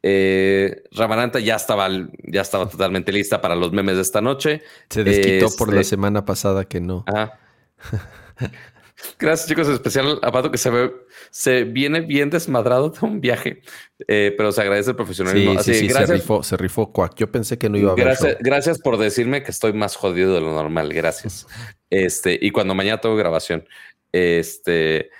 [0.03, 1.89] eh, Ramaranta ya estaba,
[2.25, 4.61] ya estaba totalmente lista para los memes de esta noche.
[4.91, 7.05] Se desquitó por la este, semana pasada que no.
[7.07, 7.41] Ajá.
[9.19, 9.67] Gracias, chicos.
[9.69, 10.93] En especial a Pato que se ve,
[11.31, 13.63] se viene bien desmadrado de un viaje,
[14.07, 15.63] eh, pero se agradece el profesionalismo.
[15.63, 16.09] Sí, sí, gracias.
[16.09, 17.15] Se rifó, se rifó cuac.
[17.17, 18.05] Yo pensé que no iba a haber.
[18.05, 20.93] Gracias, gracias por decirme que estoy más jodido de lo normal.
[20.93, 21.47] Gracias.
[21.91, 23.69] Este, y cuando mañana tengo grabación,
[24.11, 25.11] este.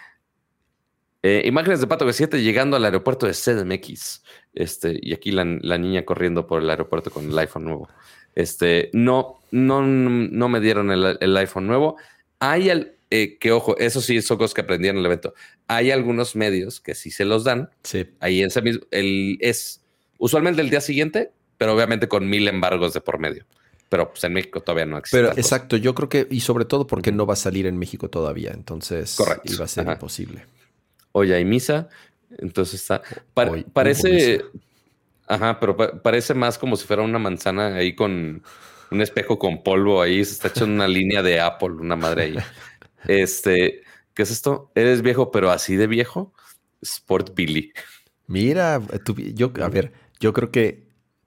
[1.23, 4.25] Eh, imágenes de Pato G7 llegando al aeropuerto de CDMX.
[4.55, 7.89] Este, y aquí la, niña corriendo por el aeropuerto con el iPhone nuevo.
[8.35, 11.97] Este, no, no, no me dieron el, el iPhone nuevo.
[12.41, 15.35] Hay el, eh, que ojo, eso sí son cosas que aprendí en el evento.
[15.69, 17.71] Hay algunos medios que sí se los dan.
[17.85, 18.09] Sí.
[18.19, 19.81] Ahí ese mismo, el, es
[20.19, 23.45] usualmente el día siguiente, pero obviamente con mil embargos de por medio.
[23.89, 25.17] Pero pues en México todavía no existe.
[25.17, 28.11] Pero exacto, yo creo que, y sobre todo porque no va a salir en México
[28.11, 29.53] todavía, entonces Correcto.
[29.53, 30.45] iba a ser imposible.
[31.13, 31.89] Hoy hay misa,
[32.39, 33.01] entonces está.
[33.33, 34.43] parece.
[35.29, 38.43] Ajá, pero parece más como si fuera una manzana ahí con
[38.91, 42.37] un espejo con polvo ahí, se está echando una línea de Apple, una madre ahí.
[43.07, 43.83] Este,
[44.15, 44.71] ¿qué es esto?
[44.75, 46.33] Eres viejo, pero así de viejo.
[46.83, 47.73] Sport Billy.
[48.27, 48.81] Mira,
[49.35, 50.85] yo, a ver, yo creo que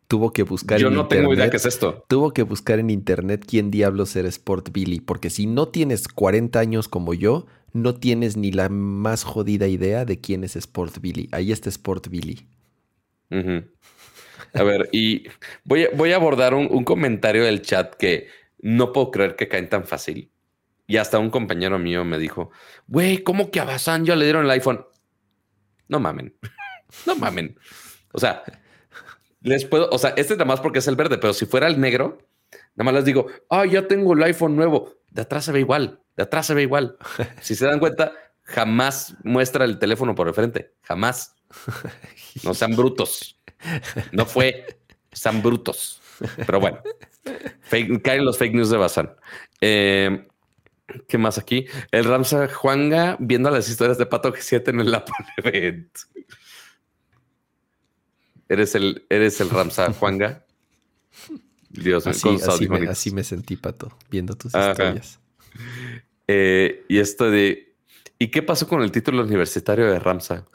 [0.08, 0.80] tuvo que buscar.
[0.80, 2.06] Yo no tengo idea qué es esto.
[2.08, 6.60] Tuvo que buscar en internet quién diablos era Sport Billy, porque si no tienes 40
[6.60, 11.30] años como yo, no tienes ni la más jodida idea de quién es Sport Billy.
[11.32, 12.48] Ahí está Sport Billy.
[14.54, 15.26] A ver, y
[15.64, 18.28] voy a, voy a abordar un, un, comentario del chat que
[18.60, 20.32] no puedo creer que caen tan fácil.
[20.88, 22.52] Y hasta un compañero mío me dijo,
[22.88, 24.86] güey, ¿cómo que a Bazán ya le dieron el iPhone?
[25.90, 26.34] No mamen,
[27.06, 27.60] no mamen.
[28.14, 28.44] O sea,
[29.42, 31.68] Les puedo, o sea, este es nada más porque es el verde, pero si fuera
[31.68, 32.18] el negro,
[32.76, 34.96] nada más les digo, ah, ya tengo el iPhone nuevo.
[35.12, 36.98] De atrás se ve igual, de atrás se ve igual.
[37.42, 41.36] si se dan cuenta, jamás muestra el teléfono por el frente, jamás.
[42.44, 43.42] No sean brutos.
[44.12, 44.66] No fue,
[45.12, 46.02] sean brutos.
[46.46, 46.82] Pero bueno,
[48.04, 49.16] caen los fake news de Bazán.
[49.62, 50.28] Eh,
[51.08, 51.66] ¿Qué más aquí?
[51.92, 55.98] El Ramsa Juanga viendo las historias de Pato G7 en el Apple Event.
[58.50, 60.46] Eres el, eres el Ramsa Juanga.
[61.70, 65.20] Dios así, así, me, así, me, sentí, Pato, viendo tus historias.
[66.28, 67.76] Eh, y esto de.
[68.18, 70.46] ¿Y qué pasó con el título universitario de Ramsa?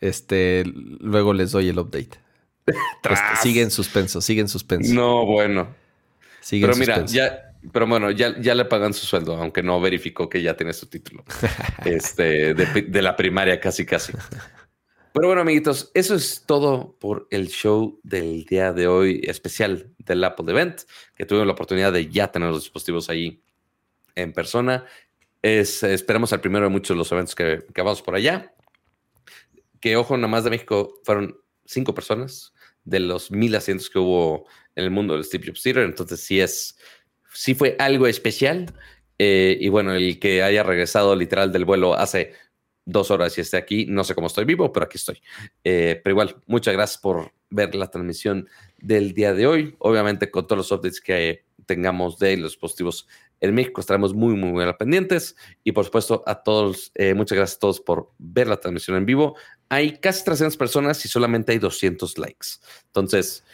[0.00, 2.18] Este, luego les doy el update.
[3.02, 4.94] Este, sigue en suspenso, sigue en suspenso.
[4.94, 5.74] No, bueno.
[6.40, 10.28] Sigue Pero mira, ya, pero bueno, ya, ya le pagan su sueldo, aunque no verificó
[10.28, 11.24] que ya tiene su título.
[11.84, 14.12] este, de, la primaria casi, casi.
[15.12, 20.24] Pero bueno, amiguitos, eso es todo por el show del día de hoy especial del
[20.24, 20.82] Apple Event,
[21.14, 23.42] que tuvimos la oportunidad de ya tener los dispositivos ahí
[24.14, 24.86] en persona.
[25.42, 28.54] Es, esperamos el primero de muchos de los eventos que, que vamos por allá.
[29.80, 32.52] Que ojo, nada más de México fueron cinco personas
[32.84, 35.84] de los mil asientos que hubo en el mundo del Steve Jobs Theater.
[35.84, 36.78] Entonces sí es,
[37.32, 38.72] sí fue algo especial.
[39.18, 42.32] Eh, y bueno, el que haya regresado literal del vuelo hace
[42.86, 45.20] dos horas y esté aquí, no sé cómo estoy vivo, pero aquí estoy.
[45.64, 49.76] Eh, pero igual, muchas gracias por ver la transmisión del día de hoy.
[49.78, 53.06] Obviamente con todos los updates que tengamos de los dispositivos
[53.40, 55.36] en México estaremos muy, muy, muy pendientes.
[55.64, 59.06] Y por supuesto, a todos, eh, muchas gracias a todos por ver la transmisión en
[59.06, 59.36] vivo.
[59.68, 62.48] Hay casi 300 personas y solamente hay 200 likes.
[62.86, 63.44] Entonces,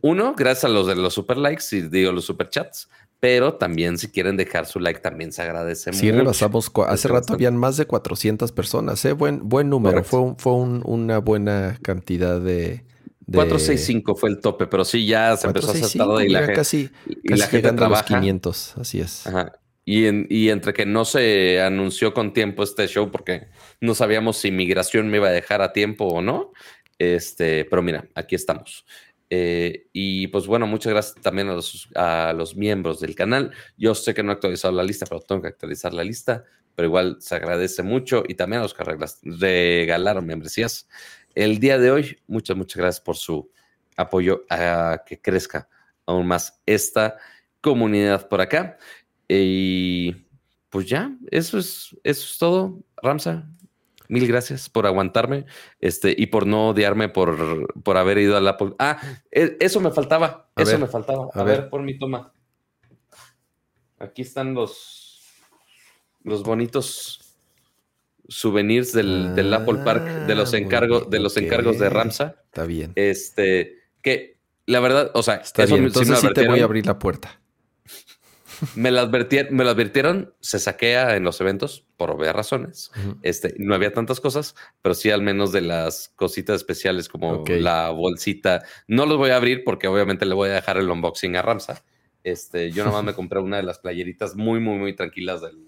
[0.00, 2.88] uno, gracias a los de los super likes y digo los super chats,
[3.20, 6.18] pero también si quieren dejar su like también se agradece sí, mucho.
[6.18, 9.12] rebasamos, hace rato habían más de 400 personas, ¿eh?
[9.12, 12.84] buen, buen número, fue, fue una buena cantidad de...
[13.26, 13.36] de...
[13.36, 16.90] 465 fue el tope, pero sí ya se empezó a todo y la gente, casi,
[17.06, 18.04] y la gente trabaja.
[18.04, 19.26] 500, así es.
[19.26, 19.52] Ajá.
[19.84, 23.48] Y, y, entre que no se anunció con tiempo este show porque
[23.80, 26.52] no sabíamos si migración me iba a dejar a tiempo o no,
[26.98, 28.84] este, pero mira, aquí estamos.
[29.30, 33.52] Eh, y pues bueno, muchas gracias también a los, a los miembros del canal.
[33.76, 36.44] Yo sé que no he actualizado la lista, pero tengo que actualizar la lista.
[36.74, 40.88] Pero igual se agradece mucho y también a los que regalaron membresías.
[41.34, 43.50] El día de hoy, muchas, muchas gracias por su
[43.96, 45.68] apoyo a que crezca
[46.06, 47.16] aún más esta
[47.60, 48.78] comunidad por acá.
[49.28, 50.28] Y
[50.70, 52.84] pues ya, eso es, eso es todo.
[53.02, 53.48] Ramsa,
[54.08, 55.46] mil gracias por aguantarme
[55.80, 58.72] este, y por no odiarme por, por haber ido al Apple.
[58.78, 60.50] Ah, eso me faltaba.
[60.56, 61.28] eso me faltaba.
[61.32, 61.68] A, ver.
[61.68, 62.32] por mi toma.
[63.98, 65.22] Aquí están los,
[66.22, 67.36] los bonitos
[68.28, 72.36] souvenirs del, Apple Park, de los ah, encargos, de los encargos de Ramsa.
[72.44, 72.92] Está bien.
[72.94, 75.84] Este, que la verdad, o sea, está bien.
[75.84, 77.40] Entonces sí te voy a abrir la puerta.
[78.74, 82.90] Me lo, advirtieron, me lo advirtieron, se saquea en los eventos por obvias razones.
[83.22, 87.90] este, no había tantas cosas, pero sí al menos de las cositas especiales como la
[87.90, 88.62] bolsita.
[88.86, 91.84] No los voy a abrir porque obviamente le voy a dejar el unboxing a Ramsa.
[92.24, 95.58] Este, yo nomás me compré una de las playeritas muy, muy, muy tranquilas del,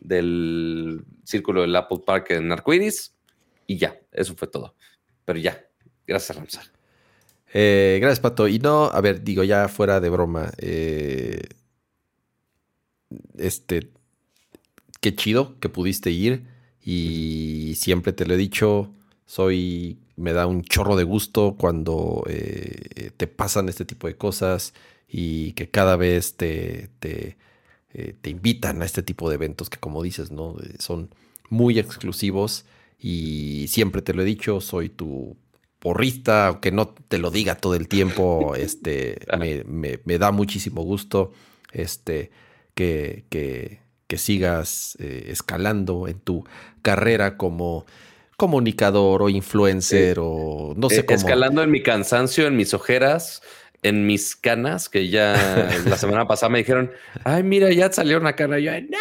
[0.00, 3.14] del círculo del Apple Park en Arcoiris
[3.66, 4.74] y ya, eso fue todo.
[5.24, 5.66] Pero ya,
[6.06, 6.62] gracias Ramsa.
[7.52, 8.48] Eh, gracias, Pato.
[8.48, 10.50] Y no, a ver, digo ya fuera de broma.
[10.58, 11.40] Eh,
[13.36, 13.90] este,
[15.00, 16.44] qué chido que pudiste ir
[16.82, 18.92] y siempre te lo he dicho,
[19.26, 24.74] soy, me da un chorro de gusto cuando eh, te pasan este tipo de cosas
[25.08, 27.36] y que cada vez te, te,
[27.92, 30.56] eh, te, invitan a este tipo de eventos que como dices, ¿no?
[30.62, 31.10] Eh, son
[31.50, 32.64] muy exclusivos
[32.98, 35.36] y siempre te lo he dicho, soy tu
[35.78, 40.82] porrista, aunque no te lo diga todo el tiempo, este, me, me, me da muchísimo
[40.82, 41.32] gusto,
[41.72, 42.30] este,
[42.78, 46.44] que, que, sigas eh, escalando en tu
[46.82, 47.86] carrera como
[48.36, 51.16] comunicador o influencer o no sé eh, cómo.
[51.16, 53.42] Escalando en mi cansancio, en mis ojeras,
[53.82, 56.92] en mis canas, que ya la semana pasada me dijeron,
[57.24, 58.60] ay, mira, ya salió una cana.
[58.60, 58.98] Y yo, no.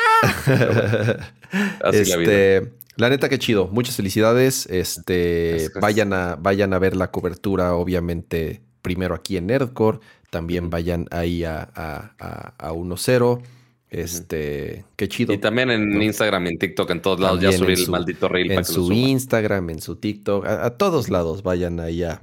[1.84, 3.68] Así este, la, la, neta, qué chido.
[3.68, 4.66] Muchas felicidades.
[4.66, 10.00] Este, vayan a, vayan a ver la cobertura, obviamente, primero aquí en Nerdcore.
[10.32, 13.44] También vayan ahí a, a, a, a 1-0.
[13.90, 15.34] Este, qué chido.
[15.34, 18.52] Y también en Instagram, en TikTok, en todos lados, ya subir el maldito reel.
[18.52, 22.22] En su Instagram, en su TikTok, a, todos lados vayan ahí a,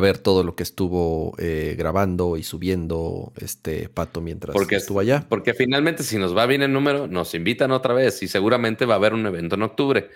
[0.00, 5.26] ver todo lo que estuvo eh, grabando y subiendo este Pato mientras estuvo allá.
[5.28, 8.94] Porque finalmente, si nos va bien el número, nos invitan otra vez y seguramente va
[8.94, 10.08] a haber un evento en octubre.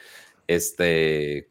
[0.47, 1.51] Este,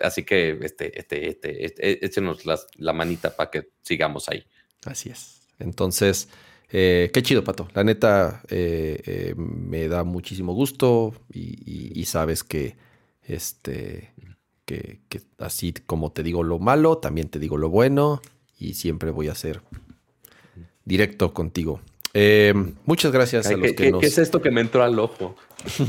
[0.00, 2.42] Así que este, este, este, este échenos
[2.76, 4.44] la manita para que sigamos ahí.
[4.84, 5.42] Así es.
[5.58, 6.28] Entonces,
[6.72, 7.68] eh, qué chido, Pato.
[7.74, 12.76] La neta, eh, eh, me da muchísimo gusto y, sabes que,
[13.22, 14.12] este,
[14.64, 15.00] que,
[15.38, 18.20] así como te digo lo malo, también te digo lo bueno
[18.58, 19.62] y siempre voy a ser
[20.84, 21.80] directo contigo.
[22.84, 24.00] muchas gracias a los que nos...
[24.00, 25.34] ¿Qué es esto que me entró al ojo?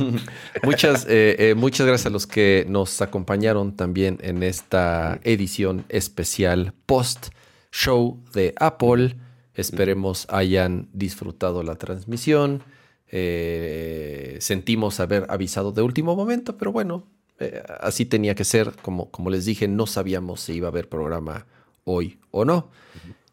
[0.64, 1.08] muchas,
[1.56, 7.30] muchas gracias a los que nos acompañaron también en esta edición especial post
[7.72, 9.16] show de Apple.
[9.62, 12.64] Esperemos hayan disfrutado la transmisión.
[13.08, 17.06] Eh, sentimos haber avisado de último momento, pero bueno,
[17.40, 18.74] eh, así tenía que ser.
[18.82, 21.46] Como, como les dije, no sabíamos si iba a haber programa
[21.84, 22.70] hoy o no.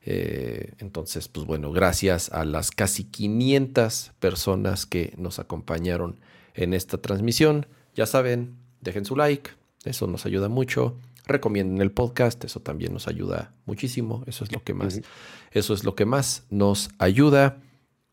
[0.05, 6.21] Eh, entonces, pues bueno, gracias a las casi 500 personas que nos acompañaron
[6.55, 7.67] en esta transmisión.
[7.95, 9.51] Ya saben, dejen su like,
[9.85, 10.97] eso nos ayuda mucho
[11.29, 15.01] recomienden el podcast, eso también nos ayuda muchísimo, eso es lo que más,
[15.53, 17.61] eso es lo que más nos ayuda.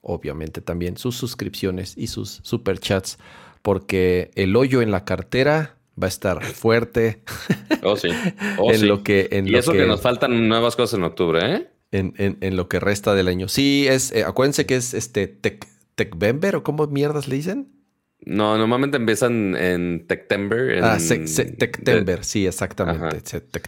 [0.02, 3.18] Obviamente también sus suscripciones y sus superchats,
[3.64, 7.24] porque el hoyo en la cartera va a estar fuerte.
[7.84, 8.10] Oh, sí.
[8.58, 11.70] Oh, en Lo que, en y eso que, nos faltan nuevas cosas en octubre, ¿eh?
[11.92, 13.48] En, lo que resta del año.
[13.48, 17.72] Sí, es, eh, acuérdense que es este Tech, Techvember o cómo mierdas le dicen.
[18.26, 20.84] No, normalmente empiezan en September.
[20.84, 23.22] ah, September, sí, exactamente.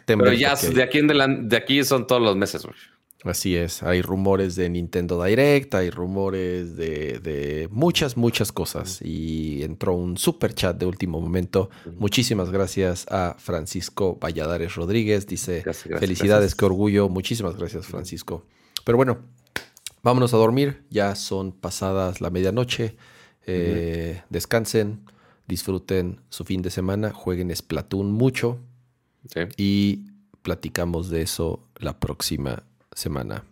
[0.06, 1.08] Pero ya de aquí en
[1.50, 2.76] de aquí son todos los meses, güey.
[3.24, 9.02] Así es, hay rumores de Nintendo Direct, hay rumores de, muchas, muchas cosas.
[9.02, 11.70] Y entró un super chat de último momento.
[11.98, 15.26] Muchísimas gracias a Francisco Valladares Rodríguez.
[15.26, 15.64] Dice,
[16.00, 17.10] felicidades, qué orgullo.
[17.10, 18.46] Muchísimas gracias, Francisco.
[18.86, 19.20] Pero bueno,
[20.04, 20.84] vámonos a dormir.
[20.90, 22.98] Ya son pasadas la medianoche.
[23.48, 25.00] Eh, descansen,
[25.48, 28.60] disfruten su fin de semana, jueguen Splatoon mucho
[29.56, 30.12] y
[30.42, 33.46] platicamos de eso la próxima semana.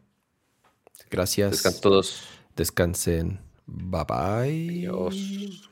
[1.10, 1.52] Gracias.
[1.52, 2.24] Descansen todos.
[2.56, 3.40] Descansen.
[3.66, 4.88] Bye bye.
[4.90, 5.70] Adiós.